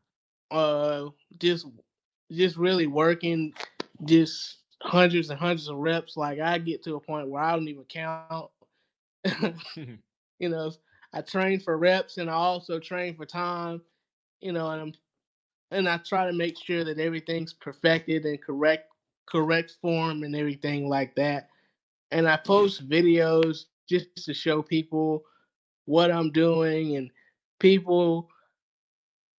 Uh, 0.50 1.10
just 1.38 1.66
just 2.32 2.56
really 2.56 2.86
working, 2.86 3.52
just 4.06 4.60
hundreds 4.80 5.28
and 5.28 5.38
hundreds 5.38 5.68
of 5.68 5.76
reps. 5.76 6.16
Like 6.16 6.40
I 6.40 6.56
get 6.56 6.82
to 6.84 6.94
a 6.94 7.00
point 7.00 7.28
where 7.28 7.42
I 7.42 7.52
don't 7.52 7.68
even 7.68 7.84
count. 7.84 8.48
you 10.38 10.48
know, 10.48 10.72
I 11.12 11.22
train 11.22 11.60
for 11.60 11.78
reps 11.78 12.18
and 12.18 12.30
I 12.30 12.34
also 12.34 12.78
train 12.78 13.16
for 13.16 13.26
time, 13.26 13.82
you 14.40 14.52
know, 14.52 14.70
and 14.70 14.80
I'm 14.82 14.92
and 15.70 15.88
I 15.88 15.98
try 15.98 16.26
to 16.26 16.32
make 16.32 16.56
sure 16.58 16.84
that 16.84 16.98
everything's 16.98 17.52
perfected 17.52 18.24
and 18.24 18.40
correct 18.42 18.90
correct 19.26 19.76
form 19.82 20.22
and 20.22 20.34
everything 20.34 20.88
like 20.88 21.14
that. 21.16 21.48
And 22.10 22.28
I 22.28 22.36
post 22.36 22.88
videos 22.88 23.64
just 23.88 24.08
to 24.24 24.34
show 24.34 24.62
people 24.62 25.24
what 25.86 26.10
I'm 26.10 26.30
doing 26.30 26.96
and 26.96 27.10
people 27.60 28.28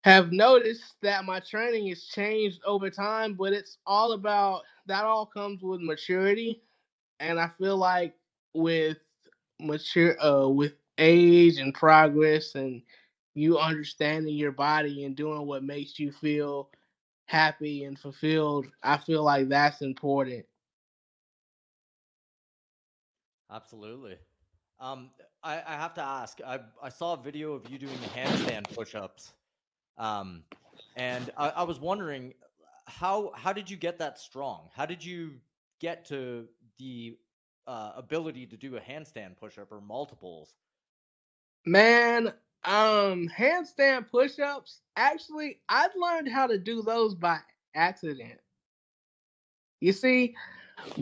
have 0.03 0.31
noticed 0.31 0.95
that 1.01 1.25
my 1.25 1.39
training 1.39 1.87
has 1.89 2.05
changed 2.05 2.59
over 2.65 2.89
time, 2.89 3.33
but 3.33 3.53
it's 3.53 3.77
all 3.85 4.13
about 4.13 4.61
that 4.87 5.03
all 5.05 5.25
comes 5.25 5.61
with 5.61 5.81
maturity. 5.81 6.61
And 7.19 7.39
I 7.39 7.49
feel 7.59 7.77
like 7.77 8.15
with 8.53 8.97
mature 9.59 10.21
uh 10.23 10.47
with 10.47 10.73
age 10.99 11.57
and 11.59 11.73
progress 11.73 12.55
and 12.55 12.83
you 13.35 13.57
understanding 13.59 14.35
your 14.35 14.51
body 14.51 15.05
and 15.05 15.15
doing 15.15 15.47
what 15.47 15.63
makes 15.63 15.99
you 15.99 16.11
feel 16.11 16.69
happy 17.25 17.83
and 17.85 17.99
fulfilled, 17.99 18.67
I 18.83 18.97
feel 18.97 19.23
like 19.23 19.49
that's 19.49 19.81
important. 19.81 20.45
Absolutely. 23.51 24.17
Um, 24.79 25.11
I, 25.43 25.55
I 25.65 25.73
have 25.73 25.93
to 25.95 26.01
ask. 26.01 26.39
I, 26.45 26.59
I 26.81 26.89
saw 26.89 27.13
a 27.13 27.17
video 27.21 27.53
of 27.53 27.67
you 27.67 27.77
doing 27.79 28.05
handstand 28.15 28.69
push-ups, 28.75 29.33
um, 29.97 30.43
and 30.95 31.31
I, 31.37 31.49
I 31.49 31.63
was 31.63 31.79
wondering 31.79 32.33
how 32.87 33.31
how 33.35 33.53
did 33.53 33.69
you 33.69 33.77
get 33.77 33.99
that 33.99 34.19
strong? 34.19 34.69
How 34.75 34.85
did 34.85 35.03
you 35.03 35.39
get 35.79 36.05
to 36.05 36.47
the 36.77 37.17
uh, 37.67 37.93
ability 37.95 38.47
to 38.47 38.57
do 38.57 38.77
a 38.77 38.81
handstand 38.81 39.37
push-up 39.37 39.71
or 39.71 39.81
multiples? 39.81 40.55
Man, 41.69 42.33
um, 42.63 43.29
handstand 43.29 44.09
push-ups. 44.09 44.81
Actually, 44.95 45.59
I've 45.69 45.91
learned 45.95 46.27
how 46.27 46.47
to 46.47 46.57
do 46.57 46.81
those 46.81 47.13
by 47.13 47.37
accident. 47.75 48.39
You 49.79 49.93
see, 49.93 50.35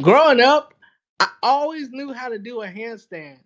growing 0.01 0.41
up, 0.41 0.73
I 1.21 1.29
always 1.41 1.89
knew 1.91 2.11
how 2.11 2.27
to 2.27 2.37
do 2.37 2.63
a 2.63 2.67
handstand. 2.67 3.37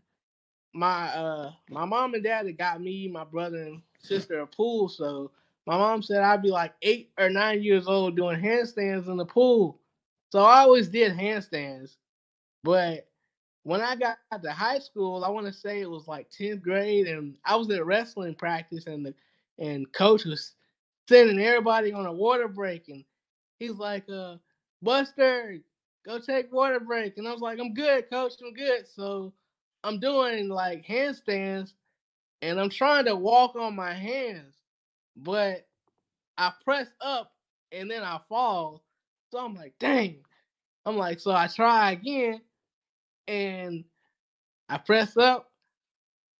My 0.73 1.09
uh 1.09 1.51
my 1.69 1.85
mom 1.85 2.15
and 2.15 2.23
dad 2.23 2.47
had 2.47 2.57
got 2.57 2.81
me, 2.81 3.07
my 3.07 3.23
brother 3.23 3.61
and 3.61 3.83
sister 4.01 4.39
a 4.39 4.47
pool, 4.47 4.89
so 4.89 5.29
my 5.67 5.77
mom 5.77 6.01
said 6.01 6.23
I'd 6.23 6.41
be 6.41 6.49
like 6.49 6.73
eight 6.81 7.11
or 7.19 7.29
nine 7.29 7.61
years 7.61 7.85
old 7.85 8.15
doing 8.15 8.41
handstands 8.41 9.07
in 9.07 9.17
the 9.17 9.25
pool. 9.25 9.79
So 10.31 10.39
I 10.39 10.61
always 10.61 10.87
did 10.89 11.15
handstands. 11.15 11.97
But 12.63 13.10
when 13.63 13.81
I 13.81 13.95
got 13.95 14.17
to 14.43 14.51
high 14.51 14.79
school, 14.79 15.23
I 15.23 15.29
want 15.29 15.47
to 15.47 15.53
say 15.53 15.81
it 15.81 15.89
was 15.89 16.07
like 16.07 16.29
10th 16.31 16.61
grade, 16.61 17.07
and 17.07 17.35
I 17.45 17.55
was 17.55 17.69
at 17.69 17.85
wrestling 17.85 18.35
practice, 18.35 18.87
and 18.87 19.05
the 19.05 19.13
and 19.59 19.91
coach 19.93 20.25
was 20.25 20.55
sending 21.07 21.39
everybody 21.39 21.93
on 21.93 22.05
a 22.05 22.13
water 22.13 22.47
break, 22.47 22.87
and 22.89 23.03
he's 23.59 23.75
like, 23.75 24.05
uh, 24.09 24.37
Buster, 24.81 25.57
go 26.05 26.19
take 26.19 26.51
water 26.51 26.79
break. 26.79 27.17
And 27.17 27.27
I 27.27 27.31
was 27.31 27.41
like, 27.41 27.59
I'm 27.59 27.73
good, 27.73 28.09
coach, 28.09 28.33
I'm 28.43 28.53
good. 28.53 28.87
So 28.87 29.33
I'm 29.83 29.99
doing 29.99 30.49
like 30.49 30.85
handstands, 30.85 31.73
and 32.41 32.59
I'm 32.59 32.69
trying 32.69 33.05
to 33.05 33.15
walk 33.15 33.55
on 33.55 33.75
my 33.75 33.93
hands, 33.93 34.55
but 35.15 35.67
I 36.37 36.51
press 36.65 36.87
up 37.01 37.31
and 37.71 37.89
then 37.91 38.01
I 38.03 38.19
fall. 38.27 38.83
So 39.31 39.39
I'm 39.39 39.53
like, 39.53 39.73
dang. 39.79 40.17
I'm 40.85 40.97
like, 40.97 41.19
so 41.19 41.31
I 41.31 41.47
try 41.47 41.91
again 41.91 42.41
and 43.27 43.83
I 44.69 44.77
press 44.77 45.17
up. 45.17 45.51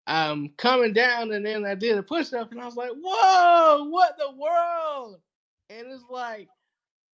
I'm 0.08 0.50
coming 0.58 0.94
down, 0.94 1.32
and 1.32 1.46
then 1.46 1.66
I 1.66 1.76
did 1.76 1.98
a 1.98 2.04
push 2.04 2.34
up, 2.34 2.52
and 2.52 2.62
I 2.62 2.66
was 2.66 2.76
like, 2.76 2.92
"Whoa, 2.92 3.86
what 3.90 4.18
the 4.18 4.32
world?" 4.32 5.22
And 5.70 5.88
it's 5.88 6.04
like, 6.10 6.50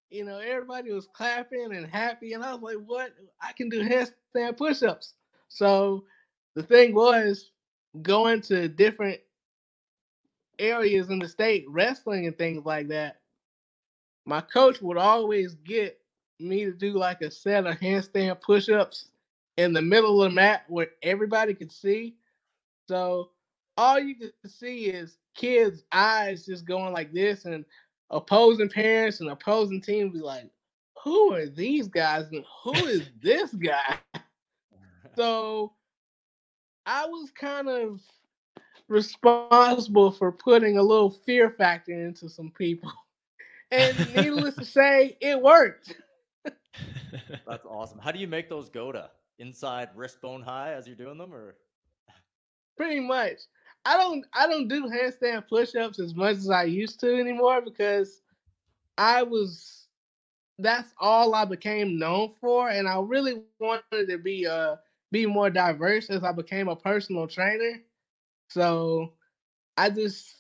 you 0.10 0.24
know, 0.24 0.40
everybody 0.40 0.92
was 0.92 1.08
clapping 1.14 1.74
and 1.76 1.86
happy, 1.86 2.34
and 2.34 2.44
I 2.44 2.54
was 2.54 2.62
like, 2.62 2.78
"What? 2.86 3.14
I 3.42 3.54
can 3.54 3.70
do 3.70 3.84
handstand 3.84 4.58
push 4.58 4.84
ups." 4.84 5.14
So 5.50 6.06
the 6.56 6.64
thing 6.64 6.96
was 6.96 7.52
going 8.02 8.42
to 8.42 8.68
different 8.68 9.22
areas 10.60 11.10
in 11.10 11.20
the 11.20 11.28
state, 11.28 11.66
wrestling 11.70 12.26
and 12.26 12.38
things 12.38 12.66
like 12.66 12.88
that. 12.88 13.22
My 14.26 14.42
coach 14.42 14.82
would 14.82 14.98
always 14.98 15.56
get 15.56 16.00
me 16.40 16.66
to 16.66 16.72
do 16.72 16.94
like 16.94 17.22
a 17.22 17.32
set 17.32 17.66
of 17.66 17.76
handstand 17.80 18.42
push 18.42 18.70
ups 18.70 19.10
in 19.58 19.74
the 19.74 19.82
middle 19.82 20.24
of 20.24 20.32
the 20.32 20.36
mat 20.36 20.64
where 20.68 20.90
everybody 21.04 21.54
could 21.54 21.72
see. 21.72 22.16
So 22.88 23.32
all 23.78 24.00
you 24.00 24.16
can 24.16 24.32
see 24.46 24.86
is 24.86 25.18
kids' 25.36 25.84
eyes 25.92 26.46
just 26.46 26.66
going 26.66 26.94
like 26.94 27.12
this, 27.14 27.46
and 27.46 27.66
opposing 28.10 28.70
parents 28.70 29.20
and 29.20 29.30
opposing 29.30 29.82
teams 29.82 30.14
be 30.14 30.20
like, 30.20 30.50
"Who 31.04 31.34
are 31.34 31.48
these 31.48 31.88
guys? 31.88 32.26
And 32.32 32.46
who 32.64 32.74
is 32.86 33.10
this 33.22 33.54
guy?" 33.54 33.98
so 35.16 35.74
I 36.86 37.06
was 37.06 37.32
kind 37.32 37.68
of 37.68 38.02
responsible 38.88 40.12
for 40.12 40.32
putting 40.32 40.78
a 40.78 40.84
little 40.84 41.10
fear 41.10 41.50
factor 41.52 41.92
into 41.92 42.30
some 42.30 42.52
people. 42.52 42.92
And 43.70 44.16
needless 44.16 44.56
to 44.56 44.64
say, 44.64 45.18
it 45.20 45.42
worked. 45.42 45.94
That's 47.46 47.66
awesome. 47.66 48.00
How 48.00 48.12
do 48.12 48.20
you 48.20 48.28
make 48.28 48.48
those 48.48 48.70
go 48.70 48.94
to 48.94 49.10
inside 49.40 49.90
wrist 49.96 50.22
bone 50.22 50.42
high 50.42 50.74
as 50.74 50.88
you're 50.88 50.96
doing 50.96 51.18
them, 51.18 51.34
or 51.34 51.56
pretty 52.78 53.00
much? 53.00 53.38
I 53.86 53.98
don't 53.98 54.26
I 54.34 54.48
don't 54.48 54.68
do 54.68 54.84
handstand 54.88 55.48
push-ups 55.48 56.00
as 56.00 56.16
much 56.16 56.38
as 56.38 56.50
I 56.50 56.64
used 56.64 57.00
to 57.02 57.16
anymore 57.20 57.62
because 57.62 58.22
I 58.98 59.24
was 59.24 59.88
that's 60.60 60.94
all 61.00 61.34
I 61.36 61.46
became 61.46 61.98
known 62.00 62.34
for, 62.40 62.70
and 62.70 62.88
I 62.88 63.00
really 63.02 63.36
wanted 63.36 63.82
to 63.82 63.94
be 63.94 64.20
uh 64.20 64.44
be 64.84 64.96
more 64.96 65.50
diverse 65.50 65.84
as 65.84 65.96
I 65.96 66.06
became 66.06 66.52
a 66.52 66.54
personal 66.54 67.28
trainer. 67.28 67.82
So 68.50 69.14
I 69.78 69.90
just 69.90 70.36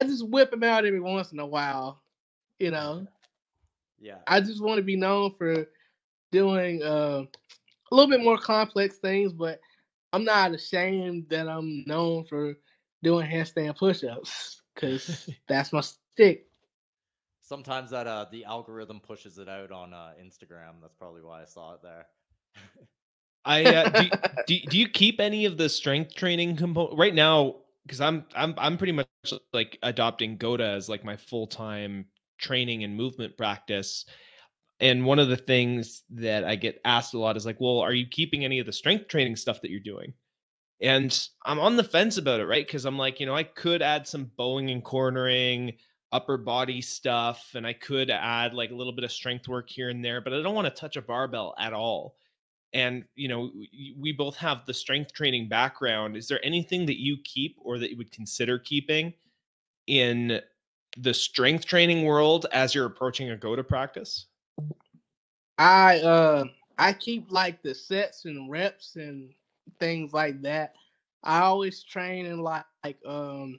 I 0.00 0.06
just 0.06 0.28
whip 0.28 0.50
them 0.50 0.62
out 0.64 0.84
every 0.84 1.00
once 1.00 1.32
in 1.32 1.38
a 1.38 1.46
while, 1.46 2.02
you 2.58 2.70
know. 2.70 3.06
Yeah. 3.98 4.20
I 4.26 4.40
just 4.40 4.62
want 4.62 4.78
to 4.78 4.82
be 4.82 4.96
known 4.96 5.30
for 5.32 5.66
doing 6.30 6.82
uh, 6.82 7.24
a 7.90 7.94
little 7.94 8.10
bit 8.10 8.22
more 8.22 8.38
complex 8.38 8.98
things, 8.98 9.32
but 9.32 9.60
I'm 10.12 10.24
not 10.24 10.54
ashamed 10.54 11.26
that 11.30 11.48
I'm 11.48 11.84
known 11.86 12.24
for 12.24 12.54
doing 13.02 13.28
handstand 13.28 13.76
push-ups 13.76 14.62
because 14.74 15.28
that's 15.48 15.72
my 15.72 15.80
stick. 15.80 16.46
Sometimes 17.40 17.90
that 17.90 18.06
uh 18.06 18.24
the 18.32 18.44
algorithm 18.44 19.00
pushes 19.00 19.38
it 19.38 19.48
out 19.48 19.70
on 19.70 19.92
uh, 19.92 20.12
Instagram. 20.22 20.80
That's 20.80 20.94
probably 20.94 21.22
why 21.22 21.42
I 21.42 21.44
saw 21.44 21.74
it 21.74 21.82
there. 21.82 22.06
I 23.44 23.64
uh, 23.64 23.88
do, 23.90 24.10
do, 24.46 24.58
do 24.70 24.78
you 24.78 24.88
keep 24.88 25.20
any 25.20 25.44
of 25.44 25.58
the 25.58 25.68
strength 25.68 26.14
training 26.14 26.56
component 26.56 26.98
right 26.98 27.14
now? 27.14 27.56
Because 27.84 28.00
I'm 28.00 28.24
I'm 28.34 28.54
I'm 28.56 28.78
pretty 28.78 28.92
much 28.92 29.06
like 29.52 29.78
adopting 29.82 30.38
GOATA 30.38 30.64
as 30.64 30.88
like 30.88 31.04
my 31.04 31.16
full 31.16 31.46
time 31.46 32.06
training 32.38 32.84
and 32.84 32.96
movement 32.96 33.36
practice. 33.36 34.06
And 34.80 35.06
one 35.06 35.18
of 35.18 35.28
the 35.28 35.36
things 35.36 36.02
that 36.10 36.44
I 36.44 36.56
get 36.56 36.80
asked 36.84 37.14
a 37.14 37.18
lot 37.18 37.36
is 37.36 37.46
like, 37.46 37.60
well, 37.60 37.78
are 37.78 37.92
you 37.92 38.06
keeping 38.06 38.44
any 38.44 38.58
of 38.58 38.66
the 38.66 38.72
strength 38.72 39.08
training 39.08 39.36
stuff 39.36 39.62
that 39.62 39.70
you're 39.70 39.80
doing? 39.80 40.12
And 40.80 41.16
I'm 41.44 41.60
on 41.60 41.76
the 41.76 41.84
fence 41.84 42.18
about 42.18 42.40
it, 42.40 42.46
right? 42.46 42.66
Because 42.66 42.84
I'm 42.84 42.98
like, 42.98 43.20
you 43.20 43.26
know, 43.26 43.36
I 43.36 43.44
could 43.44 43.82
add 43.82 44.06
some 44.06 44.30
bowing 44.36 44.70
and 44.70 44.82
cornering, 44.82 45.74
upper 46.12 46.36
body 46.36 46.80
stuff, 46.80 47.52
and 47.54 47.66
I 47.66 47.72
could 47.72 48.10
add 48.10 48.52
like 48.52 48.72
a 48.72 48.74
little 48.74 48.92
bit 48.92 49.04
of 49.04 49.12
strength 49.12 49.48
work 49.48 49.70
here 49.70 49.88
and 49.88 50.04
there, 50.04 50.20
but 50.20 50.32
I 50.32 50.42
don't 50.42 50.54
want 50.54 50.66
to 50.66 50.80
touch 50.80 50.96
a 50.96 51.02
barbell 51.02 51.54
at 51.58 51.72
all 51.72 52.16
and 52.74 53.04
you 53.14 53.28
know 53.28 53.50
we 53.98 54.12
both 54.12 54.36
have 54.36 54.66
the 54.66 54.74
strength 54.74 55.12
training 55.12 55.48
background 55.48 56.16
is 56.16 56.28
there 56.28 56.44
anything 56.44 56.84
that 56.84 57.00
you 57.00 57.16
keep 57.24 57.56
or 57.62 57.78
that 57.78 57.90
you 57.90 57.96
would 57.96 58.12
consider 58.12 58.58
keeping 58.58 59.14
in 59.86 60.40
the 60.98 61.14
strength 61.14 61.64
training 61.64 62.04
world 62.04 62.46
as 62.52 62.74
you're 62.74 62.86
approaching 62.86 63.30
a 63.30 63.36
GOATA 63.36 63.64
practice 63.64 64.26
i 65.58 65.98
uh 66.00 66.44
i 66.78 66.92
keep 66.92 67.30
like 67.30 67.62
the 67.62 67.74
sets 67.74 68.24
and 68.24 68.50
reps 68.50 68.96
and 68.96 69.30
things 69.78 70.12
like 70.12 70.40
that 70.42 70.74
i 71.22 71.40
always 71.40 71.82
train 71.82 72.26
in 72.26 72.40
like, 72.40 72.64
like 72.84 72.98
um 73.06 73.58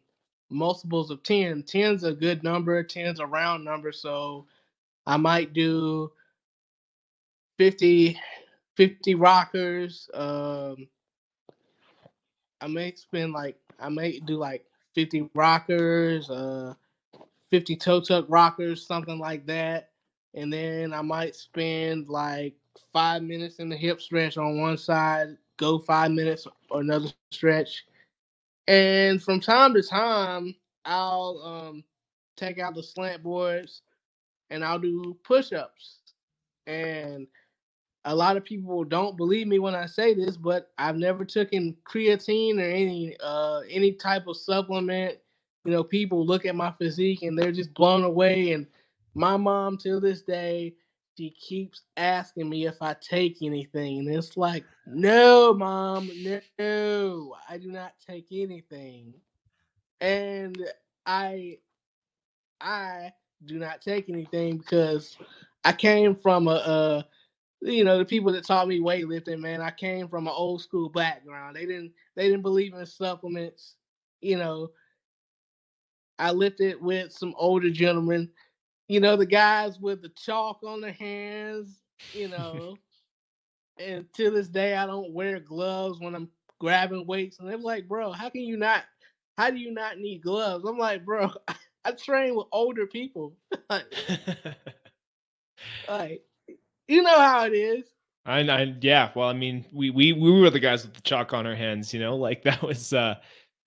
multiples 0.50 1.10
of 1.10 1.24
10 1.24 1.64
10's 1.64 2.04
a 2.04 2.14
good 2.14 2.44
number 2.44 2.84
10's 2.84 3.20
a 3.20 3.26
round 3.26 3.64
number 3.66 3.92
so 3.92 4.46
i 5.08 5.18
might 5.18 5.54
do 5.54 6.12
50 7.58 8.20
50 8.76 9.16
rockers. 9.16 10.10
Um, 10.14 10.88
I 12.62 12.68
may 12.68 12.94
spend 12.96 13.34
like 13.34 13.58
I 13.80 13.90
may 13.90 14.20
do 14.20 14.38
like 14.38 14.66
50 14.96 15.30
rockers, 15.34 16.30
uh, 16.30 16.74
50 17.52 17.76
toe 17.76 18.02
tuck 18.02 18.26
rockers, 18.30 18.86
something 18.86 19.20
like 19.20 19.46
that. 19.48 19.90
And 20.36 20.54
then 20.54 20.94
I 20.94 21.02
might 21.04 21.36
spend 21.36 22.10
like 22.10 22.56
five 22.94 23.24
minutes 23.24 23.58
in 23.58 23.70
the 23.70 23.78
hip 23.78 24.02
stretch 24.02 24.38
on 24.38 24.62
one 24.62 24.78
side, 24.78 25.38
go 25.58 25.80
five 25.80 26.12
minutes 26.12 26.48
or 26.72 26.82
another 26.82 27.10
stretch. 27.32 27.86
And 28.68 29.24
from 29.24 29.42
time 29.42 29.74
to 29.76 29.84
time, 29.84 30.56
I'll 30.86 31.42
um, 31.46 31.86
take 32.38 32.60
out 32.60 32.76
the 32.76 32.84
slant 32.84 33.24
boards 33.24 33.84
and 34.52 34.66
I'll 34.66 34.80
do 34.80 35.18
push 35.24 35.54
ups. 35.54 36.00
And 36.68 37.28
a 38.06 38.16
lot 38.16 38.38
of 38.38 38.46
people 38.46 38.84
don't 38.84 39.18
believe 39.18 39.48
me 39.48 39.60
when 39.60 39.76
I 39.76 39.86
say 39.88 40.14
this, 40.14 40.38
but 40.38 40.72
I've 40.78 40.98
never 40.98 41.26
taken 41.26 41.76
creatine 41.86 42.60
or 42.60 42.70
any 42.70 43.16
uh 43.24 43.62
any 43.70 43.94
type 43.94 44.28
of 44.28 44.38
supplement. 44.38 45.18
You 45.66 45.72
know, 45.72 45.84
people 45.84 46.26
look 46.26 46.46
at 46.46 46.56
my 46.56 46.72
physique 46.80 47.24
and 47.24 47.38
they're 47.38 47.52
just 47.52 47.74
blown 47.74 48.04
away. 48.04 48.54
And 48.54 48.68
my 49.16 49.38
mom, 49.38 49.78
to 49.80 50.00
this 50.00 50.22
day, 50.22 50.76
she 51.18 51.30
keeps 51.32 51.84
asking 51.98 52.50
me 52.50 52.68
if 52.68 52.82
I 52.82 52.96
take 53.00 53.38
anything, 53.42 54.00
and 54.00 54.10
it's 54.10 54.36
like, 54.36 54.66
no, 54.86 55.54
mom, 55.54 56.12
no, 56.60 57.36
I 57.50 57.58
do 57.58 57.72
not 57.72 57.94
take 58.06 58.28
anything. 58.32 59.14
And 60.02 60.58
I, 61.06 61.58
I 62.60 63.14
do 63.46 63.58
not 63.58 63.82
take 63.82 64.10
anything 64.10 64.58
because 64.58 65.18
I 65.64 65.72
came 65.72 66.16
from 66.16 66.48
a, 66.48 66.52
a 66.52 67.06
you 67.62 67.84
know 67.84 67.98
the 67.98 68.06
people 68.06 68.32
that 68.32 68.46
taught 68.46 68.68
me 68.68 68.80
weightlifting 68.80 69.40
man 69.40 69.62
i 69.62 69.72
came 69.72 70.08
from 70.08 70.28
an 70.28 70.34
old 70.36 70.62
school 70.62 70.90
background 70.90 71.56
they 71.56 71.66
didn't 71.66 71.92
they 72.16 72.26
didn't 72.28 72.42
believe 72.42 72.74
in 72.74 72.86
supplements 72.86 73.76
you 74.22 74.38
know 74.38 74.70
i 76.20 76.32
lifted 76.32 76.82
with 76.82 77.12
some 77.12 77.34
older 77.38 77.70
gentlemen 77.70 78.30
you 78.88 79.00
know 79.00 79.16
the 79.16 79.26
guys 79.26 79.80
with 79.80 80.02
the 80.02 80.10
chalk 80.10 80.60
on 80.66 80.82
their 80.82 80.94
hands 80.94 81.82
you 82.14 82.28
know 82.30 82.78
and 83.80 84.06
to 84.14 84.30
this 84.32 84.48
day 84.48 84.76
i 84.76 84.86
don't 84.86 85.12
wear 85.14 85.40
gloves 85.40 86.00
when 86.00 86.16
i'm 86.16 86.30
grabbing 86.60 87.06
weights 87.06 87.40
and 87.40 87.50
they're 87.50 87.58
like 87.58 87.88
bro 87.88 88.12
how 88.12 88.30
can 88.30 88.42
you 88.42 88.58
not 88.58 88.84
how 89.38 89.50
do 89.50 89.58
you 89.58 89.72
not 89.72 89.98
need 89.98 90.22
gloves 90.22 90.64
i'm 90.66 90.78
like 90.78 91.04
bro 91.06 91.32
i 91.86 91.92
train 91.92 92.36
with 92.36 92.48
older 92.52 92.88
people 92.88 93.36
like 95.90 96.22
you 96.88 97.02
know 97.02 97.18
how 97.20 97.46
it 97.46 97.54
is. 97.54 97.84
I, 98.26 98.40
I 98.40 98.76
yeah. 98.82 99.12
Well, 99.16 99.30
I 99.30 99.34
mean, 99.34 99.66
we 99.72 99.90
we 99.90 100.14
we 100.14 100.32
were 100.32 100.50
the 100.50 100.60
guys 100.60 100.84
with 100.84 100.94
the 100.96 101.02
chalk 101.02 101.34
on 101.34 101.46
our 101.46 101.56
hands. 101.56 101.94
You 101.94 102.00
know, 102.00 102.16
like 102.16 102.44
that 102.44 102.62
was. 102.62 102.94
uh 102.94 103.16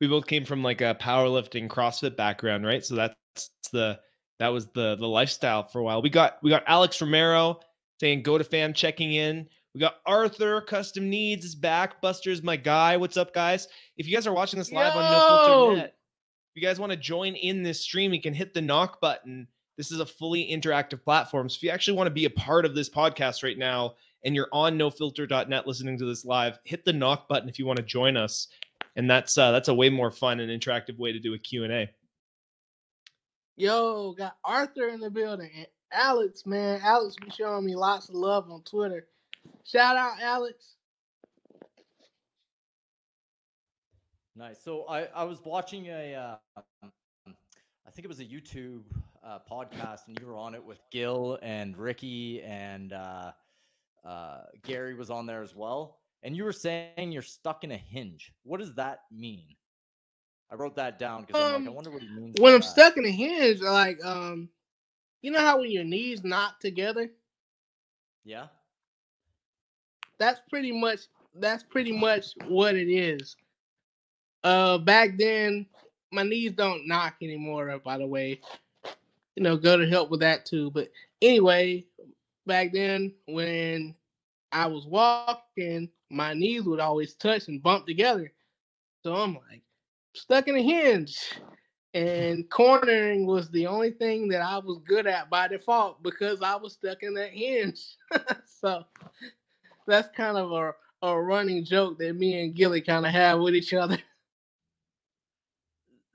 We 0.01 0.07
both 0.07 0.27
came 0.27 0.45
from 0.45 0.63
like 0.63 0.81
a 0.81 0.97
powerlifting 1.01 1.69
CrossFit 1.69 2.17
background, 2.17 2.65
right? 2.65 2.85
So 2.85 2.95
that's 2.95 3.51
the 3.73 3.99
that 4.39 4.49
was 4.49 4.67
the 4.69 4.97
the 4.97 5.07
lifestyle 5.07 5.67
for 5.67 5.81
a 5.81 5.85
while. 5.85 6.03
We 6.03 6.11
got 6.11 6.39
we 6.43 6.51
got 6.51 6.65
Alex 6.67 7.01
Romero 7.01 7.61
saying 8.01 8.23
GOATA 8.23 8.45
fam 8.45 8.73
checking 8.73 9.13
in. 9.13 9.49
We 9.75 9.81
got 9.81 9.97
Arthur 10.07 10.61
Custom 10.61 11.09
Needs 11.11 11.45
is 11.45 11.55
back. 11.55 12.01
Buster's 12.01 12.43
my 12.43 12.57
guy. 12.57 12.97
What's 12.97 13.17
up, 13.17 13.35
guys? 13.35 13.69
If 13.97 14.07
you 14.07 14.15
guys 14.15 14.27
are 14.27 14.33
watching 14.33 14.59
this 14.59 14.73
live 14.73 14.95
Yo! 14.95 15.01
on 15.01 15.13
No 15.13 15.47
Filter 15.47 15.77
Net, 15.77 15.95
if 16.55 16.63
you 16.63 16.67
guys 16.67 16.81
want 16.81 16.91
to 16.91 16.99
join 16.99 17.35
in 17.35 17.63
this 17.63 17.81
stream, 17.81 18.13
you 18.13 18.21
can 18.21 18.35
hit 18.35 18.55
the 18.55 18.63
knock 18.63 19.01
button 19.01 19.47
this 19.79 19.93
is 19.93 20.01
a 20.01 20.07
fully 20.07 20.51
interactive 20.51 21.03
platform. 21.03 21.49
So 21.49 21.57
if 21.57 21.63
you 21.63 21.71
actually 21.71 21.97
want 21.97 22.09
to 22.09 22.13
be 22.13 22.27
a 22.27 22.31
part 22.31 22.67
of 22.67 22.75
this 22.75 22.91
podcast 22.91 23.45
right 23.45 23.57
now 23.57 23.95
and 24.25 24.35
you're 24.35 24.49
on 24.53 24.77
nofilter.net 24.77 25.67
listening 25.67 25.97
to 25.99 26.05
this 26.05 26.25
live, 26.25 26.59
hit 26.65 26.85
the 26.85 26.93
knock 26.93 27.29
button 27.29 27.49
if 27.49 27.59
you 27.61 27.65
want 27.65 27.79
to 27.79 27.85
join 27.85 28.17
us. 28.17 28.49
And 28.97 29.09
that's 29.09 29.39
uh, 29.39 29.53
that's 29.53 29.69
a 29.69 29.75
way 29.75 29.89
more 29.89 30.11
fun 30.11 30.41
and 30.41 30.51
interactive 30.51 30.99
way 30.99 31.13
to 31.13 31.21
do 31.21 31.33
a 31.35 31.39
Q&A. 31.39 31.89
Yo, 33.59 34.13
got 34.13 34.37
Arthur 34.45 34.87
in 34.87 35.01
the 35.01 35.11
building. 35.11 35.51
And 35.57 35.67
Alex, 35.93 36.47
man. 36.47 36.81
Alex 36.81 37.17
be 37.21 37.29
showing 37.29 37.65
me 37.65 37.75
lots 37.75 38.09
of 38.09 38.15
love 38.15 38.49
on 38.53 38.63
Twitter. 38.63 39.09
Shout 39.65 39.97
out, 39.97 40.21
Alex. 40.23 40.77
Nice. 44.37 44.63
So 44.63 44.85
I, 44.89 45.07
I 45.07 45.25
was 45.25 45.41
watching 45.45 45.87
a, 45.87 46.15
uh, 46.15 46.61
I 47.27 47.91
think 47.91 48.05
it 48.05 48.09
was 48.09 48.21
a 48.21 48.25
YouTube 48.25 48.83
uh, 49.27 49.41
podcast, 49.51 50.07
and 50.07 50.17
you 50.21 50.27
were 50.29 50.37
on 50.37 50.55
it 50.55 50.65
with 50.65 50.79
Gil 50.93 51.41
and 51.43 51.77
Ricky, 51.77 52.41
and 52.45 52.93
uh, 52.93 53.33
uh, 54.07 54.43
Gary 54.63 54.95
was 54.95 55.11
on 55.11 55.27
there 55.27 55.43
as 55.43 55.57
well. 55.57 55.99
And 56.23 56.37
you 56.37 56.45
were 56.45 56.53
saying 56.53 57.11
you're 57.11 57.23
stuck 57.23 57.65
in 57.65 57.73
a 57.73 57.77
hinge. 57.77 58.33
What 58.45 58.61
does 58.61 58.77
that 58.77 59.01
mean? 59.11 59.57
I 60.51 60.55
wrote 60.55 60.77
that 60.77 60.99
down 60.99 61.23
because 61.23 61.37
um, 61.37 61.47
I'm 61.49 61.53
like, 61.53 61.67
I 61.67 61.69
um, 61.69 61.75
wonder 61.75 61.91
what 61.91 62.03
he 62.03 62.09
means. 62.09 62.37
When 62.41 62.55
I'm 62.55 62.61
that. 62.61 62.67
stuck 62.67 62.97
in 62.97 63.05
a 63.05 63.11
hinge, 63.11 63.61
like, 63.61 64.05
um, 64.05 64.49
you 65.23 65.31
know 65.31 65.41
how 65.41 65.61
when 65.61 65.71
your 65.71 65.85
knees 65.85 66.25
knock 66.25 66.61
together? 66.61 67.11
Yeah. 68.25 68.47
That's 70.19 70.41
pretty 70.49 70.73
much. 70.73 71.01
That's 71.35 71.63
pretty 71.63 71.93
much 71.93 72.27
what 72.47 72.75
it 72.75 72.91
is. 72.91 73.37
Uh, 74.43 74.79
back 74.79 75.19
then, 75.19 75.67
my 76.13 76.23
knees 76.23 76.53
don't 76.53 76.87
knock 76.87 77.17
anymore. 77.23 77.79
By 77.85 77.99
the 77.99 78.07
way, 78.07 78.41
you 79.37 79.43
know, 79.43 79.57
GOATA 79.57 79.89
help 79.89 80.11
with 80.11 80.21
that 80.21 80.47
too. 80.47 80.71
But 80.71 80.91
anyway, 81.23 81.85
back 82.47 82.73
then 82.73 83.13
when 83.27 83.95
I 84.51 84.67
was 84.67 84.87
walking, 84.87 85.91
my 86.11 86.35
knees 86.35 86.65
would 86.65 86.81
always 86.81 87.15
touch 87.15 87.49
and 87.49 87.63
bump 87.63 87.87
together. 87.87 88.33
So 89.05 89.15
I'm 89.15 89.35
like 89.35 89.63
stuck 90.19 90.49
in 90.49 90.57
a 90.57 90.63
hinge. 90.63 91.41
And 91.95 92.49
cornering 92.51 93.27
was 93.27 93.51
the 93.51 93.67
only 93.67 93.93
thing 93.93 94.29
that 94.29 94.43
I 94.43 94.59
was 94.59 94.81
good 94.87 95.07
at 95.07 95.31
by 95.31 95.49
default 95.49 96.03
because 96.03 96.43
I 96.43 96.57
was 96.57 96.75
stuck 96.75 97.03
in 97.03 97.15
that 97.15 97.31
hinge. 97.31 97.81
so 98.47 98.85
that's 99.87 100.09
kind 100.15 100.37
of 100.37 100.53
a, 100.53 100.75
a 101.07 101.21
running 101.21 101.65
joke 101.65 101.99
that 101.99 102.15
me 102.15 102.43
and 102.43 102.55
Gilly 102.55 102.83
kind 102.83 103.07
of 103.07 103.13
have 103.13 103.41
with 103.41 103.55
each 103.55 103.75
other. 103.75 103.99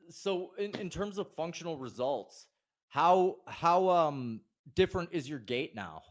So 0.10 0.52
in, 0.60 0.76
in 0.80 0.92
terms 0.92 1.18
of 1.18 1.34
functional 1.36 1.78
results, 1.80 2.46
how 2.90 3.38
how 3.48 3.90
um 3.90 4.42
different 4.76 5.10
is 5.12 5.28
your 5.28 5.40
gait 5.40 5.74
now? 5.74 6.04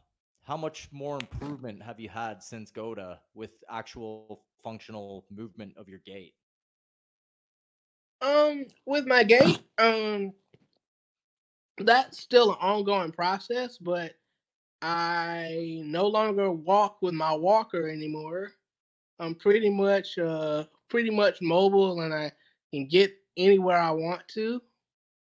How 0.43 0.57
much 0.57 0.89
more 0.91 1.15
improvement 1.21 1.81
have 1.83 2.01
you 2.01 2.09
had 2.09 2.43
since 2.43 2.73
GOATA 2.73 3.21
with 3.35 3.51
actual 3.71 4.43
functional 4.65 5.25
movement 5.31 5.77
of 5.77 5.89
your 5.89 6.01
gait? 6.05 6.35
Um, 8.23 8.67
with 8.87 9.07
my 9.07 9.25
gait, 9.25 9.61
um, 9.79 10.33
that's 11.79 12.19
still 12.19 12.53
an 12.53 12.59
ongoing 12.61 13.13
process, 13.13 13.79
but 13.79 14.13
I 14.83 15.81
no 15.85 16.07
longer 16.07 16.51
walk 16.53 16.99
with 17.03 17.15
my 17.15 17.35
walker 17.35 17.89
anymore. 17.89 18.53
I'm 19.19 19.35
pretty 19.35 19.71
much 19.71 20.19
uh 20.19 20.65
pretty 20.89 21.11
much 21.11 21.41
mobile 21.43 22.01
and 22.01 22.13
I 22.15 22.33
can 22.73 22.87
get 22.87 23.13
anywhere 23.37 23.79
I 23.79 23.91
want 23.91 24.29
to 24.35 24.61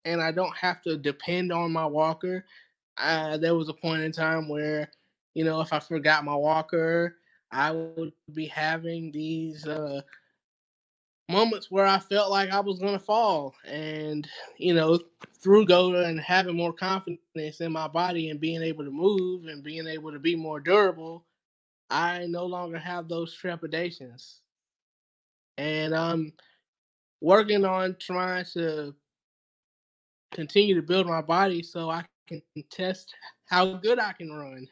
and 0.06 0.22
I 0.22 0.32
don't 0.32 0.56
have 0.58 0.82
to 0.84 0.98
depend 0.98 1.52
on 1.52 1.72
my 1.72 1.86
walker. 1.86 2.46
Uh, 2.98 3.38
there 3.38 3.56
was 3.56 3.70
a 3.70 3.74
point 3.74 4.04
in 4.04 4.12
time 4.12 4.50
where, 4.50 4.90
you 5.36 5.44
know, 5.46 5.62
if 5.62 5.74
I 5.74 5.80
forgot 5.80 6.26
my 6.26 6.36
walker, 6.36 7.18
I 7.52 7.72
would 7.72 8.14
be 8.34 8.46
having 8.46 9.12
these 9.12 9.68
uh, 9.68 10.02
moments 11.32 11.72
where 11.72 11.86
I 11.86 12.00
felt 12.00 12.30
like 12.30 12.52
I 12.52 12.60
was 12.60 12.80
going 12.80 12.98
to 12.98 13.04
fall. 13.04 13.56
And, 13.66 14.28
you 14.58 14.74
know, 14.74 15.00
through 15.42 15.66
GOATA 15.66 16.06
and 16.06 16.20
having 16.20 16.56
more 16.56 16.74
confidence 16.74 17.62
in 17.62 17.72
my 17.72 17.88
body 17.88 18.30
and 18.30 18.40
being 18.40 18.62
able 18.62 18.84
to 18.84 18.92
move 18.92 19.46
and 19.46 19.64
being 19.64 19.88
able 19.88 20.12
to 20.12 20.20
be 20.20 20.36
more 20.36 20.60
durable, 20.60 21.26
I 21.90 22.26
no 22.28 22.46
longer 22.46 22.78
have 22.78 23.08
those 23.08 23.36
trepidations. 23.36 24.42
And 25.58 25.96
I'm 25.96 26.34
working 27.22 27.66
on 27.66 27.96
trying 28.00 28.46
to 28.54 28.94
continue 30.32 30.76
to 30.76 30.82
build 30.82 31.08
my 31.08 31.22
body 31.22 31.64
so 31.64 31.90
I 31.90 32.06
can 32.28 32.42
test 32.70 33.14
how 33.46 33.74
good 33.74 34.00
I 34.00 34.14
can 34.14 34.32
run. 34.32 34.68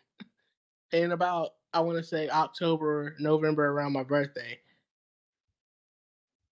In 0.91 1.11
about, 1.11 1.51
I 1.73 1.81
want 1.81 1.97
to 1.97 2.03
say 2.03 2.29
October, 2.29 3.15
November 3.19 3.67
around 3.67 3.93
my 3.93 4.03
birthday 4.03 4.59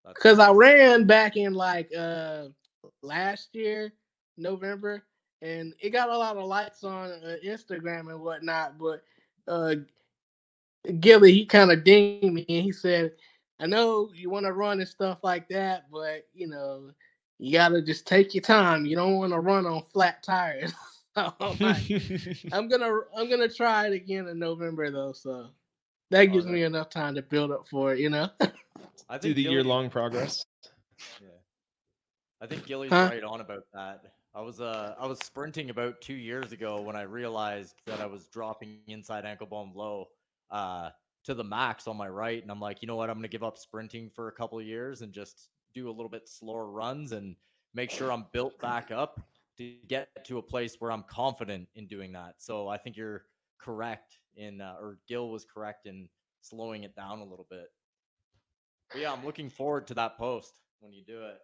because 0.09 0.39
I 0.39 0.51
ran 0.51 1.05
back 1.05 1.37
in 1.37 1.53
like 1.53 1.91
uh 1.95 2.45
last 3.01 3.53
year, 3.53 3.93
November, 4.37 5.03
and 5.41 5.73
it 5.79 5.89
got 5.89 6.09
a 6.09 6.17
lot 6.17 6.37
of 6.37 6.45
likes 6.45 6.83
on 6.83 7.11
uh, 7.11 7.35
Instagram 7.45 8.09
and 8.11 8.21
whatnot. 8.21 8.77
But 8.77 9.03
uh 9.47 9.75
Gilly, 10.99 11.33
he 11.33 11.45
kind 11.45 11.71
of 11.71 11.83
dinged 11.83 12.33
me 12.33 12.45
and 12.47 12.47
he 12.47 12.71
said, 12.71 12.95
"I 13.59 13.65
know 13.67 14.09
you 14.13 14.29
want 14.29 14.45
to 14.45 14.53
run 14.53 14.79
and 14.79 14.87
stuff 14.87 15.19
like 15.23 15.47
that, 15.49 15.89
but 15.91 16.27
you 16.33 16.47
know." 16.47 16.91
You 17.39 17.51
gotta 17.53 17.81
just 17.81 18.07
take 18.07 18.33
your 18.33 18.41
time. 18.41 18.85
You 18.85 18.95
don't 18.95 19.17
want 19.17 19.31
to 19.33 19.39
run 19.39 19.65
on 19.67 19.83
flat 19.93 20.23
tires. 20.23 20.73
I'm, 21.15 21.57
like, 21.59 21.85
I'm 22.51 22.67
gonna 22.67 22.91
I'm 23.15 23.29
gonna 23.29 23.47
try 23.47 23.87
it 23.87 23.93
again 23.93 24.27
in 24.27 24.39
November 24.39 24.89
though. 24.91 25.13
So 25.13 25.47
that 26.11 26.25
gives 26.25 26.45
oh, 26.45 26.49
me 26.49 26.63
enough 26.63 26.89
time 26.89 27.15
to 27.15 27.21
build 27.21 27.51
up 27.51 27.67
for 27.67 27.93
it, 27.93 27.99
you 27.99 28.09
know. 28.09 28.29
I 29.09 29.17
do 29.17 29.33
the 29.33 29.41
year 29.41 29.63
long 29.63 29.89
progress. 29.89 30.45
Yeah, 31.21 31.27
I 32.41 32.47
think 32.47 32.65
Gilly's 32.65 32.91
huh? 32.91 33.09
right 33.11 33.23
on 33.23 33.41
about 33.41 33.63
that. 33.73 34.01
I 34.33 34.41
was 34.41 34.61
uh 34.61 34.95
I 34.99 35.07
was 35.07 35.19
sprinting 35.19 35.69
about 35.69 36.01
two 36.01 36.13
years 36.13 36.51
ago 36.51 36.81
when 36.81 36.95
I 36.95 37.03
realized 37.03 37.75
that 37.85 37.99
I 37.99 38.05
was 38.05 38.27
dropping 38.27 38.79
inside 38.87 39.25
ankle 39.25 39.47
bone 39.47 39.71
low 39.73 40.07
uh 40.51 40.89
to 41.23 41.33
the 41.33 41.43
max 41.43 41.87
on 41.87 41.97
my 41.97 42.07
right, 42.07 42.41
and 42.41 42.51
I'm 42.51 42.59
like, 42.59 42.81
you 42.81 42.87
know 42.87 42.95
what, 42.95 43.09
I'm 43.09 43.17
gonna 43.17 43.27
give 43.27 43.43
up 43.43 43.57
sprinting 43.57 44.09
for 44.13 44.27
a 44.27 44.31
couple 44.31 44.59
of 44.59 44.65
years 44.65 45.01
and 45.01 45.11
just 45.11 45.49
do 45.73 45.89
a 45.89 45.91
little 45.91 46.09
bit 46.09 46.27
slower 46.27 46.67
runs 46.67 47.11
and 47.11 47.35
make 47.73 47.91
sure 47.91 48.11
I'm 48.11 48.25
built 48.31 48.59
back 48.59 48.91
up 48.91 49.19
to 49.57 49.73
get 49.87 50.09
to 50.25 50.37
a 50.37 50.41
place 50.41 50.75
where 50.79 50.91
I'm 50.91 51.03
confident 51.03 51.67
in 51.75 51.87
doing 51.87 52.11
that. 52.13 52.35
So 52.37 52.67
I 52.67 52.77
think 52.77 52.95
you're 52.95 53.23
correct 53.59 54.19
in, 54.37 54.61
uh, 54.61 54.75
or 54.79 54.99
Gil 55.07 55.29
was 55.29 55.45
correct 55.45 55.85
in 55.85 56.07
slowing 56.41 56.83
it 56.83 56.95
down 56.95 57.19
a 57.19 57.25
little 57.25 57.47
bit. 57.49 57.71
But 58.91 59.01
yeah, 59.01 59.11
I'm 59.11 59.25
looking 59.25 59.49
forward 59.49 59.87
to 59.87 59.93
that 59.95 60.17
post 60.17 60.53
when 60.79 60.93
you 60.93 61.03
do 61.03 61.23
it. 61.23 61.39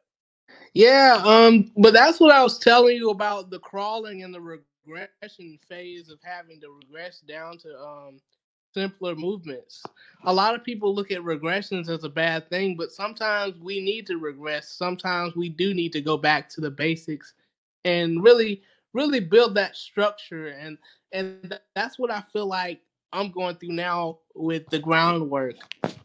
Yeah, 0.74 1.22
um, 1.26 1.72
but 1.78 1.94
that's 1.94 2.20
what 2.20 2.34
I 2.34 2.44
was 2.44 2.60
telling 2.60 2.96
you 2.96 3.10
about 3.10 3.50
the 3.50 3.60
crawling 3.60 4.24
and 4.24 4.34
the 4.34 4.42
regression 4.42 5.60
phase 5.68 6.10
of 6.10 6.20
having 6.24 6.60
to 6.62 6.70
regress 6.70 7.20
down 7.22 7.58
to 7.60 7.80
um 7.80 8.20
simpler 8.74 9.16
movements. 9.16 9.84
A 10.26 10.34
lot 10.34 10.56
of 10.56 10.64
people 10.64 10.96
look 10.96 11.12
at 11.12 11.22
regressions 11.22 11.90
as 11.90 12.04
a 12.04 12.10
bad 12.10 12.50
thing, 12.50 12.76
but 12.76 12.92
sometimes 12.92 13.60
we 13.60 13.80
need 13.80 14.08
to 14.08 14.18
regress. 14.18 14.70
Sometimes 14.70 15.36
we 15.36 15.48
do 15.48 15.74
need 15.74 15.94
to 15.94 16.02
go 16.02 16.18
back 16.18 16.50
to 16.50 16.62
the 16.62 16.72
basics 16.72 17.34
and 17.86 18.24
really 18.24 18.64
really 18.94 19.20
build 19.20 19.56
that 19.56 19.76
structure 19.76 20.48
and 20.48 20.78
and 21.14 21.60
that's 21.76 21.98
what 21.98 22.12
I 22.12 22.24
feel 22.34 22.48
like 22.48 22.82
I'm 23.14 23.32
going 23.32 23.56
through 23.56 23.74
now 23.74 24.20
with 24.36 24.68
the 24.70 24.80
groundwork. 24.80 25.56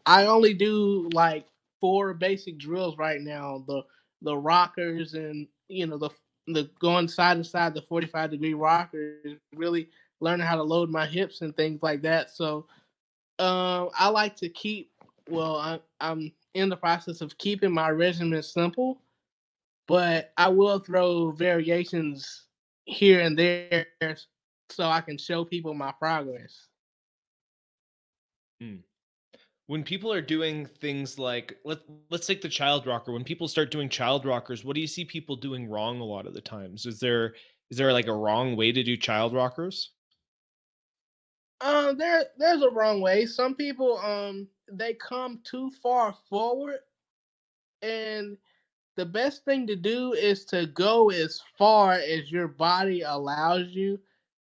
I 0.07 0.27
only 0.27 0.55
do 0.55 1.09
like 1.13 1.47
four 1.81 2.15
basic 2.15 2.59
drills 2.59 2.99
right 2.99 3.21
now. 3.21 3.65
The 3.67 3.83
the 4.23 4.37
rockers 4.37 5.15
and 5.15 5.49
you 5.69 5.87
know 5.87 5.99
the 5.99 6.11
the 6.47 6.71
going 6.81 7.09
side 7.09 7.39
to 7.39 7.45
side 7.45 7.75
the 7.75 7.83
45 7.83 8.31
degree 8.31 8.55
rockers 8.55 9.37
really 9.55 9.91
learning 10.21 10.47
how 10.47 10.57
to 10.57 10.63
load 10.63 10.91
my 10.91 11.07
hips 11.07 11.41
and 11.41 11.57
things 11.57 11.83
like 11.83 12.03
that. 12.03 12.31
So 12.31 12.67
uh, 13.39 13.87
I 13.99 14.09
like 14.09 14.37
to 14.37 14.49
keep 14.49 14.91
well 15.31 15.57
I, 15.57 15.81
I'm 16.01 16.33
in 16.55 16.69
the 16.69 16.77
process 16.77 17.21
of 17.21 17.39
keeping 17.39 17.73
my 17.73 17.91
regimen 17.91 18.43
simple, 18.43 19.01
but 19.87 20.33
I 20.37 20.49
will 20.49 20.79
throw 20.79 21.31
variations 21.31 22.47
here 22.85 23.21
and 23.21 23.39
there 23.39 23.87
so 24.71 24.85
I 24.85 25.01
can 25.01 25.19
show 25.19 25.45
people 25.45 25.75
my 25.75 25.93
progress. 25.93 26.67
Mm. 28.63 28.81
When 29.67 29.85
people 29.85 30.13
are 30.13 30.23
doing 30.23 30.67
things 30.81 31.19
like 31.19 31.59
let 31.65 31.79
let's 32.11 32.27
take 32.27 32.41
the 32.41 32.49
child 32.49 32.87
rocker. 32.87 33.13
When 33.13 33.25
people 33.25 33.49
start 33.49 33.71
doing 33.71 33.89
child 33.89 34.25
rockers, 34.25 34.65
what 34.65 34.75
do 34.75 34.81
you 34.81 34.87
see 34.87 35.05
people 35.05 35.37
doing 35.37 35.69
wrong 35.69 36.01
a 36.01 36.05
lot 36.05 36.27
of 36.27 36.35
the 36.35 36.41
times? 36.41 36.87
Is 36.87 36.99
there 36.99 37.35
is 37.71 37.77
there 37.77 37.93
like 37.93 38.07
a 38.07 38.15
wrong 38.15 38.57
way 38.57 38.73
to 38.73 38.83
do 38.83 38.97
child 38.97 39.35
rockers? 39.35 39.93
Um, 41.61 41.99
there 41.99 42.25
there's 42.39 42.63
a 42.63 42.71
wrong 42.71 43.01
way. 43.01 43.27
Some 43.27 43.55
people 43.55 43.99
um 43.99 44.49
they 44.71 44.95
come 44.95 45.41
too 45.45 45.71
far 45.83 46.15
forward, 46.31 46.79
and 47.83 48.39
the 48.97 49.07
best 49.07 49.45
thing 49.45 49.67
to 49.67 49.77
do 49.77 50.13
is 50.13 50.45
to 50.47 50.67
go 50.67 51.11
as 51.11 51.41
far 51.57 51.93
as 51.93 52.33
your 52.33 52.49
body 52.49 53.03
allows 53.03 53.69
you 53.69 53.99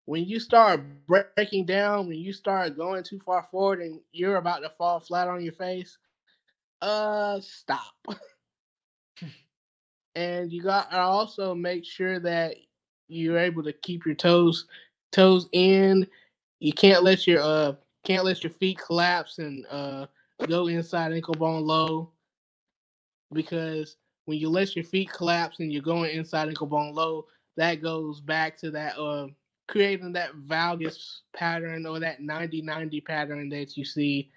when 0.07 0.25
you 0.25 0.41
start 0.41 0.81
breaking 1.07 1.67
down, 1.67 2.09
when 2.09 2.19
you 2.19 2.33
start 2.33 2.77
going 2.77 3.03
too 3.05 3.21
far 3.21 3.47
forward 3.51 3.81
and 3.81 4.01
you're 4.13 4.37
about 4.37 4.63
to 4.63 4.71
fall 4.71 5.01
flat 5.01 5.29
on 5.29 5.43
your 5.43 5.53
face, 5.53 5.99
uh, 6.81 7.41
stop. 7.41 7.95
and 10.15 10.53
you 10.53 10.63
got 10.63 10.91
to 10.91 10.99
also 10.99 11.55
make 11.55 11.85
sure 11.85 12.19
that 12.21 12.57
you're 13.09 13.39
able 13.39 13.63
to 13.63 13.73
keep 13.73 14.07
your 14.07 14.15
toes 14.15 14.67
toes 15.13 15.49
in. 15.53 16.07
You 16.61 16.73
can't 16.73 17.05
let 17.05 17.27
your 17.27 17.41
uh 17.43 17.75
can't 18.05 18.25
let 18.25 18.43
your 18.43 18.53
feet 18.53 18.79
collapse 18.79 19.39
and 19.39 19.67
uh 19.71 20.07
go 20.49 20.69
inside 20.69 21.13
ankle 21.13 21.35
bone 21.35 21.65
low 21.65 22.11
because 23.33 23.97
when 24.27 24.39
you 24.39 24.49
let 24.49 24.75
your 24.77 24.85
feet 24.85 25.13
collapse 25.13 25.61
and 25.61 25.73
you're 25.73 25.83
going 25.83 26.17
inside 26.17 26.49
ankle 26.49 26.67
bone 26.67 26.95
low, 26.95 27.27
that 27.57 27.83
goes 27.83 28.21
back 28.21 28.57
to 28.59 28.71
that 28.71 28.99
uh 28.99 29.27
creating 29.69 30.13
that 30.13 30.33
valgus 30.47 31.21
pattern 31.35 31.87
or 31.87 31.99
that 32.01 32.21
90-90 32.21 33.05
pattern 33.05 33.49
that 33.49 33.77
you 33.77 33.85
see 33.85 34.31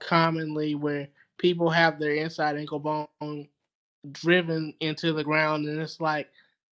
commonly 0.00 0.74
where 0.74 1.08
people 1.38 1.70
have 1.70 1.98
their 1.98 2.14
inside 2.14 2.56
ankle 2.56 2.78
bone 2.78 3.48
driven 4.12 4.74
into 4.80 5.12
the 5.12 5.24
ground 5.24 5.66
and 5.66 5.80
it's 5.80 6.00
like 6.00 6.28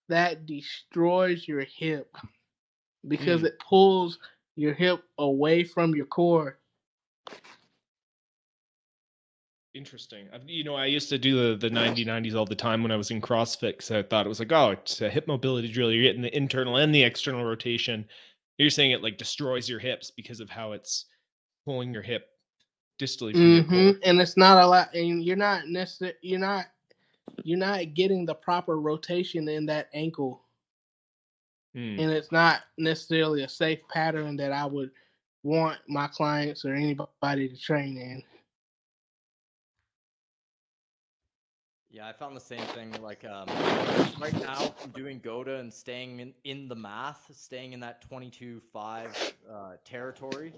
that 0.08 0.46
destroys 0.46 1.46
your 1.46 1.64
hip 1.64 2.16
because 3.06 3.42
mm. 3.42 3.46
it 3.46 3.58
pulls 3.58 4.18
your 4.56 4.74
hip 4.74 5.02
away 5.18 5.62
from 5.62 5.94
your 5.94 6.06
core. 6.06 6.58
Interesting. 9.78 10.28
You 10.44 10.64
know, 10.64 10.74
I 10.74 10.86
used 10.86 11.08
to 11.10 11.18
do 11.18 11.50
the 11.50 11.56
the 11.56 11.70
90 11.70 12.04
90s 12.04 12.34
all 12.34 12.44
the 12.44 12.56
time 12.56 12.82
when 12.82 12.90
I 12.90 12.96
was 12.96 13.12
in 13.12 13.20
CrossFit 13.20 13.74
because 13.78 13.92
I 13.92 14.02
thought 14.02 14.26
it 14.26 14.28
was 14.28 14.40
like, 14.40 14.50
oh, 14.50 14.72
it's 14.72 15.00
a 15.02 15.08
hip 15.08 15.28
mobility 15.28 15.68
drill. 15.70 15.92
You're 15.92 16.02
getting 16.02 16.20
the 16.20 16.36
internal 16.36 16.78
and 16.78 16.92
the 16.92 17.04
external 17.04 17.44
rotation. 17.44 18.04
You're 18.58 18.70
saying 18.70 18.90
it 18.90 19.04
like 19.04 19.18
destroys 19.18 19.68
your 19.68 19.78
hips 19.78 20.10
because 20.10 20.40
of 20.40 20.50
how 20.50 20.72
it's 20.72 21.04
pulling 21.64 21.94
your 21.94 22.02
hip 22.02 22.26
distally 23.00 23.36
from 23.36 23.54
your 23.54 23.62
hmm 23.62 23.90
core. 23.90 24.00
And 24.02 24.20
it's 24.20 24.36
not 24.36 24.58
a 24.60 24.66
lot, 24.66 24.92
and 24.94 25.22
you're 25.22 25.36
not 25.36 25.68
necessarily 25.68 26.18
you're 26.22 26.40
not 26.40 26.66
you're 27.44 27.58
not 27.58 27.94
getting 27.94 28.26
the 28.26 28.34
proper 28.34 28.80
rotation 28.80 29.48
in 29.48 29.64
that 29.66 29.90
ankle, 29.94 30.42
Hmm. 31.76 32.00
and 32.00 32.10
it's 32.10 32.32
not 32.32 32.62
necessarily 32.78 33.44
a 33.44 33.48
safe 33.48 33.78
pattern 33.88 34.36
that 34.38 34.50
I 34.52 34.66
would 34.66 34.90
want 35.44 35.78
my 35.86 36.08
clients 36.08 36.64
or 36.64 36.74
anybody 36.74 37.48
to 37.48 37.56
train 37.56 37.96
in. 37.96 38.24
Yeah, 41.90 42.06
I 42.06 42.12
found 42.12 42.36
the 42.36 42.40
same 42.40 42.60
thing. 42.60 42.94
Like 43.02 43.24
um, 43.24 43.48
right 44.20 44.38
now, 44.40 44.74
I'm 44.82 44.90
doing 44.90 45.20
GOATA 45.20 45.58
and 45.58 45.72
staying 45.72 46.20
in, 46.20 46.34
in 46.44 46.68
the 46.68 46.74
math, 46.74 47.30
staying 47.34 47.72
in 47.72 47.80
that 47.80 48.04
22-5 48.10 48.60
uh, 48.76 49.72
territory. 49.84 50.52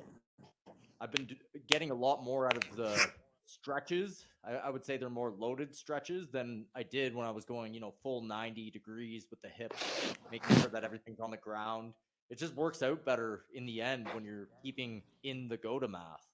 I've 1.00 1.12
been 1.12 1.26
d- 1.26 1.38
getting 1.68 1.90
a 1.92 1.94
lot 1.94 2.24
more 2.24 2.46
out 2.46 2.56
of 2.56 2.76
the 2.76 3.10
stretches. 3.46 4.24
I, 4.44 4.54
I 4.54 4.70
would 4.70 4.84
say 4.84 4.96
they're 4.96 5.08
more 5.08 5.32
loaded 5.38 5.74
stretches 5.74 6.28
than 6.30 6.66
I 6.74 6.82
did 6.82 7.14
when 7.14 7.26
I 7.26 7.30
was 7.30 7.44
going, 7.44 7.74
you 7.74 7.80
know, 7.80 7.94
full 8.02 8.22
90 8.22 8.70
degrees 8.72 9.26
with 9.30 9.40
the 9.40 9.48
hips, 9.48 10.14
making 10.32 10.56
sure 10.56 10.70
that 10.70 10.82
everything's 10.82 11.20
on 11.20 11.30
the 11.30 11.36
ground. 11.36 11.94
It 12.28 12.38
just 12.38 12.54
works 12.54 12.82
out 12.82 13.04
better 13.04 13.44
in 13.54 13.66
the 13.66 13.80
end 13.80 14.08
when 14.14 14.24
you're 14.24 14.48
keeping 14.62 15.02
in 15.22 15.48
the 15.48 15.56
GOATA 15.56 15.88
math. 15.88 16.26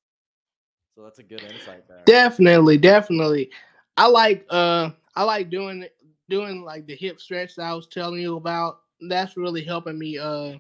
So 0.95 1.03
that's 1.03 1.19
a 1.19 1.23
good 1.23 1.43
insight 1.43 1.87
there. 1.87 2.03
Definitely, 2.07 2.79
definitely. 2.79 3.51
I 3.97 4.09
like 4.09 4.47
uh 4.51 4.91
I 5.15 5.25
like 5.25 5.51
doing 5.51 5.87
doing 6.29 6.63
like 6.63 6.87
the 6.87 6.97
hip 6.97 7.21
stretch 7.21 7.59
I 7.59 7.75
was 7.75 7.87
telling 7.87 8.21
you 8.21 8.37
about. 8.37 8.81
That's 9.09 9.37
really 9.37 9.65
helping 9.65 9.99
me 9.99 10.19
uh 10.19 10.59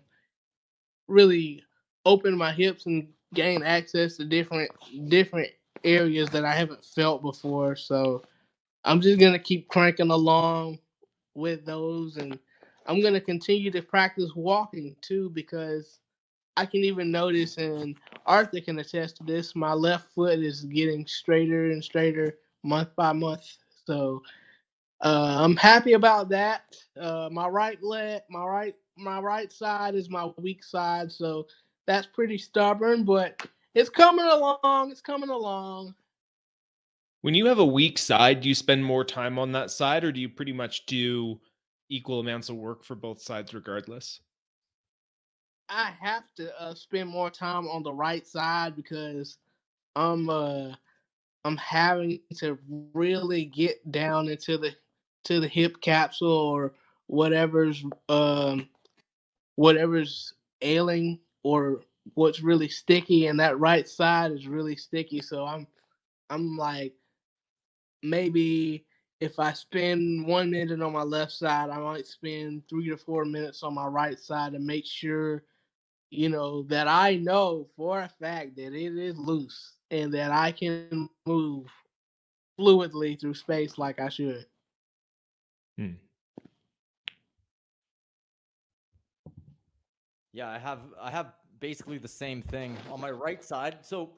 really 1.09 1.63
open 2.05 2.37
my 2.37 2.53
hips 2.53 2.87
and 2.87 3.09
gain 3.35 3.63
access 3.63 4.17
to 4.17 4.25
different 4.25 4.71
different 5.09 5.51
areas 5.85 6.29
that 6.31 6.45
I 6.45 6.55
haven't 6.55 6.85
felt 6.85 7.23
before. 7.23 7.77
So 7.77 8.23
I'm 8.85 9.01
just 9.01 9.21
gonna 9.21 9.39
keep 9.39 9.69
cranking 9.69 10.11
along 10.11 10.79
with 11.35 11.65
those 11.67 12.17
and 12.17 12.39
I'm 12.87 13.03
gonna 13.03 13.21
continue 13.21 13.71
to 13.73 13.83
practice 13.83 14.33
walking 14.37 14.97
too 15.03 15.31
because 15.31 16.01
I 16.57 16.67
can 16.67 16.85
even 16.85 17.11
notice 17.11 17.59
and 17.59 17.97
Arthur 18.27 18.61
can 18.61 18.79
attest 18.79 19.19
to 19.19 19.25
this, 19.25 19.57
my 19.57 19.73
left 19.75 20.13
foot 20.15 20.41
is 20.41 20.63
getting 20.65 21.07
straighter 21.07 21.71
and 21.73 21.85
straighter 21.85 22.39
month 22.67 22.91
by 22.97 23.13
month. 23.13 23.47
So 23.87 24.23
uh, 25.01 25.39
I'm 25.41 25.57
happy 25.57 25.93
about 25.93 26.29
that. 26.31 26.77
Uh, 27.01 27.29
my 27.31 27.49
right 27.49 27.83
leg, 27.83 28.23
my 28.29 28.45
right, 28.45 28.75
my 28.97 29.21
right 29.21 29.53
side 29.53 29.95
is 29.95 30.11
my 30.11 30.31
weak 30.39 30.65
side, 30.65 31.13
so 31.13 31.47
that's 31.87 32.07
pretty 32.07 32.39
stubborn, 32.39 33.05
but 33.05 33.41
it's 33.75 33.91
coming 33.91 34.27
along. 34.27 34.91
It's 34.91 35.01
coming 35.01 35.31
along. 35.31 35.95
When 37.23 37.35
you 37.35 37.47
have 37.47 37.59
a 37.59 37.65
weak 37.65 37.99
side, 37.99 38.41
do 38.41 38.49
you 38.49 38.55
spend 38.55 38.85
more 38.85 39.05
time 39.05 39.39
on 39.39 39.53
that 39.53 39.71
side 39.71 40.05
or 40.05 40.13
do 40.13 40.21
you 40.21 40.29
pretty 40.29 40.53
much 40.53 40.87
do 40.87 41.41
equal 41.89 42.21
amounts 42.21 42.49
of 42.49 42.57
work 42.57 42.85
for 42.85 42.95
both 42.95 43.21
sides 43.21 43.53
regardless? 43.53 44.21
I 45.69 45.93
have 46.01 46.25
to 46.37 46.61
uh, 46.61 46.75
spend 46.75 47.09
more 47.09 47.31
time 47.31 47.67
on 47.67 47.83
the 47.83 47.93
right 47.93 48.27
side 48.27 48.77
because 48.77 49.39
I'm 49.97 50.31
uh 50.31 50.75
I'm 51.47 51.57
having 51.59 52.19
to 52.39 52.59
really 52.93 53.45
get 53.45 53.93
down 53.93 54.29
into 54.29 54.59
the 54.59 54.75
to 55.27 55.39
the 55.39 55.47
hip 55.47 55.81
capsule 55.81 56.29
or 56.29 56.75
whatever's 57.07 57.85
um 58.09 58.69
whatever's 59.55 60.35
ailing 60.63 61.21
or 61.45 61.83
what's 62.15 62.43
really 62.43 62.69
sticky 62.69 63.29
and 63.29 63.39
that 63.39 63.61
right 63.61 63.89
side 63.89 64.33
is 64.33 64.49
really 64.49 64.75
sticky. 64.75 65.21
So 65.21 65.47
I'm 65.47 65.69
I'm 66.31 66.57
like 66.57 66.95
maybe 68.03 68.85
if 69.21 69.39
I 69.39 69.53
spend 69.53 70.27
one 70.27 70.51
minute 70.51 70.83
on 70.83 70.93
my 70.95 71.05
left 71.05 71.31
side, 71.31 71.71
I 71.71 71.79
might 71.79 72.07
spend 72.09 72.65
three 72.69 72.89
to 72.89 72.97
four 72.97 73.25
minutes 73.25 73.63
on 73.63 73.73
my 73.73 73.87
right 73.87 74.19
side 74.19 74.53
to 74.55 74.59
make 74.59 74.85
sure, 74.85 75.45
you 76.11 76.29
know, 76.29 76.65
that 76.65 76.89
I 76.89 77.17
know 77.17 77.69
for 77.77 78.01
a 78.01 78.09
fact 78.09 78.57
that 78.57 78.75
it 78.75 78.99
is 78.99 79.17
loose 79.17 79.76
and 79.91 80.13
that 80.15 80.33
I 80.33 80.53
can 80.53 81.09
move 81.27 81.67
fluidly 82.59 83.21
through 83.21 83.35
space 83.35 83.79
like 83.79 84.01
I 84.01 84.09
should. 84.09 84.47
Yeah, 90.33 90.51
I 90.51 90.59
have 90.59 90.81
I 91.01 91.11
have 91.11 91.33
basically 91.61 91.99
the 91.99 92.09
same 92.09 92.43
thing 92.43 92.77
on 92.91 93.01
my 93.01 93.11
right 93.11 93.43
side. 93.43 93.79
So, 93.83 94.11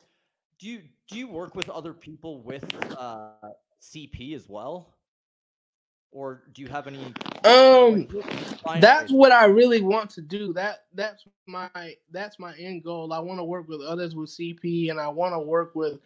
do 0.58 0.68
you 0.68 0.82
do 1.08 1.18
you 1.18 1.28
work 1.28 1.54
with 1.54 1.70
other 1.70 1.92
people 1.92 2.42
with 2.42 2.64
uh, 2.96 3.30
CP 3.80 4.34
as 4.34 4.48
well, 4.48 4.97
or 6.12 6.42
do 6.52 6.62
you 6.62 6.68
have 6.68 6.86
any? 6.86 7.12
Um, 7.44 8.08
that's 8.80 9.12
what 9.12 9.32
I 9.32 9.46
really 9.46 9.80
want 9.82 10.10
to 10.10 10.22
do. 10.22 10.52
That 10.52 10.84
that's 10.94 11.24
my 11.46 11.70
that's 12.10 12.38
my 12.38 12.54
end 12.56 12.84
goal. 12.84 13.12
I 13.12 13.18
want 13.18 13.38
to 13.40 13.44
work 13.44 13.68
with 13.68 13.80
others 13.80 14.14
with 14.14 14.30
CP, 14.30 14.90
and 14.90 15.00
I 15.00 15.08
want 15.08 15.34
to 15.34 15.38
work 15.38 15.74
with 15.74 15.98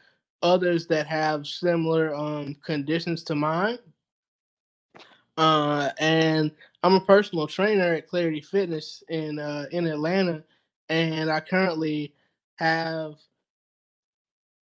others 0.43 0.87
that 0.89 1.07
have 1.07 1.47
similar 1.47 2.15
um 2.15 2.57
conditions 2.65 3.23
to 3.25 3.35
mine. 3.35 3.79
Uh, 5.39 5.91
and 5.99 6.51
I'm 6.83 6.95
a 6.95 7.01
personal 7.01 7.47
trainer 7.47 7.95
at 7.95 8.09
Clarity 8.09 8.41
Fitness 8.41 9.03
in 9.09 9.39
uh 9.39 9.67
in 9.71 9.87
Atlanta, 9.87 10.43
and 10.89 11.31
I 11.31 11.41
currently 11.41 12.13
have 12.57 13.15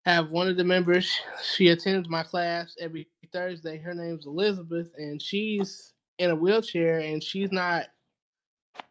have 0.06 0.30
one 0.30 0.48
of 0.48 0.58
the 0.58 0.64
members. 0.64 1.12
She 1.56 1.70
attends 1.70 2.08
my 2.10 2.24
class 2.24 2.76
every 2.80 3.08
Thursday. 3.32 3.78
Her 3.78 3.94
name's 3.94 4.26
Elizabeth, 4.26 4.88
and 4.98 5.22
she's 5.22 5.94
in 6.18 6.32
a 6.32 6.36
wheelchair, 6.36 7.00
and 7.00 7.24
she's 7.24 7.52
not 7.52 7.88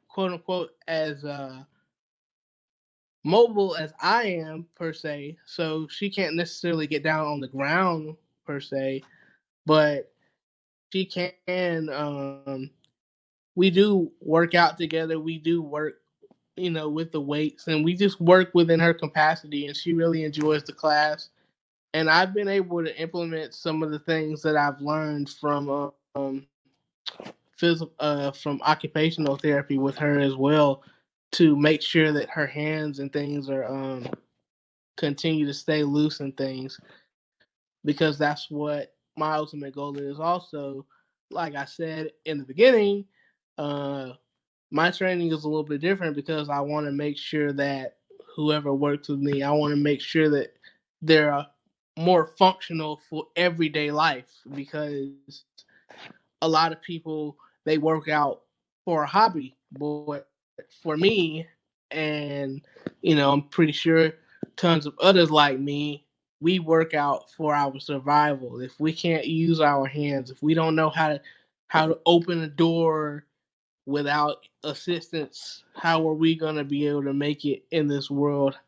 quote 0.09 0.33
unquote 0.33 0.71
as 0.89 1.25
uh 1.25 1.63
mobile 3.25 3.77
as 3.77 3.93
I 4.01 4.25
am 4.25 4.67
per 4.75 4.93
se. 4.93 5.37
So 5.47 5.87
she 5.89 6.11
can't 6.11 6.37
necessarily 6.37 6.87
get 6.87 7.03
down 7.03 7.27
on 7.27 7.41
the 7.41 7.49
ground 7.49 8.17
per 8.47 8.61
se, 8.61 9.03
but 9.67 10.13
she 10.93 11.05
can 11.05 11.89
um 11.91 12.71
we 13.55 13.71
do 13.71 14.11
work 14.21 14.55
out 14.55 14.79
together. 14.79 15.19
We 15.19 15.39
do 15.39 15.61
work, 15.63 15.97
you 16.57 16.71
know, 16.71 16.89
with 16.89 17.13
the 17.13 17.21
weights 17.21 17.67
and 17.67 17.85
we 17.85 17.95
just 17.95 18.21
work 18.21 18.51
within 18.55 18.81
her 18.81 18.95
capacity 18.95 19.67
and 19.67 19.77
she 19.77 19.93
really 19.93 20.25
enjoys 20.25 20.65
the 20.65 20.73
class. 20.73 21.31
And 21.95 22.11
I've 22.11 22.35
been 22.35 22.49
able 22.49 22.85
to 22.85 23.01
implement 23.01 23.55
some 23.55 23.83
of 23.83 23.91
the 23.91 23.99
things 24.01 24.43
that 24.43 24.57
I've 24.57 24.81
learned 24.81 25.31
from 25.31 25.93
um 26.15 26.47
physical 27.57 27.93
uh 28.01 28.33
from 28.33 28.61
occupational 28.63 29.37
therapy 29.37 29.79
with 29.79 29.97
her 29.97 30.19
as 30.19 30.35
well 30.37 30.83
to 31.33 31.57
make 31.57 31.83
sure 31.83 32.13
that 32.13 32.31
her 32.31 32.47
hands 32.47 33.01
and 33.01 33.13
things 33.13 33.51
are 33.51 33.67
um 33.67 34.07
continue 34.97 35.47
to 35.47 35.55
stay 35.55 35.85
loose 35.85 36.21
and 36.21 36.37
things 36.37 36.79
because 37.85 38.19
that's 38.19 38.51
what 38.51 38.95
my 39.17 39.35
ultimate 39.35 39.75
goal 39.75 39.97
is. 39.99 40.21
Also 40.21 40.87
like 41.31 41.55
i 41.55 41.65
said 41.65 42.11
in 42.25 42.39
the 42.39 42.45
beginning 42.45 43.05
uh 43.59 44.11
my 44.71 44.91
training 44.91 45.33
is 45.33 45.45
a 45.45 45.49
little 45.49 45.65
bit 45.65 45.81
different 45.81 46.17
because 46.17 46.49
i 46.49 46.61
want 46.61 46.87
to 46.87 46.93
make 46.93 47.17
sure 47.17 47.53
that 47.53 47.99
whoever 48.37 48.75
works 48.75 49.09
with 49.09 49.21
me 49.21 49.43
i 49.43 49.51
want 49.51 49.73
to 49.73 49.81
make 49.81 50.01
sure 50.01 50.29
that 50.29 50.53
they're 51.03 51.33
uh, 51.33 51.45
more 52.01 52.27
functional 52.39 53.01
for 53.09 53.27
everyday 53.37 53.91
life 53.91 54.31
because 54.55 55.45
a 56.43 56.49
lot 56.49 56.73
of 56.73 56.83
people 56.83 57.37
they 57.65 57.79
work 57.79 58.09
out 58.09 58.43
for 58.85 59.03
a 59.05 59.07
hobby 59.07 59.57
but 59.73 60.29
for 60.83 60.97
me 60.97 61.47
and 61.91 62.63
you 63.03 63.15
know 63.15 63.31
i'm 63.33 63.43
pretty 63.43 63.73
sure 63.73 64.13
tons 64.57 64.87
of 64.87 64.95
others 65.01 65.31
like 65.31 65.59
me 65.59 66.05
we 66.41 66.59
work 66.59 66.95
out 66.95 67.31
for 67.33 67.55
our 67.55 67.79
survival. 67.79 68.61
If 68.61 68.81
we 68.81 68.95
can't 68.95 69.27
use 69.27 69.61
our 69.61 69.87
hands 69.87 70.31
if 70.31 70.43
we 70.43 70.55
don't 70.55 70.75
know 70.75 70.91
how 70.91 71.09
to 71.09 71.21
how 71.69 71.87
to 71.87 71.99
open 72.07 72.43
a 72.43 72.49
door 72.49 73.27
without 73.87 74.47
assistance 74.65 75.65
how 75.75 76.07
are 76.09 76.15
we 76.15 76.35
going 76.35 76.57
to 76.57 76.65
be 76.65 76.87
able 76.87 77.05
to 77.05 77.13
make 77.13 77.45
it 77.45 77.65
in 77.71 77.89
this 77.89 78.11
world? 78.11 78.59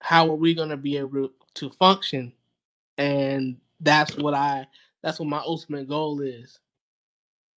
How 0.00 0.28
are 0.30 0.36
we 0.36 0.54
going 0.54 0.70
to 0.70 0.76
be 0.76 0.96
able 0.96 1.30
to 1.54 1.70
function 1.70 2.32
and 3.02 3.58
that's 3.80 4.16
what 4.18 4.34
i 4.34 4.66
that's 5.02 5.20
what 5.20 5.28
my 5.28 5.42
ultimate 5.46 5.88
goal 5.88 6.20
is 6.22 6.60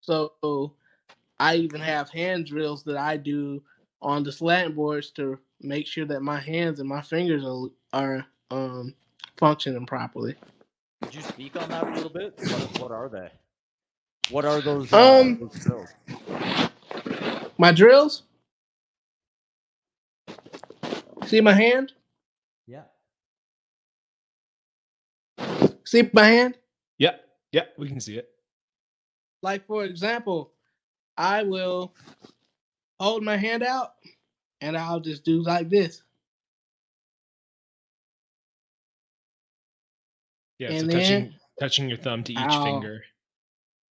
so 0.02 0.74
i 1.40 1.56
even 1.56 1.80
have 1.80 2.10
hand 2.10 2.46
drills 2.46 2.84
that 2.84 2.96
i 2.98 3.16
do 3.16 3.62
on 4.02 4.24
the 4.24 4.32
slant 4.32 4.76
boards 4.76 5.10
to 5.12 5.38
make 5.62 5.86
sure 5.86 6.06
that 6.06 6.22
my 6.22 6.40
hands 6.40 6.80
and 6.80 6.88
my 6.88 7.02
fingers 7.02 7.44
are, 7.44 7.68
are 7.94 8.26
um 8.52 8.94
functioning 9.38 9.86
properly 9.86 10.36
Could 11.02 11.14
you 11.14 11.22
speak 11.22 11.56
on 11.56 11.70
that 11.70 11.86
a 11.86 11.90
little 11.90 12.10
bit? 12.10 12.34
What, 12.46 12.62
what 12.80 12.92
are 12.92 13.08
they? 13.10 13.30
What 14.30 14.46
are 14.46 14.62
those? 14.62 14.94
Uh, 14.94 15.20
Um, 15.20 15.40
those 15.40 15.54
drills? 15.60 15.96
My 17.58 17.72
drills. 17.72 18.24
See 21.26 21.40
my 21.40 21.54
hand? 21.54 21.92
Yeah. 22.66 22.84
See 25.92 26.08
my 26.14 26.24
hand? 26.24 26.56
Yeah, 26.96 27.16
yeah, 27.52 27.64
we 27.76 27.86
can 27.86 28.00
see 28.00 28.16
it. 28.16 28.30
Like 29.42 29.66
for 29.66 29.84
example, 29.84 30.54
I 31.18 31.42
will 31.42 31.92
hold 32.98 33.22
my 33.22 33.36
hand 33.36 33.62
out 33.62 33.96
and 34.62 34.74
I'll 34.74 35.00
just 35.00 35.22
do 35.22 35.42
like 35.42 35.68
this. 35.68 36.02
Yeah, 40.58 40.70
so 40.70 40.76
And 40.76 40.90
touching 40.92 41.18
then 41.18 41.34
touching 41.60 41.88
your 41.90 41.98
thumb 41.98 42.24
to 42.24 42.32
each 42.32 42.38
Ow. 42.38 42.64
finger. 42.64 43.02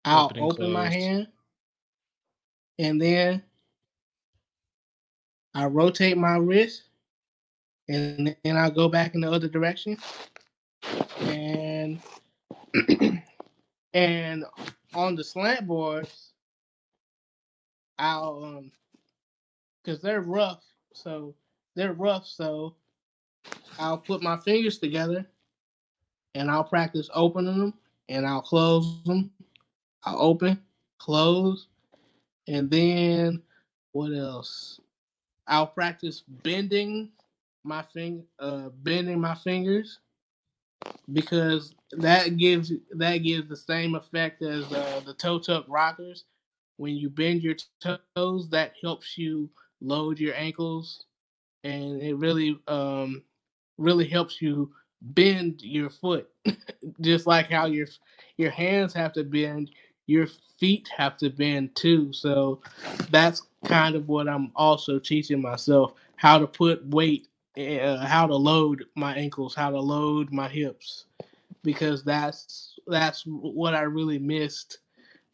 I'll 0.06 0.32
Open 0.40 0.72
my 0.72 0.88
hand 0.88 1.26
and 2.78 2.98
then 2.98 3.42
I 5.54 5.66
rotate 5.66 6.16
my 6.16 6.36
wrist 6.38 6.84
and 7.90 8.34
then 8.42 8.56
I'll 8.56 8.70
go 8.70 8.88
back 8.88 9.14
in 9.14 9.20
the 9.20 9.30
other 9.30 9.48
direction. 9.48 9.98
And 11.20 11.69
and 13.94 14.44
on 14.94 15.14
the 15.16 15.24
slant 15.24 15.66
boards, 15.66 16.32
I'll 17.98 18.44
um 18.44 18.72
because 19.82 20.00
they're 20.00 20.20
rough, 20.22 20.62
so 20.92 21.34
they're 21.74 21.92
rough, 21.92 22.26
so 22.26 22.74
I'll 23.78 23.98
put 23.98 24.22
my 24.22 24.36
fingers 24.38 24.78
together 24.78 25.26
and 26.34 26.50
I'll 26.50 26.64
practice 26.64 27.08
opening 27.14 27.58
them 27.58 27.74
and 28.08 28.26
I'll 28.26 28.42
close 28.42 29.02
them. 29.04 29.30
I'll 30.04 30.20
open, 30.20 30.60
close, 30.98 31.66
and 32.48 32.70
then 32.70 33.42
what 33.92 34.12
else? 34.12 34.80
I'll 35.46 35.66
practice 35.66 36.22
bending 36.42 37.10
my 37.64 37.82
fing 37.82 38.24
uh 38.38 38.70
bending 38.82 39.20
my 39.20 39.34
fingers 39.34 39.98
because 41.12 41.74
that 41.92 42.36
gives 42.36 42.72
that 42.92 43.18
gives 43.18 43.48
the 43.48 43.56
same 43.56 43.94
effect 43.94 44.42
as 44.42 44.64
uh, 44.72 45.02
the 45.06 45.14
toe 45.14 45.38
tuck 45.38 45.64
rockers. 45.68 46.24
When 46.76 46.96
you 46.96 47.10
bend 47.10 47.42
your 47.42 47.56
toes, 48.16 48.48
that 48.50 48.74
helps 48.82 49.18
you 49.18 49.50
load 49.80 50.18
your 50.18 50.34
ankles, 50.34 51.04
and 51.64 52.00
it 52.02 52.14
really 52.16 52.60
um 52.68 53.22
really 53.78 54.06
helps 54.08 54.42
you 54.42 54.72
bend 55.02 55.62
your 55.62 55.90
foot, 55.90 56.28
just 57.00 57.26
like 57.26 57.50
how 57.50 57.66
your 57.66 57.86
your 58.38 58.50
hands 58.50 58.94
have 58.94 59.12
to 59.14 59.24
bend. 59.24 59.70
Your 60.06 60.28
feet 60.58 60.88
have 60.96 61.16
to 61.18 61.30
bend 61.30 61.74
too. 61.76 62.12
So 62.12 62.60
that's 63.10 63.42
kind 63.64 63.96
of 63.96 64.08
what 64.08 64.28
I'm 64.28 64.52
also 64.56 64.98
teaching 64.98 65.40
myself 65.42 65.94
how 66.16 66.38
to 66.38 66.46
put 66.46 66.86
weight, 66.88 67.28
uh, 67.80 68.06
how 68.06 68.26
to 68.26 68.36
load 68.36 68.84
my 68.94 69.14
ankles, 69.14 69.54
how 69.54 69.70
to 69.70 69.80
load 69.80 70.32
my 70.32 70.48
hips, 70.48 71.06
because 71.62 72.02
that's 72.04 72.78
that's 72.86 73.24
what 73.26 73.74
I 73.74 73.82
really 73.82 74.18
missed 74.18 74.78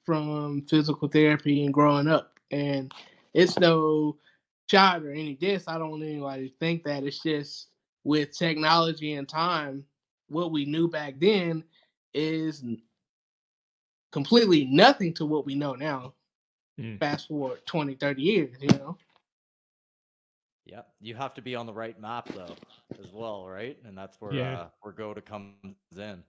from 0.04 0.62
physical 0.68 1.08
therapy 1.08 1.64
and 1.64 1.74
growing 1.74 2.08
up. 2.08 2.38
And 2.50 2.92
it's 3.34 3.58
no 3.58 4.16
shot 4.70 5.02
or 5.02 5.10
any 5.10 5.34
diss. 5.34 5.64
I 5.66 5.78
don't 5.78 5.90
want 5.90 6.02
anybody 6.04 6.48
to 6.48 6.54
think 6.58 6.84
that. 6.84 7.04
It's 7.04 7.22
just 7.22 7.68
with 8.04 8.36
technology 8.36 9.14
and 9.14 9.28
time, 9.28 9.84
what 10.28 10.52
we 10.52 10.64
knew 10.64 10.88
back 10.88 11.14
then 11.18 11.64
is 12.14 12.64
completely 14.12 14.64
nothing 14.66 15.12
to 15.14 15.26
what 15.26 15.44
we 15.44 15.54
know 15.54 15.74
now. 15.74 16.14
Mm. 16.80 16.98
Fast 17.00 17.28
forward 17.28 17.64
20, 17.66 17.94
30 17.94 18.22
years, 18.22 18.56
you 18.60 18.68
know. 18.78 18.96
Yeah, 20.66 20.82
you 21.00 21.14
have 21.14 21.34
to 21.34 21.42
be 21.42 21.54
on 21.54 21.66
the 21.66 21.74
right 21.74 21.98
map 21.98 22.32
though, 22.34 22.60
as 22.98 23.12
well, 23.12 23.46
right? 23.48 23.78
And 23.84 23.96
that's 23.96 24.20
where 24.20 24.42
Yeah. 24.42 24.56
uh, 24.56 24.70
where 24.82 24.92
GOATA 24.94 25.22
comes 25.22 25.52
in. 25.54 26.24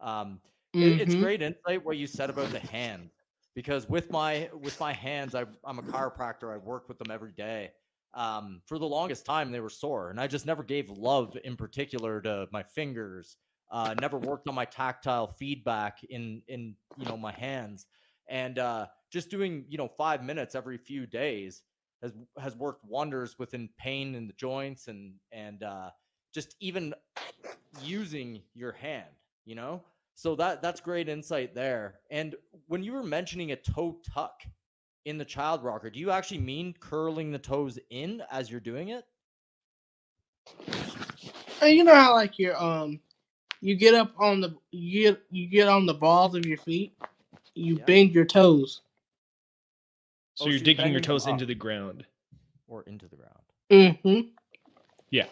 Um, 0.00 0.42
it- 0.80 0.96
it's 0.98 1.14
great 1.14 1.42
insight 1.42 1.84
what 1.84 1.96
you 1.96 2.06
said 2.06 2.30
about 2.30 2.52
the 2.52 2.60
hand, 2.60 3.10
because 3.54 3.88
with 3.88 4.10
my 4.10 4.50
with 4.52 4.78
my 4.78 4.92
hands, 4.92 5.34
I, 5.34 5.46
I'm 5.64 5.78
a 5.78 5.82
chiropractor. 5.82 6.52
I 6.52 6.58
work 6.58 6.88
with 6.88 6.98
them 6.98 7.10
every 7.10 7.32
day. 7.32 7.72
Um, 8.14 8.62
for 8.66 8.78
the 8.78 8.86
longest 8.88 9.24
time, 9.26 9.50
they 9.52 9.60
were 9.60 9.70
sore, 9.70 10.10
and 10.10 10.20
I 10.20 10.26
just 10.26 10.46
never 10.46 10.62
gave 10.62 10.90
love 10.90 11.36
in 11.44 11.56
particular 11.56 12.20
to 12.22 12.48
my 12.52 12.62
fingers. 12.62 13.38
Uh, 13.70 13.94
never 13.94 14.18
worked 14.18 14.48
on 14.48 14.54
my 14.54 14.64
tactile 14.66 15.28
feedback 15.28 16.02
in 16.04 16.42
in 16.48 16.76
you 16.94 17.06
know 17.06 17.16
my 17.16 17.32
hands, 17.32 17.86
and 18.28 18.58
uh, 18.58 18.86
just 19.10 19.30
doing 19.30 19.66
you 19.68 19.78
know 19.78 19.88
five 19.88 20.22
minutes 20.24 20.54
every 20.54 20.78
few 20.78 21.06
days 21.06 21.62
has 22.02 22.12
has 22.38 22.56
worked 22.56 22.84
wonders 22.84 23.38
within 23.38 23.68
pain 23.78 24.14
in 24.14 24.26
the 24.26 24.32
joints 24.34 24.88
and 24.88 25.14
and 25.32 25.62
uh, 25.62 25.90
just 26.34 26.54
even 26.60 26.94
using 27.72 28.42
your 28.54 28.72
hand, 28.72 29.08
you 29.44 29.54
know. 29.54 29.82
So 30.14 30.34
that 30.36 30.62
that's 30.62 30.80
great 30.80 31.08
insight 31.08 31.54
there. 31.54 32.00
And 32.10 32.34
when 32.66 32.82
you 32.82 32.92
were 32.92 33.02
mentioning 33.04 33.52
a 33.52 33.56
toe 33.56 33.98
tuck 34.14 34.42
in 35.04 35.18
the 35.18 35.24
child 35.24 35.62
rocker, 35.62 35.90
do 35.90 36.00
you 36.00 36.10
actually 36.10 36.38
mean 36.40 36.74
curling 36.80 37.32
the 37.32 37.38
toes 37.38 37.78
in 37.90 38.22
as 38.30 38.50
you're 38.50 38.60
doing 38.60 38.88
it? 38.88 39.04
And 41.62 41.74
you 41.74 41.84
know 41.84 41.94
how 41.94 42.14
like 42.14 42.38
your 42.38 42.56
um 42.60 43.00
you 43.60 43.76
get 43.76 43.94
up 43.94 44.12
on 44.18 44.40
the 44.40 44.54
you 44.70 45.02
get 45.10 45.22
you 45.30 45.46
get 45.48 45.68
on 45.68 45.86
the 45.86 45.94
balls 45.94 46.34
of 46.34 46.46
your 46.46 46.58
feet, 46.58 46.92
you 47.54 47.76
Yeah. 47.76 47.86
bend 47.86 48.12
your 48.12 48.24
toes. 48.24 48.82
So 50.38 50.44
Oh, 50.44 50.48
you're 50.50 50.60
so 50.60 50.64
digging 50.66 50.92
your 50.92 51.00
toes 51.00 51.26
into 51.26 51.44
the 51.44 51.54
ground. 51.56 52.06
Or 52.68 52.84
into 52.84 53.08
the 53.08 53.16
ground? 53.16 53.42
Mm-hmm. 53.72 54.28
Yeah. 55.10 55.26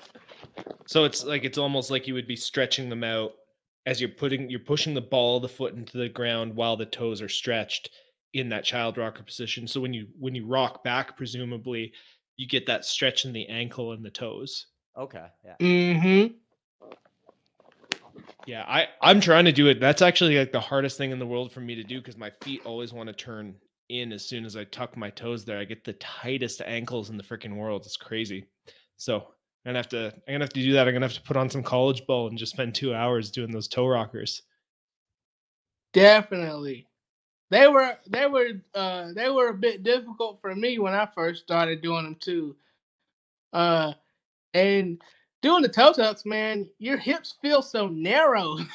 So 0.86 1.04
it's 1.04 1.24
like 1.24 1.44
it's 1.44 1.58
almost 1.58 1.92
like 1.92 2.08
you 2.08 2.14
would 2.14 2.26
be 2.26 2.34
stretching 2.34 2.88
them 2.88 3.04
out 3.04 3.34
as 3.86 4.00
you're 4.00 4.10
putting 4.10 4.50
you're 4.50 4.58
pushing 4.58 4.94
the 4.94 5.00
ball 5.00 5.36
of 5.36 5.42
the 5.42 5.48
foot 5.48 5.74
into 5.74 5.96
the 5.96 6.08
ground 6.08 6.56
while 6.56 6.76
the 6.76 6.86
toes 6.86 7.22
are 7.22 7.28
stretched 7.28 7.90
in 8.32 8.48
that 8.48 8.64
child 8.64 8.98
rocker 8.98 9.22
position. 9.22 9.68
So 9.68 9.80
when 9.80 9.94
you 9.94 10.08
when 10.18 10.34
you 10.34 10.44
rock 10.44 10.82
back, 10.82 11.16
presumably 11.16 11.92
you 12.36 12.48
get 12.48 12.66
that 12.66 12.84
stretch 12.84 13.24
in 13.24 13.32
the 13.32 13.46
ankle 13.46 13.92
and 13.92 14.04
the 14.04 14.10
toes. 14.10 14.66
Okay, 14.98 15.26
yeah. 15.44 15.54
Mm-hmm. 15.60 16.34
Yeah, 18.44 18.64
I 18.66 18.88
I'm 19.00 19.20
trying 19.20 19.44
to 19.44 19.52
do 19.52 19.68
it. 19.68 19.78
That's 19.78 20.02
actually 20.02 20.36
like 20.36 20.50
the 20.50 20.58
hardest 20.60 20.98
thing 20.98 21.12
in 21.12 21.20
the 21.20 21.26
world 21.26 21.52
for 21.52 21.60
me 21.60 21.76
to 21.76 21.84
do 21.84 22.00
because 22.00 22.16
my 22.16 22.32
feet 22.42 22.62
always 22.64 22.92
want 22.92 23.08
to 23.08 23.12
turn 23.12 23.54
in 23.88 24.12
as 24.12 24.24
soon 24.26 24.44
as 24.44 24.56
I 24.56 24.64
tuck 24.64 24.96
my 24.96 25.10
toes 25.10 25.44
there. 25.44 25.58
I 25.58 25.64
get 25.64 25.84
the 25.84 25.94
tightest 25.94 26.62
ankles 26.62 27.10
in 27.10 27.16
the 27.16 27.22
freaking 27.22 27.56
world. 27.56 27.82
It's 27.84 27.96
crazy. 27.96 28.46
So 28.96 29.16
I'm 29.16 29.70
gonna 29.70 29.78
have 29.78 29.88
to 29.90 30.06
I'm 30.28 30.34
gonna 30.34 30.44
have 30.44 30.52
to 30.52 30.62
do 30.62 30.72
that. 30.72 30.86
I'm 30.86 30.94
gonna 30.94 31.06
have 31.06 31.14
to 31.14 31.22
put 31.22 31.36
on 31.36 31.50
some 31.50 31.62
college 31.62 32.06
ball 32.06 32.28
and 32.28 32.38
just 32.38 32.52
spend 32.52 32.74
two 32.74 32.94
hours 32.94 33.30
doing 33.30 33.50
those 33.52 33.68
toe 33.68 33.86
rockers. 33.86 34.42
Definitely. 35.92 36.86
They 37.50 37.68
were 37.68 37.96
they 38.08 38.26
were 38.26 38.50
uh 38.74 39.12
they 39.14 39.30
were 39.30 39.48
a 39.48 39.54
bit 39.54 39.82
difficult 39.82 40.40
for 40.40 40.54
me 40.54 40.78
when 40.78 40.94
I 40.94 41.08
first 41.14 41.42
started 41.42 41.82
doing 41.82 42.04
them 42.04 42.16
too. 42.20 42.56
Uh 43.52 43.92
and 44.54 45.00
doing 45.42 45.62
the 45.62 45.68
toe 45.68 45.92
tucks, 45.92 46.24
man, 46.24 46.68
your 46.78 46.96
hips 46.96 47.36
feel 47.42 47.62
so 47.62 47.88
narrow. 47.88 48.58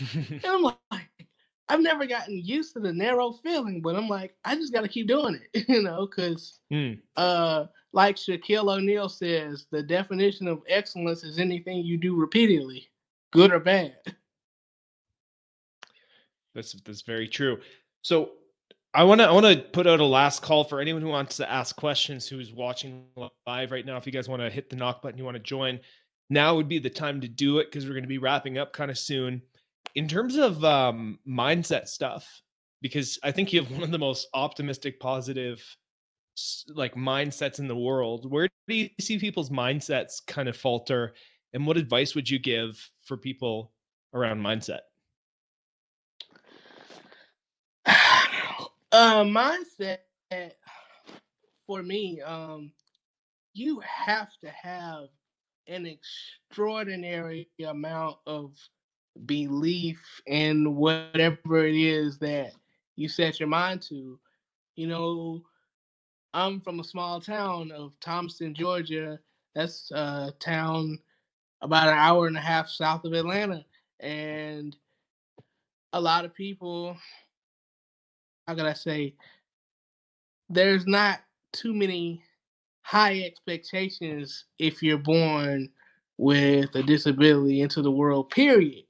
and 0.14 0.40
I'm 0.44 0.62
like, 0.62 1.07
I've 1.68 1.80
never 1.82 2.06
gotten 2.06 2.38
used 2.42 2.72
to 2.74 2.80
the 2.80 2.92
narrow 2.92 3.32
feeling, 3.32 3.82
but 3.82 3.94
I'm 3.94 4.08
like, 4.08 4.34
I 4.44 4.54
just 4.54 4.72
gotta 4.72 4.88
keep 4.88 5.06
doing 5.06 5.38
it, 5.52 5.64
you 5.68 5.82
know, 5.82 6.06
because 6.06 6.60
Hmm. 6.70 6.94
uh 7.16 7.66
like 7.92 8.16
Shaquille 8.16 8.76
O'Neal 8.76 9.08
says, 9.08 9.66
the 9.70 9.82
definition 9.82 10.46
of 10.46 10.62
excellence 10.68 11.24
is 11.24 11.38
anything 11.38 11.78
you 11.78 11.96
do 11.96 12.14
repeatedly, 12.16 12.90
good 13.32 13.50
or 13.52 13.60
bad. 13.60 13.96
That's 16.54 16.72
that's 16.82 17.02
very 17.02 17.28
true. 17.28 17.58
So 18.02 18.32
I 18.94 19.04
want 19.04 19.20
to 19.20 19.26
I 19.26 19.32
want 19.32 19.46
to 19.46 19.62
put 19.72 19.86
out 19.86 20.00
a 20.00 20.04
last 20.04 20.42
call 20.42 20.64
for 20.64 20.80
anyone 20.80 21.02
who 21.02 21.08
wants 21.08 21.36
to 21.36 21.50
ask 21.50 21.76
questions 21.76 22.26
who's 22.26 22.52
watching 22.52 23.04
live 23.46 23.70
right 23.70 23.84
now. 23.86 23.96
If 23.96 24.06
you 24.06 24.12
guys 24.12 24.28
want 24.28 24.42
to 24.42 24.50
hit 24.50 24.70
the 24.70 24.76
knock 24.76 25.02
button, 25.02 25.18
you 25.18 25.24
want 25.24 25.36
to 25.36 25.42
join, 25.42 25.78
now 26.30 26.56
would 26.56 26.68
be 26.68 26.78
the 26.78 26.90
time 26.90 27.20
to 27.20 27.28
do 27.28 27.58
it 27.58 27.66
because 27.66 27.84
we're 27.84 27.92
going 27.92 28.02
to 28.02 28.08
be 28.08 28.18
wrapping 28.18 28.58
up 28.58 28.72
kind 28.72 28.90
of 28.90 28.98
soon. 28.98 29.42
In 29.98 30.06
terms 30.06 30.36
of 30.36 30.64
um, 30.64 31.18
mindset 31.28 31.88
stuff, 31.88 32.40
because 32.80 33.18
I 33.24 33.32
think 33.32 33.52
you 33.52 33.60
have 33.60 33.72
one 33.72 33.82
of 33.82 33.90
the 33.90 33.98
most 33.98 34.28
optimistic, 34.32 35.00
positive, 35.00 35.60
like 36.68 36.94
mindsets 36.94 37.58
in 37.58 37.66
the 37.66 37.74
world. 37.74 38.30
Where 38.30 38.48
do 38.68 38.74
you 38.76 38.90
see 39.00 39.18
people's 39.18 39.50
mindsets 39.50 40.24
kind 40.24 40.48
of 40.48 40.56
falter, 40.56 41.14
and 41.52 41.66
what 41.66 41.76
advice 41.76 42.14
would 42.14 42.30
you 42.30 42.38
give 42.38 42.80
for 43.02 43.16
people 43.16 43.72
around 44.14 44.40
mindset? 44.40 44.82
uh 47.86 49.24
mindset 49.24 49.98
for 51.66 51.82
me 51.82 52.20
um 52.20 52.70
you 53.52 53.80
have 53.80 54.30
to 54.44 54.48
have 54.50 55.08
an 55.66 55.86
extraordinary 55.86 57.48
amount 57.66 58.18
of 58.26 58.52
belief 59.26 60.00
in 60.26 60.76
whatever 60.76 61.66
it 61.66 61.74
is 61.74 62.18
that 62.18 62.52
you 62.96 63.08
set 63.08 63.40
your 63.40 63.48
mind 63.48 63.82
to. 63.82 64.18
You 64.76 64.86
know, 64.86 65.42
I'm 66.34 66.60
from 66.60 66.80
a 66.80 66.84
small 66.84 67.20
town 67.20 67.72
of 67.72 67.92
Thomaston, 68.00 68.54
Georgia. 68.54 69.18
That's 69.54 69.90
a 69.90 70.32
town 70.38 70.98
about 71.62 71.88
an 71.88 71.98
hour 71.98 72.26
and 72.26 72.36
a 72.36 72.40
half 72.40 72.68
south 72.68 73.04
of 73.04 73.12
Atlanta. 73.12 73.64
And 74.00 74.76
a 75.92 76.00
lot 76.00 76.24
of 76.24 76.34
people, 76.34 76.96
how 78.46 78.54
could 78.54 78.66
I 78.66 78.74
say, 78.74 79.14
there's 80.48 80.86
not 80.86 81.20
too 81.52 81.74
many 81.74 82.22
high 82.82 83.20
expectations 83.20 84.44
if 84.58 84.82
you're 84.82 84.98
born 84.98 85.68
with 86.16 86.74
a 86.74 86.82
disability 86.82 87.60
into 87.60 87.82
the 87.82 87.90
world, 87.90 88.30
period. 88.30 88.84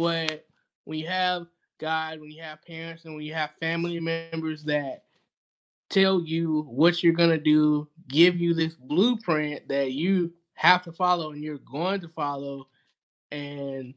But 0.00 0.46
when 0.84 0.98
you 0.98 1.06
have 1.08 1.46
God, 1.78 2.20
when 2.20 2.30
you 2.30 2.40
have 2.42 2.64
parents, 2.64 3.04
and 3.04 3.14
when 3.14 3.22
you 3.22 3.34
have 3.34 3.50
family 3.60 4.00
members 4.00 4.64
that 4.64 5.04
tell 5.90 6.22
you 6.22 6.62
what 6.70 7.02
you're 7.02 7.12
going 7.12 7.28
to 7.28 7.36
do, 7.36 7.86
give 8.08 8.40
you 8.40 8.54
this 8.54 8.76
blueprint 8.76 9.68
that 9.68 9.92
you 9.92 10.32
have 10.54 10.82
to 10.84 10.92
follow 10.92 11.32
and 11.32 11.44
you're 11.44 11.58
going 11.58 12.00
to 12.00 12.08
follow, 12.08 12.66
and 13.30 13.92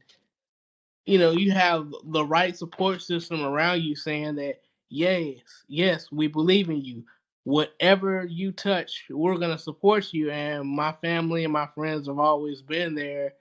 you 1.06 1.18
know, 1.18 1.30
you 1.30 1.52
have 1.52 1.90
the 2.08 2.26
right 2.26 2.54
support 2.54 3.00
system 3.00 3.42
around 3.42 3.82
you 3.82 3.96
saying 3.96 4.34
that, 4.34 4.60
yes, 4.90 5.38
yes, 5.68 6.12
we 6.12 6.26
believe 6.26 6.68
in 6.68 6.84
you. 6.84 7.02
Whatever 7.44 8.26
you 8.26 8.52
touch, 8.52 9.04
we're 9.08 9.38
going 9.38 9.56
to 9.56 9.62
support 9.62 10.12
you. 10.12 10.30
And 10.30 10.68
my 10.68 10.92
family 10.92 11.44
and 11.44 11.52
my 11.52 11.68
friends 11.74 12.08
have 12.08 12.18
always 12.18 12.60
been 12.60 12.94
there 12.94 13.32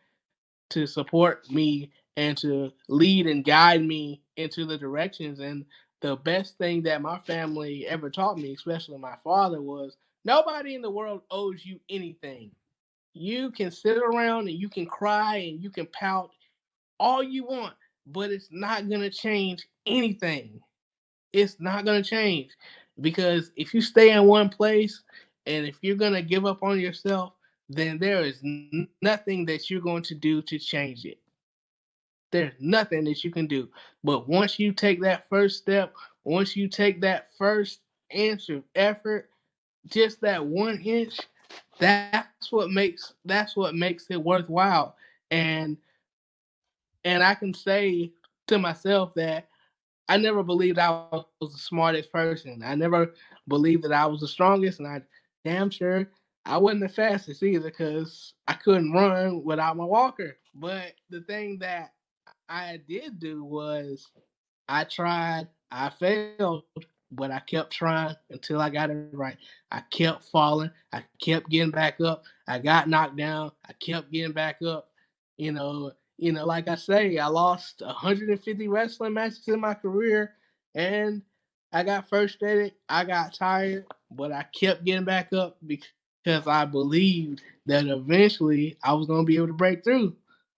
to 0.70 0.88
support 0.88 1.52
me 1.52 1.92
and 2.18 2.38
to 2.38 2.72
lead 2.90 3.28
and 3.28 3.44
guide 3.44 3.84
me 3.84 4.22
into 4.38 4.66
the 4.66 4.78
directions. 4.78 5.40
And 5.40 5.66
the 6.02 6.16
best 6.16 6.58
thing 6.58 6.84
that 6.84 7.02
my 7.02 7.20
family 7.20 7.88
ever 7.88 8.10
taught 8.10 8.38
me, 8.38 8.54
especially 8.54 8.98
my 8.98 9.16
father, 9.24 9.62
was 9.62 9.98
nobody 10.26 10.76
in 10.76 10.82
the 10.82 10.92
world 10.92 11.22
owes 11.32 11.66
you 11.66 11.80
anything. 11.90 12.52
You 13.14 13.52
can 13.52 13.72
sit 13.72 13.98
around 13.98 14.48
and 14.48 14.58
you 14.58 14.70
can 14.70 14.86
cry 14.86 15.38
and 15.38 15.64
you 15.64 15.70
can 15.70 15.88
pout 15.88 16.32
all 17.00 17.24
you 17.24 17.46
want, 17.46 17.74
but 18.08 18.32
it's 18.32 18.50
not 18.52 18.90
going 18.90 19.02
to 19.02 19.10
change 19.10 19.68
anything. 19.86 20.60
It's 21.32 21.60
not 21.60 21.86
going 21.86 22.04
to 22.04 22.10
change 22.10 22.52
because 23.02 23.52
if 23.56 23.74
you 23.74 23.82
stay 23.82 24.12
in 24.12 24.26
one 24.26 24.50
place 24.50 25.04
and 25.46 25.66
if 25.66 25.78
you're 25.82 25.96
going 25.96 26.14
to 26.14 26.22
give 26.22 26.46
up 26.46 26.64
on 26.64 26.80
yourself, 26.80 27.34
then 27.70 27.98
there 27.98 28.22
is 28.24 28.40
nothing 29.02 29.46
that 29.46 29.70
you're 29.70 29.82
going 29.82 30.04
to 30.04 30.16
do 30.16 30.42
to 30.44 30.60
change 30.60 31.06
it. 31.06 31.20
There's 32.34 32.56
nothing 32.60 33.06
that 33.06 33.26
you 33.26 33.32
can 33.32 33.48
do. 33.48 33.70
But 34.04 34.30
once 34.30 34.60
you 34.60 34.74
take 34.74 35.02
that 35.04 35.30
first 35.30 35.60
step, 35.60 35.96
once 36.26 36.58
you 36.58 36.70
take 36.70 37.02
that 37.02 37.30
first 37.38 37.82
of 38.14 38.64
effort, 38.76 39.30
just 39.88 40.22
that 40.22 40.46
one 40.46 40.82
inch, 40.82 41.20
that's 41.80 42.52
what 42.52 42.72
makes 42.72 43.14
that's 43.26 43.56
what 43.56 43.76
makes 43.76 44.08
it 44.12 44.24
worthwhile. 44.24 44.96
And 45.32 45.78
and 47.06 47.24
I 47.24 47.36
can 47.36 47.54
say 47.54 48.14
to 48.48 48.58
myself 48.60 49.14
that 49.16 49.50
I 50.10 50.18
never 50.18 50.44
believed 50.44 50.80
I 50.80 50.92
was 50.92 51.14
the 51.14 51.24
smartest 51.24 52.12
person. 52.12 52.62
I 52.64 52.76
never 52.76 53.14
believed 53.22 53.62
that 53.62 53.68
I 53.72 53.78
was 53.82 54.02
the 54.02 54.10
strongest, 54.10 54.64
and 54.64 54.76
I 54.88 54.92
damn 55.44 55.70
sure 55.70 56.08
I 56.46 56.58
wasn't 56.58 56.82
the 56.82 56.90
fastest 56.90 57.44
either 57.44 57.70
because 57.70 58.34
I 58.48 58.54
couldn't 58.54 58.92
run 58.94 59.44
without 59.44 59.78
my 59.78 59.86
walker. 59.86 60.38
But 60.54 60.94
the 61.10 61.22
thing 61.22 61.60
that 61.60 61.94
I 62.50 62.80
did 62.88 63.20
do 63.20 63.44
was 63.44 64.10
I 64.68 64.84
tried, 64.84 65.48
I 65.72 65.90
failed, 65.90 66.64
but 67.12 67.32
I 67.32 67.40
kept 67.40 67.72
trying 67.72 68.16
until 68.30 68.62
I 68.62 68.70
got 68.70 68.90
it 68.90 69.10
right. 69.14 69.38
I 69.72 69.82
kept 69.92 70.24
falling, 70.26 70.72
I 70.92 71.04
kept 71.22 71.50
getting 71.50 71.72
back 71.72 72.00
up. 72.02 72.24
I 72.48 72.60
got 72.60 72.90
knocked 72.90 73.18
down, 73.18 73.52
I 73.68 73.74
kept 73.74 74.12
getting 74.12 74.34
back 74.34 74.62
up. 74.66 74.90
You 75.38 75.52
know, 75.52 75.92
you 76.18 76.32
know, 76.32 76.46
like 76.46 76.68
I 76.68 76.76
say, 76.76 77.18
I 77.18 77.28
lost 77.28 77.82
150 77.82 78.68
wrestling 78.68 79.14
matches 79.14 79.48
in 79.48 79.60
my 79.60 79.74
career 79.74 80.34
and 80.76 81.22
I 81.72 81.84
got 81.84 82.08
frustrated. 82.08 82.74
I 82.88 83.04
got 83.04 83.34
tired, 83.34 83.86
but 84.12 84.32
I 84.32 84.46
kept 84.58 84.86
getting 84.86 85.06
back 85.06 85.34
up 85.34 85.58
because 85.66 86.48
I 86.48 86.66
believed 86.66 87.42
that 87.66 87.88
eventually 87.88 88.78
I 88.84 88.94
was 88.94 89.08
going 89.08 89.24
to 89.24 89.28
be 89.28 89.38
able 89.38 89.48
to 89.48 89.54
break 89.54 89.84
through. 89.84 90.16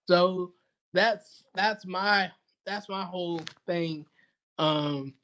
So 0.08 0.52
that's 0.96 1.44
that's 1.54 1.86
my 1.86 2.30
that's 2.66 2.88
my 2.88 3.04
whole 3.04 3.42
thing. 3.66 4.06
Um 4.58 5.14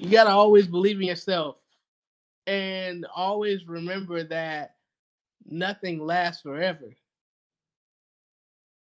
you 0.00 0.10
got 0.10 0.24
to 0.24 0.30
always 0.30 0.68
believe 0.68 0.96
in 1.00 1.08
yourself 1.08 1.56
and 2.46 3.06
always 3.14 3.66
remember 3.66 4.24
that 4.24 4.76
nothing 5.46 6.04
lasts 6.06 6.42
forever 6.42 6.94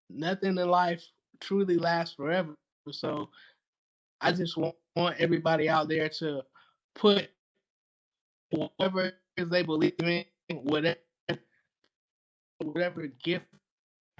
nothing 0.10 0.58
in 0.58 0.70
life 0.70 1.04
truly 1.40 1.78
lasts 1.78 2.16
forever. 2.16 2.56
So 2.92 3.30
I 4.22 4.32
just 4.32 4.58
want, 4.58 4.76
want 4.96 5.18
everybody 5.20 5.70
out 5.70 5.90
there 5.90 6.10
to 6.10 6.44
put 6.96 7.30
whatever 8.52 9.14
is 9.38 9.50
they 9.50 9.64
believe 9.64 9.94
in, 10.00 10.26
whatever 10.50 11.00
whatever 12.60 13.08
gift 13.24 13.46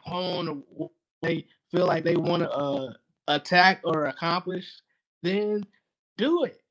hone 0.02 0.64
or 0.78 0.92
they 1.22 1.48
feel 1.72 1.88
like 1.88 2.04
they 2.04 2.16
want 2.18 2.44
to 2.44 2.52
uh, 2.52 2.94
attack 3.28 3.82
or 3.84 4.06
accomplish, 4.06 4.66
then 5.24 5.66
do 6.18 6.44
it. 6.46 6.62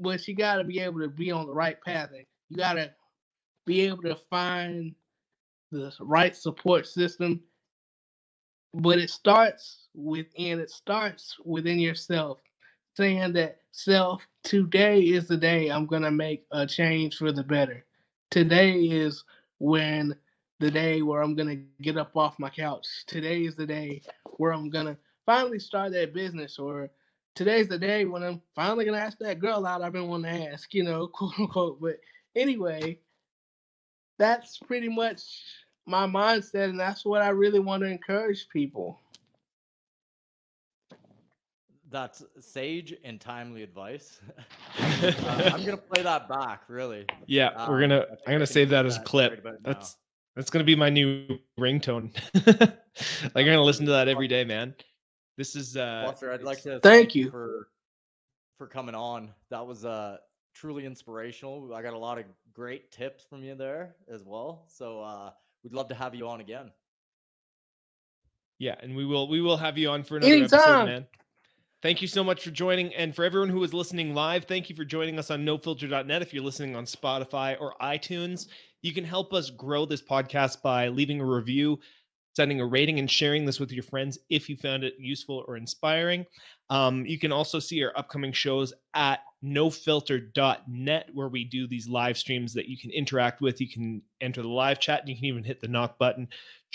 But 0.00 0.26
you 0.28 0.34
got 0.34 0.56
to 0.56 0.64
be 0.64 0.80
able 0.80 1.00
to 1.00 1.08
be 1.08 1.30
on 1.30 1.46
the 1.46 1.54
right 1.54 1.80
path. 1.82 2.10
You 2.50 2.56
got 2.56 2.74
to 2.74 2.92
be 3.66 3.82
able 3.82 4.02
to 4.02 4.16
find 4.30 4.94
the 5.72 5.92
right 6.00 6.36
support 6.36 6.86
system 6.86 7.40
but 8.74 8.98
it 8.98 9.10
starts 9.10 9.88
within 9.94 10.60
it 10.60 10.70
starts 10.70 11.36
within 11.44 11.78
yourself 11.78 12.38
saying 12.96 13.32
that 13.32 13.58
self 13.72 14.22
today 14.44 15.00
is 15.00 15.26
the 15.28 15.36
day 15.36 15.68
i'm 15.70 15.86
to 16.02 16.10
make 16.10 16.44
a 16.52 16.66
change 16.66 17.16
for 17.16 17.32
the 17.32 17.42
better 17.42 17.84
today 18.30 18.72
is 18.74 19.24
when 19.58 20.14
the 20.58 20.70
day 20.70 21.02
where 21.02 21.22
i'm 21.22 21.34
going 21.34 21.48
to 21.48 21.62
get 21.82 21.96
up 21.96 22.16
off 22.16 22.38
my 22.38 22.50
couch 22.50 22.86
today 23.06 23.42
is 23.42 23.54
the 23.54 23.66
day 23.66 24.00
where 24.36 24.52
i'm 24.52 24.70
going 24.70 24.86
to 24.86 24.96
finally 25.24 25.58
start 25.58 25.92
that 25.92 26.14
business 26.14 26.58
or 26.58 26.90
today's 27.34 27.68
the 27.68 27.78
day 27.78 28.04
when 28.04 28.22
i'm 28.22 28.40
finally 28.54 28.84
going 28.84 28.98
to 28.98 29.04
ask 29.04 29.18
that 29.18 29.38
girl 29.38 29.66
out 29.66 29.82
i've 29.82 29.92
been 29.92 30.08
wanting 30.08 30.34
to 30.34 30.52
ask 30.52 30.72
you 30.74 30.84
know 30.84 31.06
quote 31.12 31.38
unquote 31.38 31.80
but 31.80 31.98
anyway 32.34 32.98
that's 34.18 34.58
pretty 34.58 34.88
much 34.88 35.22
my 35.86 36.06
mindset, 36.06 36.70
and 36.70 36.78
that's 36.78 37.04
what 37.04 37.22
I 37.22 37.28
really 37.28 37.60
want 37.60 37.82
to 37.82 37.88
encourage 37.88 38.48
people. 38.48 39.00
That's 41.88 42.24
sage 42.40 42.94
and 43.04 43.20
timely 43.20 43.62
advice. 43.62 44.20
uh, 44.78 45.50
I'm 45.54 45.64
gonna 45.64 45.76
play 45.76 46.02
that 46.02 46.28
back, 46.28 46.62
really. 46.68 47.06
Yeah, 47.26 47.48
um, 47.50 47.70
we're 47.70 47.80
gonna. 47.80 48.04
I'm 48.26 48.34
gonna 48.34 48.46
save 48.46 48.70
that 48.70 48.84
as 48.84 48.96
a 48.96 49.00
clip. 49.00 49.46
That's 49.62 49.96
that's 50.36 50.50
gonna 50.50 50.64
be 50.64 50.76
my 50.76 50.90
new 50.90 51.38
ringtone. 51.58 52.14
like 52.46 52.70
I'm 53.34 53.46
gonna 53.46 53.62
listen 53.62 53.86
to 53.86 53.92
that 53.92 54.06
every 54.08 54.28
day, 54.28 54.44
man. 54.44 54.74
This 55.36 55.56
is 55.56 55.76
uh 55.76 56.04
Buster, 56.06 56.32
I'd 56.32 56.42
like 56.42 56.62
to 56.62 56.78
thank, 56.80 56.82
thank 56.82 57.14
you 57.14 57.30
for 57.30 57.68
for 58.58 58.66
coming 58.66 58.94
on. 58.94 59.30
That 59.50 59.66
was 59.66 59.84
uh 59.84 60.18
truly 60.54 60.84
inspirational. 60.84 61.74
I 61.74 61.82
got 61.82 61.94
a 61.94 61.98
lot 61.98 62.18
of 62.18 62.24
great 62.54 62.92
tips 62.92 63.24
from 63.28 63.42
you 63.42 63.54
there 63.54 63.96
as 64.08 64.22
well. 64.24 64.64
So 64.68 65.00
uh 65.00 65.30
we'd 65.64 65.72
love 65.72 65.88
to 65.88 65.94
have 65.94 66.14
you 66.14 66.28
on 66.28 66.40
again. 66.40 66.70
Yeah, 68.58 68.76
and 68.80 68.94
we 68.94 69.04
will 69.04 69.28
we 69.28 69.40
will 69.40 69.56
have 69.56 69.76
you 69.76 69.90
on 69.90 70.02
for 70.02 70.18
another 70.18 70.32
Anytime. 70.32 70.60
episode, 70.60 70.84
man. 70.86 71.06
Thank 71.86 72.02
you 72.02 72.08
so 72.08 72.24
much 72.24 72.42
for 72.42 72.50
joining. 72.50 72.92
And 72.96 73.14
for 73.14 73.24
everyone 73.24 73.48
who 73.48 73.62
is 73.62 73.72
listening 73.72 74.12
live, 74.12 74.46
thank 74.46 74.68
you 74.68 74.74
for 74.74 74.84
joining 74.84 75.20
us 75.20 75.30
on 75.30 75.46
nofilter.net. 75.46 76.20
If 76.20 76.34
you're 76.34 76.42
listening 76.42 76.74
on 76.74 76.84
Spotify 76.84 77.56
or 77.60 77.74
iTunes, 77.80 78.48
you 78.82 78.92
can 78.92 79.04
help 79.04 79.32
us 79.32 79.50
grow 79.50 79.86
this 79.86 80.02
podcast 80.02 80.62
by 80.62 80.88
leaving 80.88 81.20
a 81.20 81.24
review, 81.24 81.78
sending 82.34 82.60
a 82.60 82.66
rating, 82.66 82.98
and 82.98 83.08
sharing 83.08 83.44
this 83.44 83.60
with 83.60 83.70
your 83.70 83.84
friends 83.84 84.18
if 84.30 84.48
you 84.48 84.56
found 84.56 84.82
it 84.82 84.94
useful 84.98 85.44
or 85.46 85.56
inspiring. 85.56 86.26
Um, 86.70 87.06
you 87.06 87.20
can 87.20 87.30
also 87.30 87.60
see 87.60 87.84
our 87.84 87.92
upcoming 87.96 88.32
shows 88.32 88.74
at 88.94 89.20
nofilter.net 89.44 91.10
where 91.14 91.28
we 91.28 91.44
do 91.44 91.68
these 91.68 91.88
live 91.88 92.18
streams 92.18 92.52
that 92.54 92.66
you 92.66 92.76
can 92.76 92.90
interact 92.90 93.40
with. 93.40 93.60
You 93.60 93.68
can 93.68 94.02
enter 94.20 94.42
the 94.42 94.48
live 94.48 94.80
chat 94.80 95.02
and 95.02 95.08
you 95.08 95.14
can 95.14 95.26
even 95.26 95.44
hit 95.44 95.60
the 95.60 95.68
knock 95.68 95.98
button, 95.98 96.26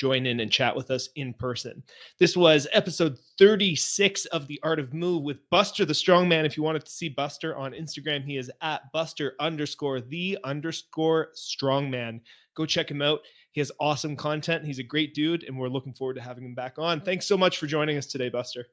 join 0.01 0.25
in 0.25 0.39
and 0.39 0.51
chat 0.51 0.75
with 0.75 0.89
us 0.89 1.09
in 1.15 1.31
person. 1.31 1.83
This 2.17 2.35
was 2.35 2.67
episode 2.71 3.19
36 3.37 4.25
of 4.25 4.47
The 4.47 4.59
Art 4.63 4.79
of 4.79 4.95
Move 4.95 5.21
with 5.21 5.47
Buster 5.51 5.85
the 5.85 5.93
Strongman. 5.93 6.43
If 6.43 6.57
you 6.57 6.63
wanted 6.63 6.83
to 6.85 6.91
see 6.91 7.07
Buster 7.07 7.55
on 7.55 7.73
Instagram, 7.73 8.25
he 8.25 8.37
is 8.37 8.49
at 8.63 8.91
Buster 8.93 9.35
underscore 9.39 10.01
the 10.01 10.39
underscore 10.43 11.27
strongman. 11.35 12.19
Go 12.55 12.65
check 12.65 12.89
him 12.89 13.03
out. 13.03 13.19
He 13.51 13.61
has 13.61 13.71
awesome 13.79 14.15
content. 14.15 14.65
He's 14.65 14.79
a 14.79 14.83
great 14.83 15.13
dude, 15.13 15.43
and 15.43 15.55
we're 15.55 15.67
looking 15.67 15.93
forward 15.93 16.15
to 16.15 16.21
having 16.21 16.45
him 16.45 16.55
back 16.55 16.79
on. 16.79 17.01
Thanks 17.01 17.27
so 17.27 17.37
much 17.37 17.59
for 17.59 17.67
joining 17.67 17.99
us 17.99 18.07
today, 18.07 18.29
Buster. 18.29 18.69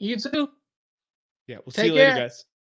You 0.00 0.16
too. 0.16 0.48
Yeah, 1.46 1.58
we'll 1.64 1.70
Take 1.70 1.84
see 1.84 1.86
you 1.90 1.94
later, 1.94 2.16
guys. 2.16 2.44